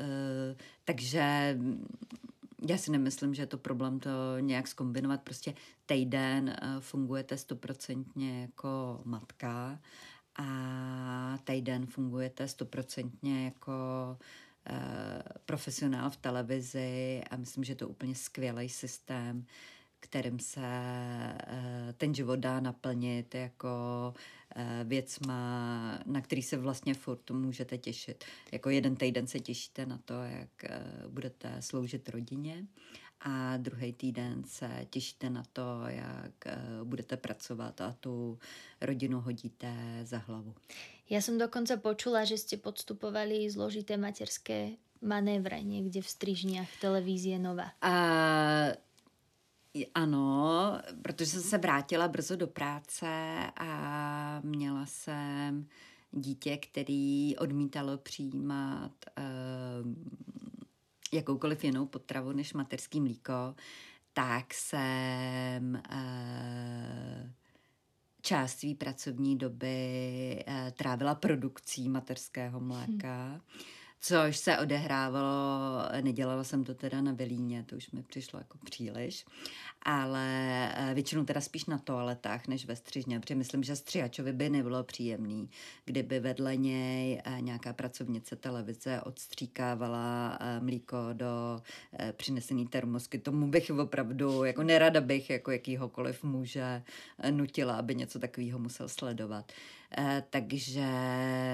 e, 0.00 0.56
takže 0.84 1.56
já 2.68 2.78
si 2.78 2.90
nemyslím, 2.90 3.34
že 3.34 3.42
je 3.42 3.46
to 3.46 3.58
problém 3.58 4.00
to 4.00 4.10
nějak 4.40 4.68
skombinovat. 4.68 5.22
Prostě 5.22 5.54
týden 5.86 6.48
eh, 6.48 6.80
fungujete 6.80 7.36
stoprocentně 7.36 8.42
jako 8.42 9.00
matka 9.04 9.78
a 10.36 11.38
týden 11.44 11.86
fungujete 11.86 12.48
stoprocentně 12.48 13.44
jako 13.44 13.72
eh, 14.20 14.51
profesionál 15.46 16.10
v 16.10 16.16
televizi 16.16 17.22
a 17.30 17.36
myslím, 17.36 17.64
že 17.64 17.72
je 17.72 17.76
to 17.76 17.88
úplně 17.88 18.14
skvělý 18.14 18.68
systém, 18.68 19.46
kterým 20.00 20.38
se 20.38 20.60
eh, 20.64 21.94
ten 21.96 22.14
život 22.14 22.38
dá 22.38 22.60
naplnit 22.60 23.34
jako 23.34 23.68
věcma, 24.84 25.98
na 26.06 26.20
který 26.20 26.42
se 26.42 26.56
vlastně 26.56 26.94
furt 26.94 27.30
můžete 27.30 27.78
těšit. 27.78 28.24
Jako 28.52 28.70
jeden 28.70 28.96
týden 28.96 29.26
se 29.26 29.40
těšíte 29.40 29.86
na 29.86 29.98
to, 30.04 30.14
jak 30.22 30.48
budete 31.08 31.56
sloužit 31.62 32.08
rodině 32.08 32.66
a 33.24 33.56
druhý 33.56 33.92
týden 33.92 34.44
se 34.44 34.86
těšíte 34.90 35.30
na 35.30 35.42
to, 35.52 35.82
jak 35.86 36.46
eh, 36.46 36.58
budete 36.84 37.16
pracovat 37.16 37.80
a 37.80 37.92
tu 38.00 38.38
rodinu 38.80 39.20
hodíte 39.20 40.00
za 40.02 40.18
hlavu. 40.18 40.54
Já 41.12 41.20
jsem 41.20 41.38
dokonce 41.38 41.76
počula, 41.76 42.24
že 42.24 42.38
jste 42.38 42.56
podstupovali 42.56 43.50
zložité 43.50 43.96
materské 43.96 44.70
manévre 45.00 45.62
někde 45.62 46.02
v 46.02 46.08
Strižniach 46.08 46.68
televízie 46.80 47.38
Nova. 47.38 47.64
A, 47.82 47.92
ano, 49.94 50.78
protože 51.02 51.26
jsem 51.30 51.42
se 51.42 51.58
vrátila 51.58 52.08
brzo 52.08 52.36
do 52.36 52.46
práce 52.46 53.06
a 53.56 54.40
měla 54.44 54.86
jsem 54.86 55.68
dítě, 56.12 56.56
který 56.56 57.36
odmítalo 57.36 57.98
přijímat 57.98 58.92
uh, 59.18 59.92
jakoukoliv 61.12 61.64
jinou 61.64 61.86
potravu 61.86 62.32
než 62.32 62.52
materský 62.52 63.00
mlíko, 63.00 63.54
tak 64.12 64.54
jsem 64.54 65.82
uh, 65.92 67.30
část 68.22 68.58
své 68.58 68.74
pracovní 68.74 69.38
doby 69.38 70.44
uh, 70.48 70.70
trávila 70.70 71.14
produkcí 71.14 71.88
materského 71.88 72.60
mléka. 72.60 73.24
Hmm 73.24 73.40
což 74.04 74.36
se 74.36 74.58
odehrávalo, 74.58 75.82
nedělala 76.00 76.44
jsem 76.44 76.64
to 76.64 76.74
teda 76.74 77.00
na 77.00 77.12
Velíně, 77.12 77.64
to 77.68 77.76
už 77.76 77.90
mi 77.90 78.02
přišlo 78.02 78.38
jako 78.38 78.58
příliš, 78.64 79.24
ale 79.82 80.28
eh, 80.76 80.81
většinou 80.94 81.24
teda 81.24 81.40
spíš 81.40 81.66
na 81.66 81.78
toaletách 81.78 82.48
než 82.48 82.66
ve 82.66 82.76
střižně, 82.76 83.20
protože 83.20 83.34
myslím, 83.34 83.62
že 83.62 83.76
střihačovi 83.76 84.32
by 84.32 84.50
nebylo 84.50 84.84
příjemný, 84.84 85.50
kdyby 85.84 86.20
vedle 86.20 86.56
něj 86.56 87.22
eh, 87.24 87.40
nějaká 87.40 87.72
pracovnice 87.72 88.36
televize 88.36 89.00
odstříkávala 89.00 90.38
eh, 90.40 90.60
mlíko 90.60 90.96
do 91.12 91.62
přinesený 92.12 92.66
termosky. 92.66 93.18
Tomu 93.18 93.46
bych 93.46 93.70
opravdu, 93.70 94.44
jako 94.44 94.62
nerada 94.62 95.00
bych 95.00 95.30
jako 95.30 95.50
jakýhokoliv 95.50 96.22
muže 96.22 96.82
nutila, 97.30 97.74
aby 97.74 97.94
něco 97.94 98.18
takového 98.18 98.58
musel 98.58 98.88
sledovat. 98.88 99.52
Eh, 99.98 100.22
takže 100.30 100.86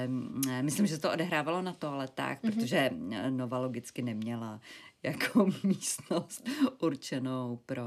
mm, 0.07 0.43
myslím, 0.63 0.87
že 0.87 0.95
se 0.95 1.01
to 1.01 1.13
odehrávalo 1.13 1.63
na 1.63 1.73
toaletách, 1.73 2.43
mm-hmm. 2.43 2.55
protože 2.55 2.91
eh, 3.13 3.31
Nova 3.31 3.59
logicky 3.59 4.03
neměla 4.03 4.61
jako 5.03 5.47
místnost 5.63 6.49
určenou 6.79 7.61
pro 7.67 7.83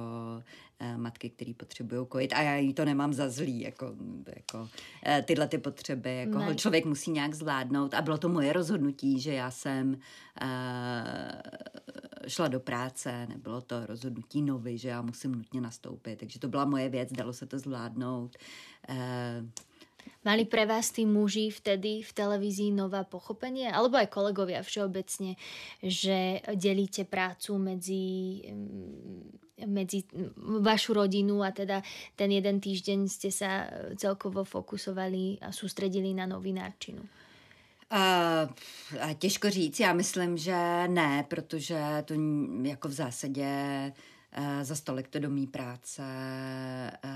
uh, 0.82 0.98
matky, 0.98 1.30
které 1.30 1.54
potřebují 1.58 2.08
kojit. 2.08 2.34
A 2.34 2.42
já 2.42 2.56
jí 2.56 2.74
to 2.74 2.86
nemám 2.86 3.14
za 3.14 3.30
zlý, 3.30 3.62
jako, 3.62 3.96
jako 4.36 4.60
uh, 4.60 4.68
tyhle 5.26 5.48
ty 5.48 5.58
potřeby. 5.58 6.18
Jako 6.18 6.38
ne. 6.38 6.56
člověk 6.56 6.86
musí 6.86 7.12
nějak 7.12 7.34
zvládnout. 7.34 7.94
A 7.94 8.02
bylo 8.02 8.18
to 8.18 8.30
moje 8.30 8.54
rozhodnutí, 8.54 9.20
že 9.20 9.34
já 9.34 9.52
jsem 9.52 9.98
uh, 10.42 10.50
šla 12.28 12.48
do 12.48 12.60
práce, 12.60 13.28
nebylo 13.30 13.62
to 13.62 13.86
rozhodnutí 13.86 14.42
nový, 14.42 14.78
že 14.78 14.90
já 14.90 15.02
musím 15.02 15.36
nutně 15.36 15.62
nastoupit. 15.62 16.20
Takže 16.20 16.40
to 16.40 16.48
byla 16.48 16.66
moje 16.66 16.90
věc, 16.90 17.12
dalo 17.12 17.34
se 17.34 17.46
to 17.46 17.60
zvládnout. 17.60 18.38
Uh, 20.02 20.12
Mali 20.22 20.46
pre 20.46 20.70
vás 20.70 20.94
tí 20.94 21.02
muži 21.02 21.50
vtedy 21.50 22.06
v 22.06 22.12
televízii 22.14 22.70
nová 22.70 23.02
pochopenie, 23.02 23.66
alebo 23.66 23.98
aj 23.98 24.14
kolegovia 24.14 24.62
všeobecne, 24.62 25.34
že 25.82 26.46
delíte 26.54 27.10
prácu 27.10 27.58
medzi, 27.58 28.06
mm, 28.46 29.66
medzi 29.66 30.06
vašu 30.62 30.94
rodinu 30.94 31.42
a 31.42 31.50
teda 31.50 31.82
ten 32.14 32.30
jeden 32.38 32.62
týždeň 32.62 33.10
ste 33.10 33.34
sa 33.34 33.66
celkovo 33.98 34.46
fokusovali 34.46 35.42
a 35.42 35.50
sústredili 35.50 36.14
na 36.14 36.30
novinárčinu? 36.30 37.02
Uh, 37.92 38.48
těžko 39.18 39.50
říct, 39.50 39.80
já 39.80 39.94
myslím, 39.94 40.38
že 40.38 40.88
ne, 40.88 41.26
protože 41.28 42.06
to 42.06 42.14
jako 42.64 42.88
v 42.88 42.92
zásadě 42.92 43.50
uh, 44.38 44.64
za 44.64 44.76
stolik 44.76 45.08
to 45.08 45.20
do 45.20 45.30
mý 45.30 45.48
práce 45.48 46.02
uh, 47.04 47.10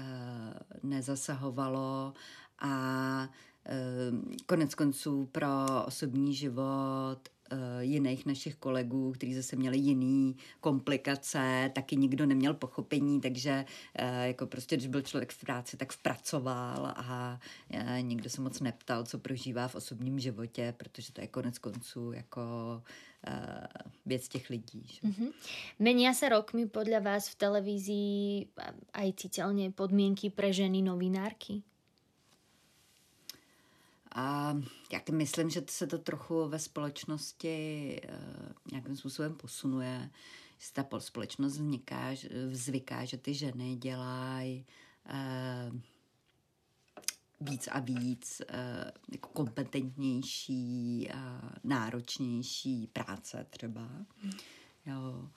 nezasahovalo 0.84 2.14
a 2.60 3.30
eh, 3.66 3.76
konec 4.46 4.76
konců 4.76 5.30
pro 5.32 5.48
osobní 5.86 6.34
život 6.34 7.20
eh, 7.52 7.58
jiných 7.80 8.26
našich 8.26 8.56
kolegů, 8.56 9.12
kteří 9.12 9.34
zase 9.34 9.56
měli 9.56 9.78
jiný 9.78 10.38
komplikace, 10.62 11.72
taky 11.76 11.96
nikdo 11.96 12.26
neměl 12.26 12.54
pochopení, 12.54 13.22
takže 13.22 13.66
eh, 13.96 14.28
jako 14.28 14.48
prostě, 14.48 14.76
když 14.76 14.88
byl 14.88 15.02
člověk 15.02 15.32
v 15.32 15.40
práci, 15.40 15.78
tak 15.78 15.94
vpracoval 15.94 16.94
a 16.96 17.40
nikdo 18.02 18.30
se 18.30 18.42
moc 18.42 18.60
neptal, 18.60 19.04
co 19.04 19.20
prožívá 19.20 19.68
v 19.68 19.76
osobním 19.76 20.20
životě, 20.20 20.74
protože 20.78 21.14
to 21.14 21.22
je 21.22 21.28
konec 21.28 21.58
konců 21.58 22.12
jako 22.12 22.42
věc 24.06 24.28
těch 24.28 24.50
lidí. 24.50 24.84
Že? 24.86 25.02
Mm-hmm. 25.08 25.30
Menia 25.82 26.14
sa 26.14 26.30
rokmi 26.30 26.70
podľa 26.70 27.02
vás 27.02 27.34
v 27.34 27.36
televízii 27.42 28.46
aj 28.94 29.10
citeľne 29.18 29.74
podmienky 29.74 30.30
pre 30.30 30.54
ženy 30.54 30.86
novinárky? 30.86 31.66
A 34.18 34.58
já 34.94 35.02
myslím, 35.12 35.50
že 35.50 35.64
se 35.70 35.88
to 35.88 35.98
trochu 35.98 36.48
ve 36.48 36.60
společnosti 36.60 38.02
uh, 38.10 38.52
nějakým 38.72 38.96
způsobem 38.96 39.36
posunuje, 39.36 40.10
že 40.58 40.74
ta 40.74 41.00
společnost 41.00 41.54
vzniká, 41.54 42.10
zvyká, 42.52 43.06
že 43.06 43.18
ty 43.18 43.34
ženy 43.34 43.76
dělají 43.76 44.66
uh, 45.06 45.80
víc 47.50 47.68
a 47.72 47.80
víc 47.80 48.42
uh, 48.50 48.92
jako 49.12 49.30
kompetentnější 49.30 51.12
a 51.12 51.52
náročnější 51.64 52.88
práce 52.88 53.48
třeba. 53.50 53.90
Jo. 54.86 55.30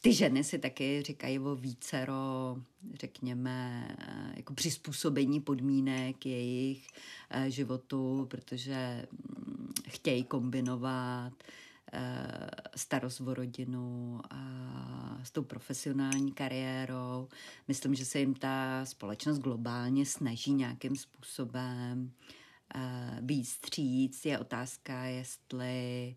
Ty 0.00 0.12
ženy 0.12 0.44
si 0.44 0.58
taky 0.58 1.02
říkají 1.02 1.38
o 1.38 1.54
vícero, 1.54 2.56
řekněme, 2.94 3.88
jako 4.36 4.54
přizpůsobení 4.54 5.40
podmínek 5.40 6.26
jejich 6.26 6.86
eh, 7.30 7.50
životu, 7.50 8.26
protože 8.30 9.06
mm, 9.12 9.72
chtějí 9.88 10.24
kombinovat 10.24 11.32
eh, 11.92 12.50
starost 12.76 13.20
o 13.20 13.34
rodinu 13.34 14.20
a 14.30 15.20
s 15.22 15.30
tou 15.30 15.42
profesionální 15.42 16.32
kariérou. 16.32 17.28
Myslím, 17.68 17.94
že 17.94 18.04
se 18.04 18.18
jim 18.18 18.34
ta 18.34 18.84
společnost 18.84 19.38
globálně 19.38 20.06
snaží 20.06 20.52
nějakým 20.52 20.96
způsobem 20.96 22.10
eh, 22.74 23.44
stříc. 23.44 24.24
Je 24.24 24.38
otázka, 24.38 25.04
jestli 25.04 26.16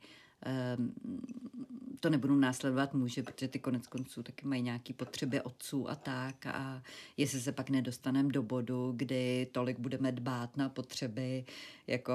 to 2.00 2.10
nebudou 2.10 2.36
následovat 2.36 2.94
muži, 2.94 3.24
protože 3.24 3.48
ty 3.48 3.60
konec 3.60 3.88
konců 3.88 4.24
taky 4.24 4.48
mají 4.48 4.62
nějaké 4.62 4.94
potřeby 4.94 5.42
otců 5.42 5.90
a 5.90 5.96
tak 5.96 6.46
a 6.46 6.84
jestli 7.18 7.42
se 7.42 7.52
pak 7.52 7.70
nedostaneme 7.70 8.32
do 8.32 8.44
bodu, 8.44 8.94
kdy 8.96 9.48
tolik 9.52 9.80
budeme 9.80 10.12
dbát 10.12 10.58
na 10.58 10.70
potřeby 10.70 11.46
jako 11.88 12.14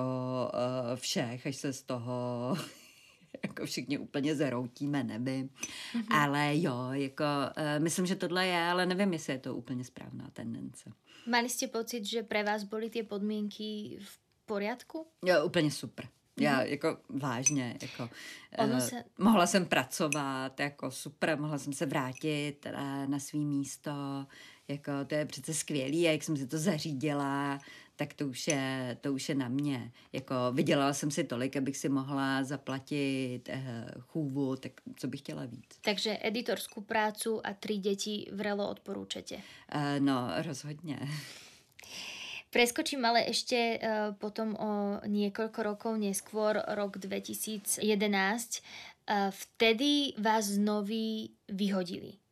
uh, 0.55 0.97
všech, 0.97 1.47
až 1.47 1.57
se 1.57 1.73
z 1.73 1.83
toho 1.83 2.57
jako 3.43 3.67
všichni 3.67 3.99
úplně 3.99 4.35
zeroutíme, 4.35 5.05
nevím. 5.05 5.49
Mm-hmm. 5.49 6.05
Ale 6.11 6.59
jo, 6.59 6.89
jako 6.93 7.25
uh, 7.25 7.83
myslím, 7.83 8.07
že 8.07 8.17
tohle 8.17 8.47
je, 8.47 8.61
ale 8.61 8.87
nevím, 8.87 9.13
jestli 9.13 9.33
je 9.33 9.39
to 9.39 9.55
úplně 9.55 9.85
správná 9.85 10.31
tendence. 10.33 10.93
Mali 11.27 11.49
jste 11.49 11.67
pocit, 11.67 12.05
že 12.05 12.23
pre 12.23 12.43
vás 12.43 12.65
byly 12.65 12.91
ty 12.91 13.03
podmínky 13.03 13.99
v 14.03 14.19
poriadku? 14.47 15.07
Jo, 15.25 15.47
úplně 15.47 15.71
super 15.71 16.09
Já 16.41 16.63
jako 16.63 16.97
vážně, 17.09 17.77
jako 17.83 18.11
ono 18.59 18.81
se... 18.81 18.97
uh, 18.97 19.25
mohla 19.25 19.47
jsem 19.47 19.67
pracovat, 19.67 20.61
jako 20.61 20.91
super, 20.91 21.39
mohla 21.39 21.59
jsem 21.59 21.73
se 21.73 21.87
vrátit 21.87 22.67
uh, 22.67 23.11
na 23.11 23.19
svý 23.19 23.45
místo, 23.45 24.27
jako 24.69 24.93
to 25.07 25.15
je 25.15 25.27
přece 25.27 25.55
skvělý, 25.55 26.09
a 26.09 26.13
jak 26.13 26.23
jsem 26.23 26.37
si 26.37 26.47
to 26.47 26.59
zařídila, 26.59 27.61
tak 27.97 28.15
to 28.15 28.27
už 28.27 28.49
je, 28.49 28.97
to 29.01 29.13
už 29.13 29.29
je 29.29 29.35
na 29.35 29.49
mě. 29.49 29.93
Jako 30.13 30.35
vydělala 30.53 30.93
jsem 30.93 31.11
si 31.11 31.25
tolik, 31.25 31.57
abych 31.57 31.77
si 31.77 31.89
mohla 31.89 32.45
zaplatit 32.45 33.43
eh, 33.49 33.87
chůvu, 34.01 34.57
tak 34.57 34.73
co 34.97 35.09
bych 35.09 35.21
chtěla 35.21 35.47
víc. 35.47 35.79
Takže 35.81 36.19
editorskou 36.23 36.81
prácu 36.81 37.47
a 37.47 37.55
tři 37.55 37.77
děti 37.77 38.27
vrelo 38.33 38.71
odporúčate? 38.71 39.37
Eh, 39.69 40.01
no, 40.01 40.31
rozhodně. 40.43 40.99
Preskočím 42.55 43.03
ale 43.03 43.27
ešte 43.27 43.59
uh, 43.59 44.15
potom 44.15 44.55
o 44.55 45.03
niekoľko 45.03 45.59
rokov 45.67 45.99
neskôr, 45.99 46.55
rok 46.79 47.03
2011. 47.03 47.83
Uh, 47.83 49.35
vtedy 49.35 50.15
vás 50.23 50.55
znovu 50.55 51.35
vyhodili. 51.51 52.23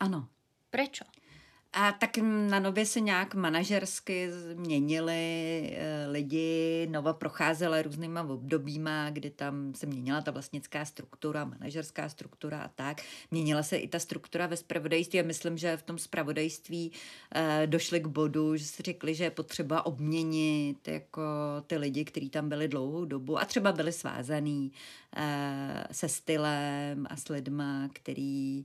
Ano. 0.00 0.32
Prečo? 0.72 1.04
A 1.80 1.92
tak 1.92 2.16
na 2.22 2.60
nově 2.60 2.86
se 2.86 3.00
nějak 3.00 3.34
manažersky 3.34 4.32
změnili 4.32 5.14
e, 5.76 6.06
lidi, 6.06 6.86
Nova 6.90 7.12
procházela 7.12 7.82
různýma 7.82 8.22
obdobíma, 8.22 9.10
kdy 9.10 9.30
tam 9.30 9.74
se 9.74 9.86
měnila 9.86 10.20
ta 10.20 10.30
vlastnická 10.30 10.84
struktura, 10.84 11.44
manažerská 11.44 12.08
struktura 12.08 12.60
a 12.62 12.68
tak. 12.68 13.02
Měnila 13.30 13.62
se 13.62 13.76
i 13.76 13.88
ta 13.88 13.98
struktura 13.98 14.46
ve 14.46 14.56
spravodajství 14.56 15.20
a 15.20 15.22
myslím, 15.22 15.58
že 15.58 15.76
v 15.76 15.82
tom 15.82 15.98
spravodajství 15.98 16.92
e, 17.34 17.66
došli 17.66 18.00
k 18.00 18.06
bodu, 18.06 18.56
že 18.56 18.64
si 18.64 18.82
řekli, 18.82 19.14
že 19.14 19.24
je 19.24 19.30
potřeba 19.30 19.86
obměnit 19.86 20.88
jako 20.88 21.22
ty 21.66 21.76
lidi, 21.76 22.04
kteří 22.04 22.30
tam 22.30 22.48
byli 22.48 22.68
dlouhou 22.68 23.04
dobu 23.04 23.38
a 23.38 23.44
třeba 23.44 23.72
byli 23.72 23.92
svázaný 23.92 24.72
e, 25.16 25.84
se 25.92 26.08
stylem 26.08 27.06
a 27.10 27.16
s 27.16 27.28
lidma, 27.28 27.88
který 27.92 28.64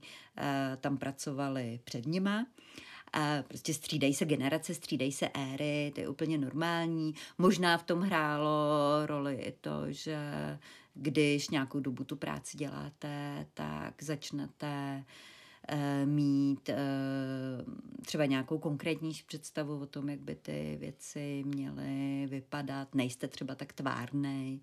tam 0.81 0.97
pracovali 0.97 1.79
před 1.83 2.05
nima. 2.05 2.45
A 3.13 3.43
prostě 3.47 3.73
střídají 3.73 4.13
se 4.13 4.25
generace, 4.25 4.73
střídají 4.73 5.11
se 5.11 5.29
éry, 5.33 5.91
to 5.95 6.01
je 6.01 6.09
úplně 6.09 6.37
normální. 6.37 7.13
Možná 7.37 7.77
v 7.77 7.83
tom 7.83 8.01
hrálo 8.01 8.59
roli 9.05 9.35
i 9.35 9.51
to, 9.51 9.91
že 9.91 10.17
když 10.93 11.49
nějakou 11.49 11.79
dobu 11.79 12.03
tu 12.03 12.15
práci 12.15 12.57
děláte, 12.57 13.45
tak 13.53 14.03
začnete 14.03 15.03
eh, 15.67 16.05
mít 16.05 16.69
eh, 16.69 16.77
třeba 18.01 18.25
nějakou 18.25 18.57
konkrétnější 18.57 19.23
představu 19.23 19.79
o 19.79 19.85
tom, 19.85 20.09
jak 20.09 20.19
by 20.19 20.35
ty 20.35 20.77
věci 20.79 21.43
měly 21.45 22.27
vypadat. 22.27 22.95
Nejste 22.95 23.27
třeba 23.27 23.55
tak 23.55 23.73
tvárnej, 23.73 24.61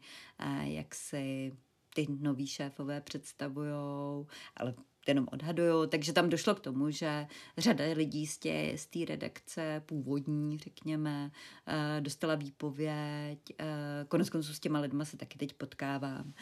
jak 0.62 0.94
si 0.94 1.52
ty 1.94 2.06
noví 2.20 2.46
šéfové 2.46 3.00
představujou, 3.00 4.26
ale 4.56 4.74
jenom 5.10 5.28
odhaduju, 5.32 5.86
takže 5.86 6.12
tam 6.12 6.28
došlo 6.28 6.54
k 6.54 6.60
tomu, 6.60 6.90
že 6.90 7.26
řada 7.58 7.84
lidí 7.94 8.26
z 8.26 8.38
té 8.38 8.72
z 8.76 8.86
té 8.86 9.04
redakce 9.04 9.82
původní, 9.86 10.58
řekněme, 10.58 11.30
eh, 11.66 12.00
dostala 12.00 12.34
výpověď. 12.34 13.38
Eh, 13.58 13.64
konec 14.08 14.30
konců 14.30 14.54
s 14.54 14.60
těma 14.60 14.80
lidma 14.80 15.04
se 15.04 15.16
taky 15.16 15.38
teď 15.38 15.52
potkávám 15.52 16.32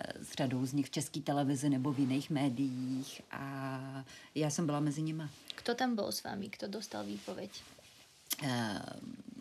eh, 0.00 0.24
s 0.24 0.32
řadou 0.32 0.66
z 0.66 0.72
nich 0.72 0.86
v 0.86 0.90
české 0.90 1.20
televizi 1.20 1.70
nebo 1.70 1.92
v 1.92 1.98
jiných 1.98 2.30
médiích 2.30 3.22
a 3.30 4.04
já 4.34 4.50
jsem 4.50 4.66
byla 4.66 4.80
mezi 4.80 5.02
nimi. 5.02 5.24
Kdo 5.62 5.74
tam 5.74 5.94
byl 5.94 6.12
s 6.12 6.22
vámi? 6.22 6.50
Kdo 6.58 6.68
dostal 6.68 7.04
výpověď? 7.04 7.50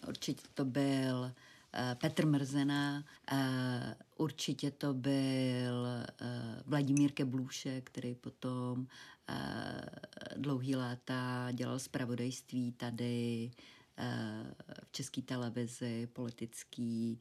Určitě 0.08 0.48
to 0.54 0.66
byl 0.66 1.32
Petr 1.96 2.26
Mrzena, 2.26 3.04
eh, 3.32 3.96
určitě 4.18 4.72
to 4.72 4.94
byl 4.94 5.88
eh, 5.88 6.64
Vladimír 6.66 7.12
Keblůše, 7.12 7.82
který 7.82 8.16
potom 8.16 8.88
dlouhý 10.38 10.76
léta 10.76 11.52
dělal 11.52 11.80
zpravodajství 11.80 12.72
tady 12.72 13.52
v 14.84 14.92
české 14.92 15.22
televizi, 15.22 16.08
politický, 16.14 17.20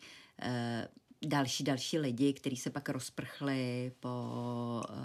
další, 1.27 1.64
další 1.64 1.99
lidi, 1.99 2.33
kteří 2.33 2.57
se 2.57 2.70
pak 2.70 2.89
rozprchli 2.89 3.93
po 4.01 4.09
uh, 4.91 4.97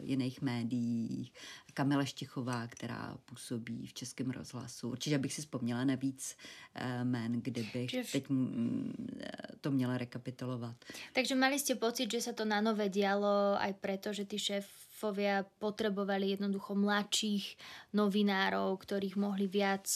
jiných 0.00 0.42
médiích. 0.42 1.32
Kamila 1.74 2.04
Štichová, 2.04 2.66
která 2.66 3.16
působí 3.24 3.86
v 3.86 3.94
Českém 3.94 4.30
rozhlasu. 4.30 4.90
Určitě 4.90 5.18
bych 5.18 5.32
si 5.32 5.42
vzpomněla 5.42 5.84
na 5.84 5.94
víc 5.94 6.36
uh, 6.80 7.04
men, 7.04 7.32
kdybych 7.42 7.90
Čiže... 7.90 8.12
teď 8.12 8.28
mm, 8.28 9.18
to 9.60 9.70
měla 9.70 9.98
rekapitulovat. 9.98 10.76
Takže 11.12 11.34
mali 11.34 11.58
jste 11.58 11.74
pocit, 11.74 12.10
že 12.10 12.20
se 12.20 12.32
to 12.32 12.44
na 12.44 12.60
nové 12.60 12.88
dialo 12.88 13.58
aj 13.58 13.72
preto, 13.80 14.12
že 14.12 14.24
ty 14.24 14.38
šéfovia 14.38 15.44
potrebovali 15.58 16.30
jednoducho 16.30 16.74
mladších 16.74 17.56
novinárov, 17.92 18.78
ktorých 18.78 19.16
mohli 19.16 19.46
viac 19.46 19.86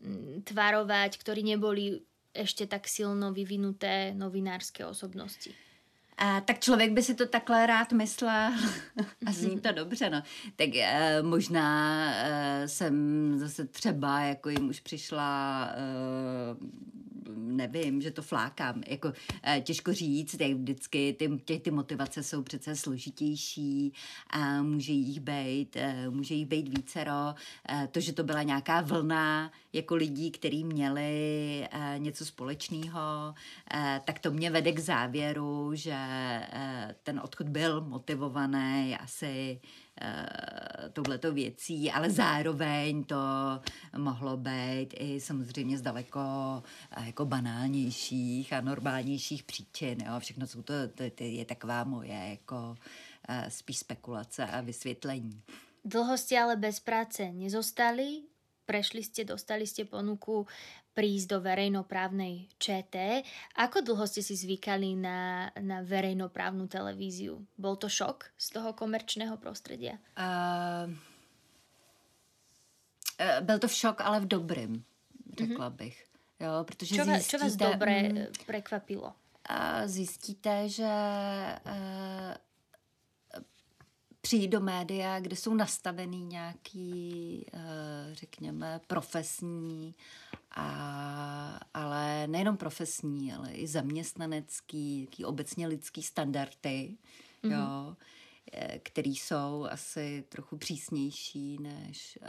mm, 0.00 0.42
tvarovať, 0.42 1.18
ktorí 1.18 1.42
neboli 1.42 2.02
ešte 2.34 2.66
tak 2.66 2.88
silno 2.88 3.32
vyvinuté 3.32 4.12
novinárské 4.14 4.86
osobnosti. 4.86 5.54
A, 6.18 6.40
tak 6.40 6.60
člověk 6.60 6.92
by 6.92 7.02
si 7.02 7.14
to 7.14 7.26
takhle 7.26 7.66
rád 7.66 7.92
myslel 7.92 8.52
a 9.26 9.32
zní 9.32 9.60
to 9.60 9.72
dobře, 9.72 10.10
no. 10.10 10.22
Tak 10.56 10.68
e, 10.74 11.22
možná 11.22 12.10
e, 12.14 12.68
jsem 12.68 12.94
zase 13.38 13.64
třeba, 13.64 14.20
jako 14.20 14.48
jim 14.48 14.68
už 14.68 14.80
přišla 14.80 15.68
e, 15.70 15.80
nevím, 17.36 18.00
že 18.00 18.10
to 18.10 18.22
flákám. 18.22 18.82
Jako, 18.86 19.12
eh, 19.42 19.60
těžko 19.60 19.92
říct, 19.92 20.40
jak 20.40 20.52
vždycky 20.52 21.12
ty, 21.12 21.28
ty, 21.44 21.58
ty 21.58 21.70
motivace 21.70 22.22
jsou 22.22 22.42
přece 22.42 22.76
složitější 22.76 23.92
a 24.30 24.62
může 24.62 24.92
jich 24.92 25.20
být, 25.20 25.76
eh, 25.76 26.10
může 26.10 26.34
jich 26.34 26.46
být 26.46 26.78
vícero. 26.78 27.34
Eh, 27.68 27.88
to, 27.92 28.00
že 28.00 28.12
to 28.12 28.24
byla 28.24 28.42
nějaká 28.42 28.80
vlna 28.80 29.52
jako 29.72 29.94
lidí, 29.94 30.30
kteří 30.30 30.64
měli 30.64 31.68
něco 31.98 32.24
společného, 32.24 33.34
tak 34.04 34.18
to 34.18 34.30
mě 34.30 34.50
vede 34.50 34.72
k 34.72 34.78
závěru, 34.78 35.70
že 35.74 35.96
ten 37.02 37.20
odchod 37.24 37.48
byl 37.48 37.80
motivovaný 37.80 38.96
asi 39.00 39.60
Eh, 39.64 39.83
touhleto 40.92 41.32
věcí, 41.32 41.90
ale 41.90 42.10
zároveň 42.10 43.04
to 43.04 43.16
mohlo 43.96 44.36
být 44.36 44.94
i 44.98 45.20
samozřejmě 45.20 45.78
z 45.78 45.82
daleko 45.82 46.20
eh, 46.90 47.06
jako 47.06 47.24
banálnějších 47.26 48.52
a 48.52 48.60
normálnějších 48.60 49.42
příčin. 49.42 49.98
Jo? 50.06 50.20
Všechno 50.20 50.46
jsou 50.46 50.62
to, 50.62 50.74
to, 50.88 51.10
to 51.10 51.24
je 51.24 51.44
taková 51.44 51.84
moje 51.84 52.26
jako 52.30 52.76
eh, 53.28 53.50
spíš 53.50 53.78
spekulace 53.78 54.46
a 54.46 54.60
vysvětlení. 54.60 55.42
Dlho 55.84 56.18
jste 56.18 56.38
ale 56.38 56.56
bez 56.56 56.80
práce 56.80 57.32
nezostali, 57.32 58.22
prešli 58.64 59.04
ste, 59.04 59.24
dostali 59.24 59.66
ste 59.66 59.84
ponuku 59.84 60.46
prísť 60.94 61.26
do 61.36 61.38
verejnoprávnej 61.42 62.46
ČT. 62.56 63.26
Ako 63.58 63.82
dlho 63.82 64.06
ste 64.06 64.22
si 64.22 64.38
zvykali 64.38 64.94
na, 64.94 65.50
na 65.58 65.82
verejnoprávnu 65.82 66.70
televíziu? 66.70 67.42
Bol 67.58 67.74
to 67.76 67.90
šok 67.90 68.30
z 68.38 68.46
toho 68.54 68.72
komerčného 68.72 69.34
prostredia? 69.36 69.98
Uh, 70.14 70.88
uh, 73.18 73.42
byl 73.42 73.58
to 73.58 73.68
šok, 73.68 74.00
ale 74.00 74.22
v 74.22 74.26
dobrém, 74.26 74.72
řekla 75.38 75.70
mm-hmm. 75.70 75.76
bych. 75.76 76.06
Jo, 76.40 76.64
protože 76.64 76.96
čo, 76.96 77.04
zjistíte, 77.04 77.30
čo 77.30 77.38
vás 77.38 77.56
dobré 77.56 77.96
mm, 78.08 78.26
prekvapilo? 78.46 79.14
Uh, 79.50 79.86
zjistíte, 79.86 80.68
že 80.68 80.92
uh, 81.66 82.34
přijít 84.24 84.48
do 84.48 84.60
média, 84.60 85.20
kde 85.20 85.36
jsou 85.36 85.54
nastavený 85.54 86.24
nějaký, 86.24 87.46
uh, 87.54 87.60
řekněme, 88.12 88.80
profesní 88.86 89.94
a, 90.50 91.60
ale 91.74 92.26
nejenom 92.26 92.56
profesní, 92.56 93.32
ale 93.32 93.52
i 93.52 93.66
zaměstnanecký, 93.66 95.08
obecně 95.24 95.66
lidský 95.66 96.02
standardy, 96.02 96.96
mm-hmm. 97.42 97.52
jo, 97.52 97.96
eh, 98.52 98.78
který 98.82 99.16
jsou 99.16 99.66
asi 99.70 100.24
trochu 100.28 100.56
přísnější 100.56 101.58
než 101.58 102.18
uh, 102.22 102.28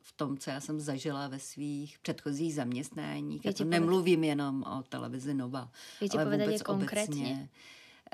v 0.00 0.12
tom, 0.12 0.38
co 0.38 0.50
já 0.50 0.60
jsem 0.60 0.80
zažila 0.80 1.28
ve 1.28 1.38
svých 1.38 1.98
předchozích 1.98 2.54
zaměstnáních. 2.54 3.44
Já 3.44 3.52
to 3.52 3.64
nemluvím 3.64 4.24
jenom 4.24 4.62
o 4.62 4.82
televizi 4.82 5.34
Nova, 5.34 5.70
ale 6.12 6.24
vůbec 6.24 6.62
konkrétně? 6.62 7.48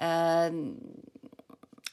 Uh, 0.02 0.76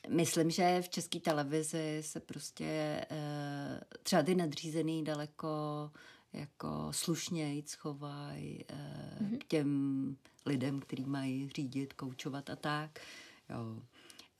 myslím, 0.09 0.51
že 0.51 0.81
v 0.81 0.89
české 0.89 1.19
televizi 1.19 1.97
se 2.01 2.19
prostě 2.19 3.01
uh, 3.11 3.79
třeba 4.03 4.23
ty 4.23 4.35
nadřízený 4.35 5.03
daleko 5.03 5.91
jako 6.33 6.87
slušněji 6.91 7.63
chovají 7.77 8.65
eh, 8.69 9.17
mm-hmm. 9.21 9.37
k 9.37 9.43
těm 9.43 10.17
lidem, 10.45 10.79
který 10.79 11.05
mají 11.05 11.49
řídit, 11.49 11.93
koučovat 11.93 12.49
a 12.49 12.55
tak. 12.55 12.99
Jo. 13.49 13.81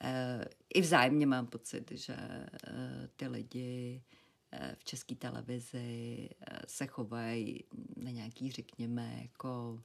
Eh, 0.04 0.46
I 0.74 0.82
vzájemně 0.82 1.26
mám 1.26 1.48
pocit, 1.48 1.92
že 1.92 2.16
eh, 2.18 3.10
ty 3.16 3.28
lidi 3.28 4.04
eh, 4.52 4.76
v 4.80 4.84
české 4.84 5.16
televizi 5.16 6.30
eh, 6.42 6.60
se 6.68 6.88
chovají 6.88 7.64
na 7.98 8.12
nějaký, 8.12 8.52
řekněme, 8.52 9.20
jako 9.22 9.80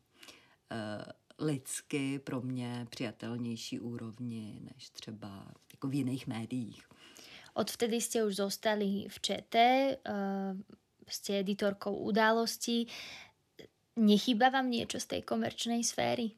eh, 0.72 1.12
lidsky 1.38 2.18
pro 2.18 2.40
mě 2.40 2.86
přijatelnější 2.90 3.80
úrovni 3.80 4.58
než 4.74 4.90
třeba 4.90 5.54
jako 5.72 5.88
v 5.88 5.94
jiných 5.94 6.26
médiích. 6.26 6.88
Odvtedy 7.54 7.96
jste 7.96 8.24
už 8.24 8.36
zostali 8.36 9.06
v 9.08 9.20
ČT, 9.20 9.96
jste 11.08 11.38
editorkou 11.38 11.96
událostí. 11.96 12.88
Nechýba 13.96 14.48
vám 14.48 14.70
něco 14.70 15.00
z 15.00 15.06
té 15.06 15.22
komerčnej 15.22 15.84
sféry? 15.84 16.30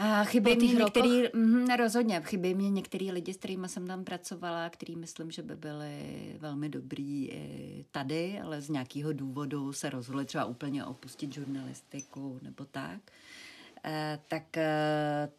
A 0.00 0.24
chybí 0.24 0.56
mě 0.56 0.74
některý, 0.74 1.22
mm, 1.34 1.66
rozhodně, 1.66 2.20
chybí 2.20 2.54
mě 2.54 2.70
některý 2.70 3.12
lidi, 3.12 3.34
s 3.34 3.36
kterými 3.36 3.68
jsem 3.68 3.86
tam 3.86 4.04
pracovala, 4.04 4.70
který 4.70 4.96
myslím, 4.96 5.30
že 5.30 5.42
by 5.42 5.56
byli 5.56 6.36
velmi 6.38 6.68
dobrý 6.68 7.30
i 7.30 7.84
tady, 7.90 8.40
ale 8.40 8.60
z 8.60 8.68
nějakého 8.68 9.12
důvodu 9.12 9.72
se 9.72 9.90
rozhodli 9.90 10.24
třeba 10.24 10.44
úplně 10.44 10.84
opustit 10.84 11.34
žurnalistiku 11.34 12.38
nebo 12.42 12.64
tak. 12.64 13.00
E, 13.84 14.18
tak 14.28 14.56
e, 14.56 14.68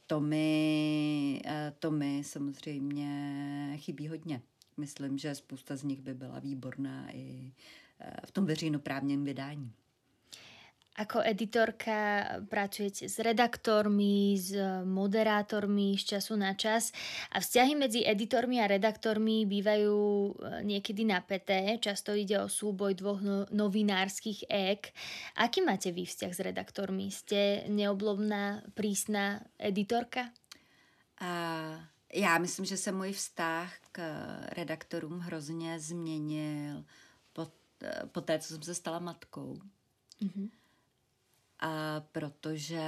to 0.07 0.20
mi, 0.20 1.41
e, 1.45 1.74
to 1.80 1.91
mi 1.91 2.24
samozřejmě 2.26 3.74
chybí 3.78 4.07
hodně. 4.07 4.41
Myslím, 4.78 5.18
že 5.18 5.36
spousta 5.36 5.76
z 5.76 5.84
nich 5.84 6.01
by 6.01 6.14
byla 6.14 6.39
výborná 6.39 7.05
i 7.12 7.53
v 8.26 8.32
tom 8.32 8.45
veřejnoprávním 8.45 9.24
vydání. 9.24 9.74
Ako 11.00 11.24
editorka 11.24 12.28
pracujete 12.52 13.08
s 13.08 13.24
redaktormi, 13.24 14.36
s 14.36 14.52
moderátormi 14.84 15.95
z 15.95 16.04
času 16.04 16.36
na 16.36 16.60
čas 16.60 16.91
a 17.32 17.39
vzťahy 17.39 17.80
medzi 17.80 18.04
editormi 18.04 18.60
a 18.60 18.68
redaktormi 18.68 19.47
bývajú 19.47 19.95
e, 19.95 20.32
niekedy 20.68 21.08
napäté. 21.08 21.80
Často 21.80 22.12
ide 22.12 22.43
o 22.43 22.52
súboj 22.52 23.00
dvoch 23.00 23.24
no- 23.24 23.47
novinárskych 23.47 24.52
ek. 24.52 24.91
Aký 25.39 25.64
máte 25.64 25.95
vy 25.95 26.04
vzťah 26.04 26.34
s 26.36 26.43
redaktormi? 26.43 27.08
Ste 27.08 27.72
neoblobná, 27.72 28.68
prísná 28.76 29.39
editorka? 29.56 30.36
A 31.24 31.32
já 32.12 32.38
myslím, 32.38 32.66
že 32.66 32.78
se 32.78 32.91
můj 32.91 33.16
vztah 33.16 33.72
k 33.91 34.00
redaktorům 34.52 35.20
hrozně 35.20 35.80
změnil 35.80 36.84
po, 37.34 37.47
po 38.12 38.22
té, 38.22 38.39
co 38.39 38.47
jsem 38.47 38.64
se 38.64 38.76
stala 38.76 39.00
matkou. 39.00 39.64
Mm-hmm 40.20 40.59
a 41.60 42.03
protože 42.12 42.84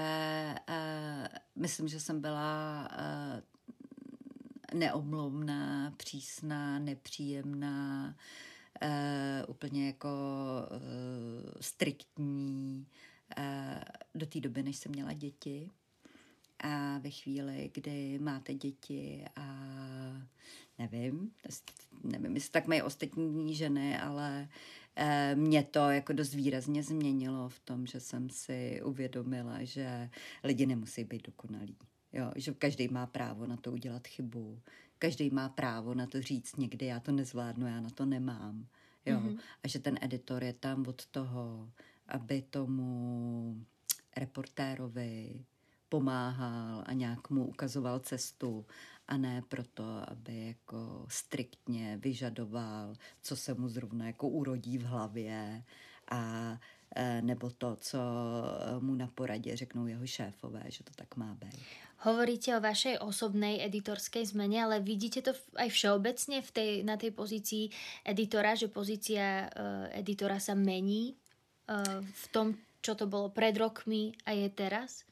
uh, 0.69 1.27
myslím, 1.55 1.87
že 1.87 1.99
jsem 1.99 2.21
byla 2.21 2.87
uh, 2.91 4.79
neomlouvná, 4.79 5.93
přísná, 5.97 6.79
nepříjemná, 6.79 8.15
uh, 8.83 8.89
úplně 9.47 9.87
jako 9.87 10.09
striktní 11.61 12.87
do 14.15 14.25
té 14.25 14.39
doby, 14.39 14.63
než 14.63 14.77
jsem 14.77 14.91
měla 14.91 15.13
děti. 15.13 15.69
A 16.59 16.97
ve 16.97 17.09
chvíli, 17.09 17.71
kdy 17.73 18.19
máte 18.19 18.53
děti 18.53 19.25
a 19.35 19.43
nevím, 20.79 21.31
nevím, 22.03 22.35
jestli 22.35 22.51
tak 22.51 22.67
mají 22.67 22.81
ostatní 22.81 23.55
ženy, 23.55 23.99
ale 23.99 24.47
Eh, 24.47 24.80
mě 25.35 25.63
to 25.63 25.89
jako 25.89 26.13
dost 26.13 26.33
výrazně 26.33 26.83
změnilo 26.83 27.49
v 27.49 27.59
tom, 27.59 27.85
že 27.85 27.99
jsem 27.99 28.29
si 28.29 28.81
uvědomila, 28.83 29.63
že 29.63 30.09
lidi 30.43 30.65
nemusí 30.65 31.03
být 31.03 31.27
dokonalí. 31.27 31.77
Jo, 32.13 32.31
že 32.35 32.53
každý 32.53 32.87
má 32.87 33.05
právo 33.05 33.47
na 33.47 33.57
to 33.57 33.71
udělat 33.71 34.07
chybu, 34.07 34.61
každý 34.99 35.29
má 35.29 35.49
právo 35.49 35.93
na 35.93 36.07
to 36.07 36.21
říct 36.21 36.55
někdy, 36.55 36.85
já 36.85 36.99
to 36.99 37.11
nezvládnu, 37.11 37.67
já 37.67 37.81
na 37.81 37.89
to 37.89 38.05
nemám. 38.05 38.67
Jo, 39.05 39.19
mm-hmm. 39.19 39.39
a 39.63 39.67
že 39.67 39.79
ten 39.79 39.97
editor 40.01 40.43
je 40.43 40.53
tam 40.53 40.87
od 40.87 41.05
toho, 41.05 41.71
aby 42.07 42.41
tomu 42.41 43.65
reportérovi 44.17 45.45
pomáhal 45.89 46.83
a 46.85 46.93
nějak 46.93 47.29
mu 47.29 47.45
ukazoval 47.45 47.99
cestu 47.99 48.65
a 49.11 49.17
ne 49.17 49.43
proto, 49.47 49.83
aby 50.07 50.47
jako 50.47 51.05
striktně 51.09 51.97
vyžadoval, 51.97 52.95
co 53.21 53.35
se 53.35 53.53
mu 53.53 53.69
zrovna 53.69 54.07
jako 54.07 54.27
urodí 54.27 54.77
v 54.77 54.83
hlavě 54.83 55.63
a 56.11 56.55
e, 56.95 57.21
nebo 57.21 57.49
to, 57.49 57.75
co 57.75 57.99
mu 58.79 58.95
na 58.95 59.07
poradě 59.07 59.57
řeknou 59.57 59.87
jeho 59.87 60.07
šéfové, 60.07 60.63
že 60.67 60.83
to 60.83 60.91
tak 60.95 61.15
má 61.15 61.35
být. 61.35 61.59
Hovoríte 62.01 62.57
o 62.57 62.63
vašej 62.65 62.97
osobnej 62.97 63.61
editorskej 63.61 64.25
zmene, 64.25 64.57
ale 64.57 64.81
vidíte 64.81 65.21
to 65.21 65.37
aj 65.53 65.69
všeobecne 65.69 66.41
v 66.41 66.49
tej, 66.49 66.71
na 66.81 66.97
tej 66.97 67.13
pozícii 67.13 67.69
editora, 68.01 68.57
že 68.57 68.73
pozícia 68.73 69.45
uh, 69.45 69.85
editora 69.93 70.41
sa 70.41 70.57
mení 70.57 71.13
uh, 71.13 72.01
v 72.01 72.25
tom, 72.33 72.57
čo 72.81 72.97
to 72.97 73.05
bolo 73.05 73.29
pred 73.29 73.53
rokmi 73.53 74.17
a 74.25 74.33
je 74.33 74.49
teraz? 74.49 75.05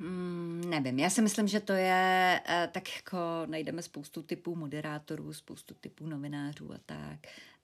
Hmm, 0.00 0.64
nevím, 0.70 0.98
já 0.98 1.10
si 1.10 1.22
myslím, 1.22 1.48
že 1.48 1.60
to 1.60 1.72
je 1.72 2.40
eh, 2.46 2.68
tak 2.72 2.96
jako 2.96 3.18
najdeme 3.46 3.82
spoustu 3.82 4.22
typů 4.22 4.54
moderátorů, 4.54 5.32
spoustu 5.32 5.74
typů 5.74 6.06
novinářů 6.06 6.72
a 6.72 6.78
tak, 6.86 7.18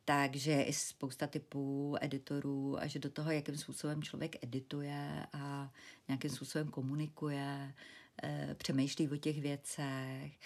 takže 0.04 0.50
je 0.50 0.64
i 0.64 0.72
spousta 0.72 1.26
typů 1.26 1.96
editorů 2.00 2.78
a 2.80 2.86
že 2.86 2.98
do 2.98 3.10
toho, 3.10 3.30
jakým 3.30 3.56
způsobem 3.56 4.02
člověk 4.02 4.44
edituje 4.44 5.26
a 5.32 5.72
nějakým 6.08 6.30
způsobem 6.30 6.68
komunikuje, 6.68 7.74
eh, 8.22 8.54
přemýšlí 8.58 9.08
o 9.08 9.16
těch 9.16 9.40
věcech, 9.40 10.38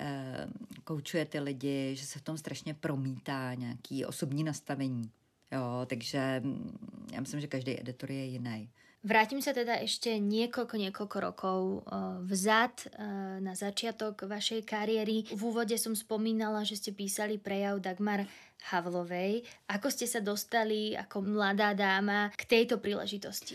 eh, 0.00 0.48
koučuje 0.84 1.24
ty 1.24 1.40
lidi, 1.40 1.96
že 1.96 2.06
se 2.06 2.18
v 2.18 2.22
tom 2.22 2.38
strašně 2.38 2.74
promítá 2.74 3.54
nějaký 3.54 4.04
osobní 4.04 4.44
nastavení. 4.44 5.10
Jo, 5.52 5.86
takže 5.86 6.40
hm, 6.44 6.78
já 7.12 7.20
myslím, 7.20 7.40
že 7.40 7.46
každý 7.46 7.80
editor 7.80 8.10
je 8.10 8.24
jiný. 8.24 8.70
Vrátim 8.98 9.38
sa 9.38 9.54
teda 9.54 9.78
ešte 9.78 10.10
niekoľko, 10.18 10.74
niekoľko 10.74 11.16
rokov 11.22 11.60
eh, 11.86 12.18
vzad 12.26 12.74
eh, 12.82 12.90
na 13.38 13.54
začiatok 13.54 14.26
vašej 14.26 14.66
kariéry. 14.66 15.22
V 15.30 15.38
úvode 15.38 15.78
som 15.78 15.94
spomínala, 15.94 16.66
že 16.66 16.74
ste 16.74 16.90
písali 16.90 17.38
prejav 17.38 17.78
Dagmar 17.78 18.26
Havlovej. 18.74 19.46
Ako 19.70 19.94
ste 19.94 20.10
sa 20.10 20.18
dostali 20.18 20.98
ako 20.98 21.22
mladá 21.22 21.78
dáma 21.78 22.34
k 22.34 22.42
tejto 22.42 22.82
príležitosti? 22.82 23.54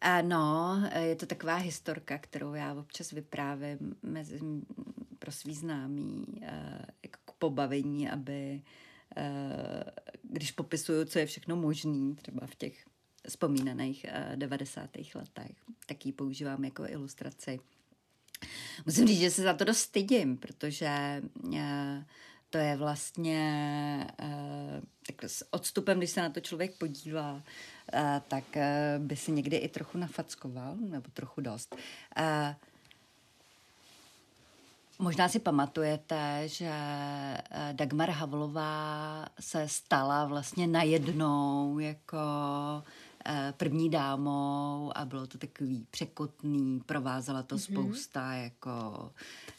No, 0.00 0.80
je 0.96 1.12
to 1.12 1.28
taková 1.28 1.60
historka, 1.60 2.18
kterou 2.18 2.54
já 2.54 2.72
občas 2.72 3.12
vyprávím 3.12 3.94
mezi, 4.02 4.40
pro 5.18 5.32
svý 5.32 5.54
známý 5.54 6.24
eh, 6.42 6.86
jako 7.02 7.18
k 7.24 7.32
pobavení, 7.38 8.10
aby 8.10 8.62
když 10.22 10.52
popisuju, 10.52 11.04
co 11.04 11.18
je 11.18 11.26
všechno 11.26 11.56
možný, 11.56 12.14
třeba 12.14 12.46
v 12.46 12.54
těch 12.54 12.89
vzpomínaných 13.30 14.06
90. 14.36 14.90
Eh, 14.96 15.18
letech. 15.18 15.56
Tak 15.86 16.06
ji 16.06 16.12
používám 16.12 16.64
jako 16.64 16.88
ilustraci. 16.88 17.60
Musím 18.86 19.06
říct, 19.06 19.20
že 19.20 19.30
se 19.30 19.42
za 19.42 19.54
to 19.54 19.64
dost 19.64 19.78
stydím, 19.78 20.36
protože 20.36 21.22
eh, 21.56 22.04
to 22.50 22.58
je 22.58 22.76
vlastně 22.76 23.42
eh, 24.18 24.80
tak 25.06 25.24
s 25.24 25.44
odstupem, 25.50 25.98
když 25.98 26.10
se 26.10 26.20
na 26.20 26.30
to 26.30 26.40
člověk 26.40 26.78
podívá, 26.78 27.42
tak 28.28 28.44
by 28.98 29.16
si 29.16 29.32
někdy 29.32 29.56
i 29.56 29.68
trochu 29.68 29.98
nafackoval, 29.98 30.76
nebo 30.76 31.10
trochu 31.12 31.40
dost. 31.40 31.76
Možná 34.98 35.28
si 35.28 35.38
pamatujete, 35.38 36.42
že 36.46 36.72
Dagmar 37.72 38.10
Havlová 38.10 39.26
se 39.40 39.68
stala 39.68 40.24
vlastně 40.24 40.66
najednou 40.66 41.78
jako 41.78 42.18
první 43.56 43.90
dámou 43.90 44.92
a 44.94 45.04
bylo 45.04 45.26
to 45.26 45.38
takový 45.38 45.86
překotný, 45.90 46.80
provázela 46.86 47.42
to 47.42 47.56
mm-hmm. 47.56 47.72
spousta 47.72 48.32
jako 48.32 49.10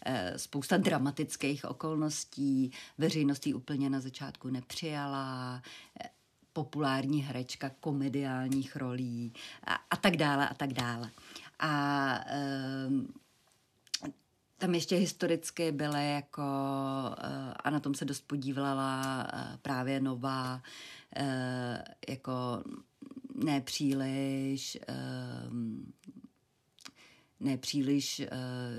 eh, 0.05 0.33
spousta 0.37 0.77
dramatických 0.77 1.65
okolností, 1.65 2.71
veřejností 2.97 3.53
úplně 3.53 3.89
na 3.89 3.99
začátku 3.99 4.49
nepřijala, 4.49 5.61
eh, 6.03 6.09
populární 6.53 7.21
herečka 7.21 7.71
komediálních 7.79 8.75
rolí 8.75 9.33
a, 9.63 9.73
a 9.73 9.95
tak 9.95 10.17
dále 10.17 10.49
a 10.49 10.53
tak 10.53 10.73
dále. 10.73 11.09
A 11.59 12.25
tam 14.57 14.75
ještě 14.75 14.95
historicky 14.95 15.71
byly 15.71 16.11
jako, 16.11 16.41
a 17.63 17.69
na 17.69 17.79
tom 17.79 17.95
se 17.95 18.05
dost 18.05 18.27
podívala 18.27 19.27
právě 19.61 19.99
nová, 19.99 20.61
jako 22.09 22.63
nepříliš, 23.43 24.77
ehm, 24.87 25.93
nepříliš, 27.39 28.19
eh, 28.19 28.27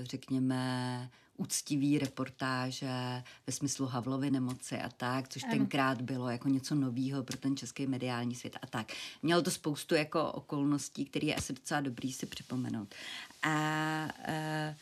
řekněme, 0.03 1.09
úctivý 1.37 1.99
reportáže 1.99 3.23
ve 3.47 3.53
smyslu 3.53 3.85
Havlovy 3.85 4.31
nemoci 4.31 4.77
a 4.77 4.89
tak, 4.89 5.29
což 5.29 5.43
ano. 5.43 5.51
tenkrát 5.53 6.01
bylo 6.01 6.29
jako 6.29 6.49
něco 6.49 6.75
novýho 6.75 7.23
pro 7.23 7.37
ten 7.37 7.57
český 7.57 7.87
mediální 7.87 8.35
svět 8.35 8.57
a 8.61 8.67
tak. 8.67 8.93
Mělo 9.23 9.41
to 9.41 9.51
spoustu 9.51 9.95
jako 9.95 10.31
okolností, 10.31 11.05
které 11.05 11.27
je 11.27 11.35
asi 11.35 11.53
docela 11.53 11.81
dobrý 11.81 12.13
si 12.13 12.25
připomenout. 12.25 12.95
A 13.43 13.53
e, 14.25 14.77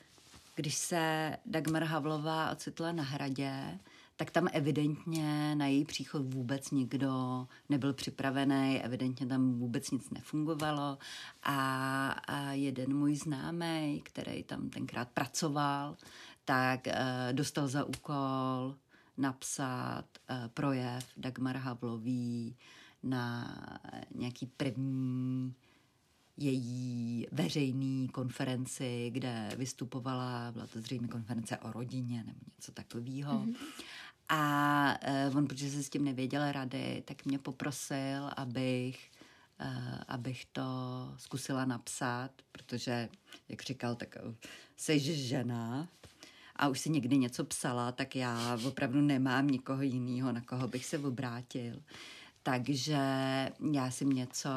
když 0.56 0.76
se 0.76 1.38
Dagmar 1.46 1.84
Havlová 1.84 2.52
ocitla 2.52 2.92
na 2.92 3.04
hradě, 3.04 3.80
tak 4.22 4.32
tam 4.32 4.48
evidentně 4.52 5.56
na 5.56 5.68
její 5.68 5.86
příchod 5.86 6.34
vůbec 6.34 6.72
nikdo 6.72 7.12
nebyl 7.70 7.94
připravený, 7.94 8.82
evidentně 8.84 9.26
tam 9.26 9.54
vůbec 9.54 9.92
nic 9.92 10.10
nefungovalo 10.10 10.98
a, 11.44 12.10
a 12.10 12.52
jeden 12.52 12.98
můj 12.98 13.16
známý, 13.16 14.02
který 14.06 14.44
tam 14.44 14.70
tenkrát 14.70 15.10
pracoval, 15.10 15.98
tak 16.46 16.88
uh, 16.88 16.94
dostal 17.32 17.68
za 17.68 17.84
úkol 17.84 18.76
napsat 19.18 20.06
uh, 20.30 20.36
projev 20.48 21.06
Dagmar 21.18 21.58
Havlový 21.58 22.56
na 23.04 23.56
nějaký 24.16 24.46
první 24.46 25.54
její 26.38 27.28
veřejný 27.32 28.10
konferenci, 28.10 29.10
kde 29.14 29.50
vystupovala, 29.58 30.52
byla 30.52 30.68
to 30.68 30.82
zřejmě 30.82 31.08
konference 31.08 31.58
o 31.58 31.72
rodině 31.72 32.24
nebo 32.24 32.40
něco 32.58 32.72
takového. 32.72 33.34
Mm-hmm. 33.34 33.56
A 34.34 34.98
uh, 35.30 35.38
on, 35.38 35.48
protože 35.48 35.70
se 35.70 35.84
s 35.84 35.90
tím 35.90 36.06
nevěděl 36.06 36.52
rady, 36.52 37.04
tak 37.06 37.26
mě 37.26 37.40
poprosil, 37.40 38.30
abych, 38.38 39.12
uh, 39.62 39.98
abych 40.08 40.46
to 40.46 40.64
zkusila 41.18 41.66
napsat, 41.66 42.32
protože, 42.52 43.10
jak 43.50 43.62
říkal, 43.62 43.96
tak 43.96 44.18
jsi 44.78 45.00
žena 45.00 45.88
a 46.56 46.68
už 46.68 46.80
si 46.80 46.90
někdy 46.90 47.18
něco 47.18 47.44
psala, 47.44 47.92
tak 47.92 48.16
já 48.16 48.60
opravdu 48.68 49.02
nemám 49.02 49.48
nikoho 49.48 49.82
jiného, 49.82 50.32
na 50.32 50.42
koho 50.42 50.68
bych 50.68 50.86
se 50.86 50.98
obrátil. 50.98 51.82
Takže 52.44 52.98
já 53.72 53.92
jsem 53.92 54.10
něco 54.10 54.50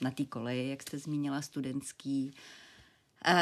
na 0.00 0.10
té 0.10 0.24
koleji, 0.24 0.68
jak 0.68 0.82
jste 0.82 0.98
zmínila, 0.98 1.42
studentský, 1.42 2.32
eh, 2.34 2.65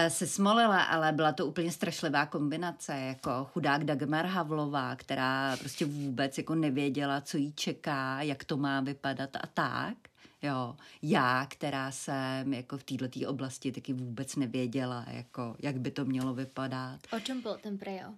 se 0.09 0.27
smolila, 0.27 0.83
ale 0.83 1.13
byla 1.13 1.33
to 1.33 1.47
úplně 1.47 1.73
strašlivá 1.73 2.27
kombinace, 2.27 2.93
jako 2.99 3.49
chudák 3.53 3.85
Dagmar 3.85 4.27
Havlová, 4.27 4.97
která 4.97 5.57
prostě 5.57 5.85
vůbec 5.85 6.39
jako 6.39 6.55
nevěděla, 6.55 7.21
co 7.21 7.37
jí 7.37 7.53
čeká, 7.53 8.23
jak 8.23 8.45
to 8.45 8.57
má 8.57 8.81
vypadat 8.81 9.37
a 9.37 9.47
tak. 9.55 9.95
Jo, 10.43 10.77
já, 11.03 11.47
která 11.51 11.91
jsem 11.91 12.55
jako 12.55 12.79
v 12.79 12.85
této 12.85 13.29
oblasti 13.29 13.73
taky 13.73 13.93
vůbec 13.93 14.37
nevěděla, 14.37 15.05
jako, 15.09 15.57
jak 15.59 15.81
by 15.81 15.91
to 15.91 16.05
mělo 16.05 16.35
vypadat. 16.35 17.01
O 17.17 17.21
čem 17.21 17.43
byl 17.43 17.59
ten 17.63 17.79
prejav? 17.79 18.15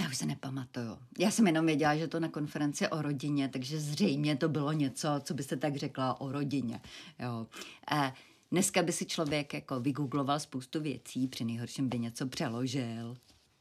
Já 0.00 0.08
už 0.08 0.16
se 0.16 0.26
nepamatuju. 0.26 0.98
Já 1.18 1.30
jsem 1.30 1.46
jenom 1.46 1.66
věděla, 1.66 1.96
že 1.96 2.08
to 2.08 2.20
na 2.20 2.28
konferenci 2.28 2.88
o 2.88 3.02
rodině, 3.02 3.48
takže 3.48 3.80
zřejmě 3.80 4.36
to 4.36 4.48
bylo 4.48 4.72
něco, 4.72 5.08
co 5.22 5.34
byste 5.34 5.56
tak 5.56 5.76
řekla 5.76 6.20
o 6.20 6.32
rodině. 6.32 6.80
Jo. 7.18 7.46
E, 7.92 8.12
dneska 8.52 8.82
by 8.82 8.92
si 8.92 9.06
člověk 9.06 9.54
jako 9.54 9.80
vygoogloval 9.80 10.40
spoustu 10.40 10.80
věcí, 10.80 11.28
při 11.28 11.44
nejhorším 11.44 11.88
by 11.88 11.98
něco 11.98 12.26
přeložil, 12.26 13.16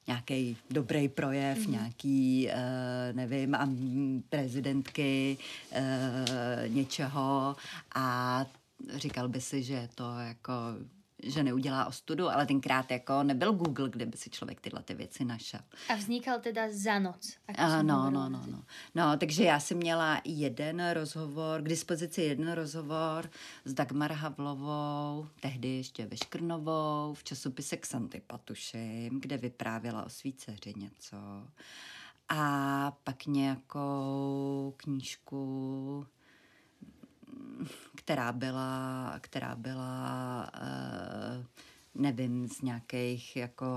nějaký 0.08 0.58
dobrý 0.70 1.10
projev, 1.10 1.58
mm-hmm. 1.58 1.70
nějaký, 1.70 2.48
uh, 2.48 3.16
nevím, 3.16 3.56
a 3.56 3.70
prezidentky 4.30 5.38
uh, 5.72 5.78
něčeho 6.68 7.56
a 7.96 8.46
říkal 8.96 9.30
by 9.30 9.42
si, 9.42 9.64
že 9.64 9.90
to 9.96 10.20
jako 10.20 10.54
že 11.24 11.44
neudělá 11.44 11.86
ostudu, 11.86 12.30
ale 12.30 12.46
tenkrát 12.46 12.92
jako 12.92 13.24
nebyl 13.24 13.54
Google, 13.54 13.90
kde 13.90 14.06
by 14.06 14.18
si 14.18 14.30
člověk 14.30 14.62
tyhle 14.62 14.84
ty 14.84 14.94
věci 14.94 15.26
našel. 15.26 15.60
A 15.90 15.96
vznikal 15.96 16.40
teda 16.40 16.62
za 16.72 17.00
noc. 17.00 17.34
A, 17.58 17.82
no, 17.82 18.10
no, 18.10 18.30
no, 18.30 18.44
no. 18.52 18.64
No, 18.96 19.18
takže 19.18 19.44
já 19.44 19.60
jsem 19.60 19.78
měla 19.78 20.22
jeden 20.26 20.90
rozhovor, 20.90 21.62
k 21.62 21.70
dispozici 21.70 22.22
jeden 22.22 22.52
rozhovor 22.52 23.30
s 23.66 23.74
Dagmar 23.74 24.14
Havlovou, 24.14 25.28
tehdy 25.40 25.68
ještě 25.68 26.06
ve 26.06 26.18
Škrnovou, 26.18 27.14
v 27.14 27.24
časopise 27.24 27.78
Xanty 27.78 28.22
Patušim, 28.28 29.22
kde 29.22 29.38
vyprávěla 29.38 30.06
o 30.06 30.10
svý 30.10 30.34
dceři 30.34 30.74
něco. 30.78 31.18
A 32.30 32.92
pak 33.04 33.26
nějakou 33.26 34.74
knížku 34.78 36.06
která 37.96 38.32
byla, 38.32 39.16
která 39.22 39.56
byla 39.56 40.52
uh, 40.62 41.46
nevím, 41.96 42.48
z 42.48 42.62
nějakých, 42.62 43.36
jako 43.36 43.68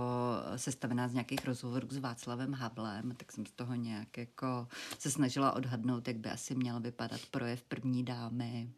sestavená 0.56 1.08
z 1.08 1.12
nějakých 1.12 1.46
rozhovorů 1.46 1.88
s 1.90 1.98
Václavem 1.98 2.52
Havlem, 2.52 3.14
tak 3.16 3.32
jsem 3.32 3.46
z 3.46 3.52
toho 3.52 3.74
nějak 3.74 4.18
jako 4.18 4.68
se 4.98 5.10
snažila 5.10 5.52
odhadnout, 5.52 6.08
jak 6.08 6.16
by 6.16 6.30
asi 6.30 6.54
měl 6.54 6.80
vypadat 6.80 7.20
projev 7.30 7.62
první 7.62 8.04
dámy 8.04 8.70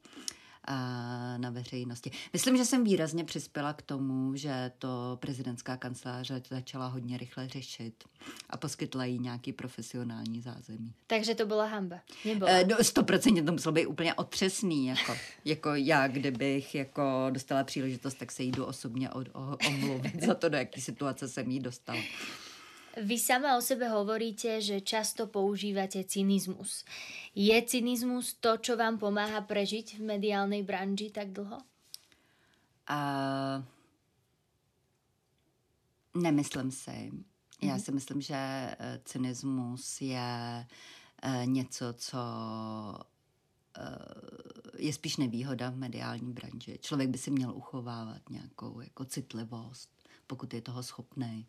na 1.37 1.51
veřejnosti. 1.51 2.11
Myslím, 2.33 2.57
že 2.57 2.65
jsem 2.65 2.85
výrazně 2.85 3.25
přispěla 3.25 3.73
k 3.73 3.83
tomu, 3.83 4.37
že 4.37 4.73
to 4.79 5.19
prezidentská 5.21 5.77
kanceláře 5.77 6.43
začala 6.51 6.87
hodně 6.87 7.19
rychle 7.19 7.49
řešit 7.49 8.05
a 8.51 8.57
poskytla 8.57 9.05
jí 9.05 9.19
nějaký 9.19 9.53
profesionální 9.53 10.41
zázemí. 10.41 10.95
Takže 11.07 11.35
to 11.35 11.47
byla 11.47 11.67
hamba? 11.67 11.97
Nebyla? 12.25 12.51
E, 12.51 12.65
no, 12.65 12.77
stoprocentně 12.83 13.43
to 13.43 13.53
muselo 13.53 13.73
být 13.73 13.87
úplně 13.87 14.15
otřesný, 14.15 14.87
jako, 14.87 15.17
jako 15.45 15.75
já, 15.75 16.09
kdybych 16.09 16.75
jako 16.75 17.27
dostala 17.31 17.65
příležitost, 17.65 18.15
tak 18.15 18.33
se 18.33 18.43
jdu 18.43 18.65
osobně 18.65 19.11
od, 19.11 19.29
o, 19.33 19.57
omluvit 19.67 20.23
za 20.23 20.35
to, 20.35 20.49
do 20.49 20.57
jaký 20.57 20.81
situace 20.81 21.29
jsem 21.29 21.51
jí 21.51 21.61
dostala. 21.61 22.01
Vy 22.95 23.19
sama 23.19 23.59
o 23.59 23.61
sebe 23.61 23.91
hovoríte, 23.91 24.63
že 24.63 24.79
často 24.81 25.27
používate 25.27 26.05
cynizmus. 26.07 26.87
Je 27.35 27.59
cynizmus 27.67 28.39
to, 28.39 28.55
čo 28.63 28.79
vám 28.79 29.03
pomáha 29.03 29.43
prežiť 29.43 29.99
v 29.99 30.15
mediálnej 30.15 30.63
branži 30.63 31.11
tak 31.11 31.35
dlho? 31.35 31.59
Uh, 32.87 33.59
nemyslím 36.15 36.71
si. 36.71 37.11
Já 37.63 37.75
mhm. 37.75 37.83
si 37.83 37.93
myslím, 37.93 38.21
že 38.21 38.37
eh, 38.37 39.01
cynismus 39.05 40.01
je 40.01 40.67
uh, 41.25 41.47
něco, 41.47 41.93
co 41.93 42.19
uh, 43.79 44.79
je 44.79 44.93
spíš 44.93 45.17
nevýhoda 45.17 45.71
v 45.71 45.77
mediální 45.77 46.33
branži. 46.33 46.79
Člověk 46.79 47.11
by 47.11 47.19
si 47.19 47.31
měl 47.31 47.51
uchovávat 47.55 48.31
nějakou 48.31 48.81
jako 48.81 49.05
citlivost, 49.05 49.91
pokud 50.27 50.55
je 50.55 50.63
toho 50.63 50.83
schopný. 50.83 51.47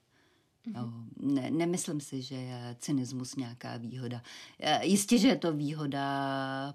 Jo, 0.66 0.92
ne, 1.20 1.52
nemyslím 1.52 2.00
si, 2.00 2.22
že 2.22 2.36
je 2.36 2.76
cynismus 2.80 3.36
nějaká 3.36 3.78
výhoda. 3.78 4.22
E, 4.60 4.86
jistě, 4.86 5.18
že 5.18 5.28
je 5.28 5.36
to 5.36 5.54
výhoda 5.54 6.08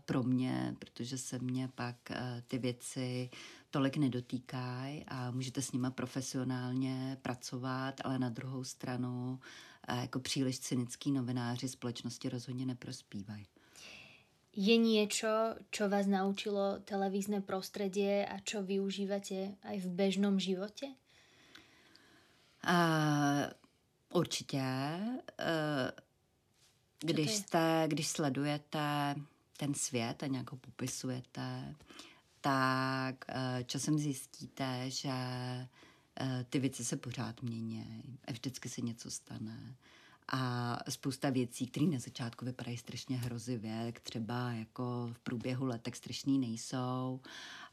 pro 0.05 0.23
mě, 0.23 0.77
protože 0.79 1.19
se 1.19 1.39
mě 1.39 1.69
pak 1.75 2.11
e, 2.11 2.43
ty 2.47 2.59
věci 2.59 3.31
tolik 3.71 3.97
nedotýkají 3.97 5.05
a 5.09 5.31
můžete 5.31 5.63
s 5.63 5.73
nima 5.73 5.91
profesionálně 5.91 7.19
pracovat, 7.23 7.95
ale 8.05 8.19
na 8.19 8.29
druhou 8.29 8.65
stranu 8.65 9.39
e, 9.89 10.01
jako 10.01 10.21
příliš 10.21 10.61
cynický 10.61 11.11
novináři 11.11 11.69
společnosti 11.69 12.29
rozhodně 12.29 12.67
neprospívají. 12.67 13.47
Je 14.51 14.75
niečo, 14.83 15.55
čo 15.71 15.87
vás 15.87 16.11
naučilo 16.11 16.83
televízne 16.83 17.39
prostredie 17.39 18.27
a 18.27 18.43
čo 18.43 18.67
využívate 18.67 19.55
aj 19.63 19.77
v 19.79 19.89
bežnom 19.95 20.43
živote? 20.43 20.91
Uh, 22.67 23.47
Určitě. 24.13 24.63
Eh, 25.39 25.93
když, 27.01 27.35
jste, 27.35 27.85
když 27.87 28.09
sledujete 28.09 29.15
ten 29.57 29.75
svět 29.75 30.23
a 30.23 30.27
nějak 30.27 30.51
ho 30.51 30.57
popisujete, 30.57 31.75
tak 32.41 33.25
eh, 33.29 33.65
časem 33.65 33.99
zjistíte, 33.99 34.91
že 34.91 35.11
eh, 35.11 36.45
ty 36.51 36.59
věci 36.59 36.85
se 36.85 36.97
pořád 36.97 37.43
mění 37.43 37.87
a 38.29 38.33
vždycky 38.33 38.69
se 38.69 38.81
něco 38.81 39.11
stane. 39.11 39.75
A 40.33 40.79
spousta 40.91 41.31
věcí, 41.31 41.67
které 41.67 41.87
na 41.87 41.99
začátku 41.99 42.45
vypadají 42.45 42.77
strašně 42.77 43.17
hrozivě, 43.17 43.93
třeba 44.03 44.53
jako 44.53 45.11
v 45.13 45.19
průběhu 45.19 45.67
let 45.67 45.83
tak 45.83 45.97
strašný 45.97 46.39
nejsou. 46.39 47.21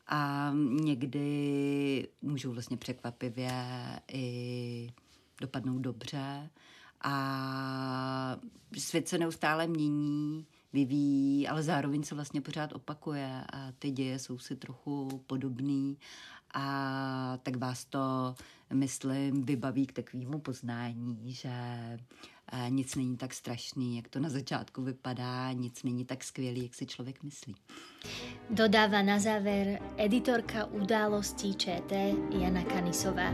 A 0.08 0.52
někdy 0.82 2.08
můžou 2.22 2.52
vlastně 2.52 2.78
překvapivě 2.78 3.52
i 4.08 4.90
dopadnou 5.42 5.80
dobře 5.80 6.50
a 7.02 8.38
svět 8.78 9.08
se 9.08 9.18
neustále 9.18 9.68
mění, 9.68 10.46
vyvíjí, 10.74 11.48
ale 11.48 11.64
zároveň 11.64 12.04
se 12.04 12.16
vlastně 12.16 12.42
pořád 12.42 12.74
opakuje 12.74 13.44
a 13.54 13.72
ty 13.80 13.92
děje 13.92 14.20
jsou 14.20 14.38
si 14.38 14.56
trochu 14.56 15.24
podobný 15.28 15.98
a 16.54 17.38
tak 17.44 17.56
vás 17.56 17.86
to, 17.86 18.36
myslím, 18.74 19.44
vybaví 19.46 19.86
k 19.86 19.94
takovému 19.94 20.40
poznání, 20.40 21.34
že 21.34 21.52
nic 22.70 22.96
není 22.96 23.18
tak 23.18 23.34
strašný, 23.34 23.96
jak 23.96 24.08
to 24.08 24.20
na 24.20 24.30
začátku 24.30 24.82
vypadá, 24.82 25.52
nic 25.52 25.84
není 25.84 26.06
tak 26.06 26.24
skvělý, 26.24 26.64
jak 26.64 26.76
si 26.76 26.86
člověk 26.86 27.24
myslí. 27.24 27.56
Dodáva 28.50 29.02
na 29.02 29.20
záver 29.20 29.80
editorka 29.98 30.66
událostí 30.66 31.56
ČT 31.56 32.16
Jana 32.32 32.64
Kanisová. 32.64 33.34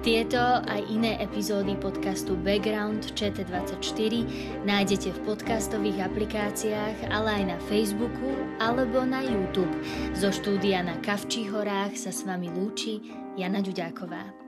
Tieto 0.00 0.40
aj 0.64 0.80
iné 0.88 1.20
epizódy 1.20 1.76
podcastu 1.76 2.36
Background 2.36 3.12
ČT24 3.12 4.24
nájdete 4.64 5.12
v 5.12 5.18
podcastových 5.28 6.00
aplikáciách, 6.08 7.12
ale 7.12 7.42
aj 7.42 7.44
na 7.44 7.58
Facebooku 7.68 8.32
alebo 8.62 9.04
na 9.04 9.20
YouTube. 9.20 9.74
Zo 10.16 10.32
štúdia 10.32 10.80
na 10.80 10.96
Kavčích 11.04 11.52
horách 11.52 11.92
sa 11.98 12.08
s 12.08 12.24
vami 12.24 12.48
lúči 12.48 13.04
Jana 13.36 13.60
Ďuďáková. 13.60 14.45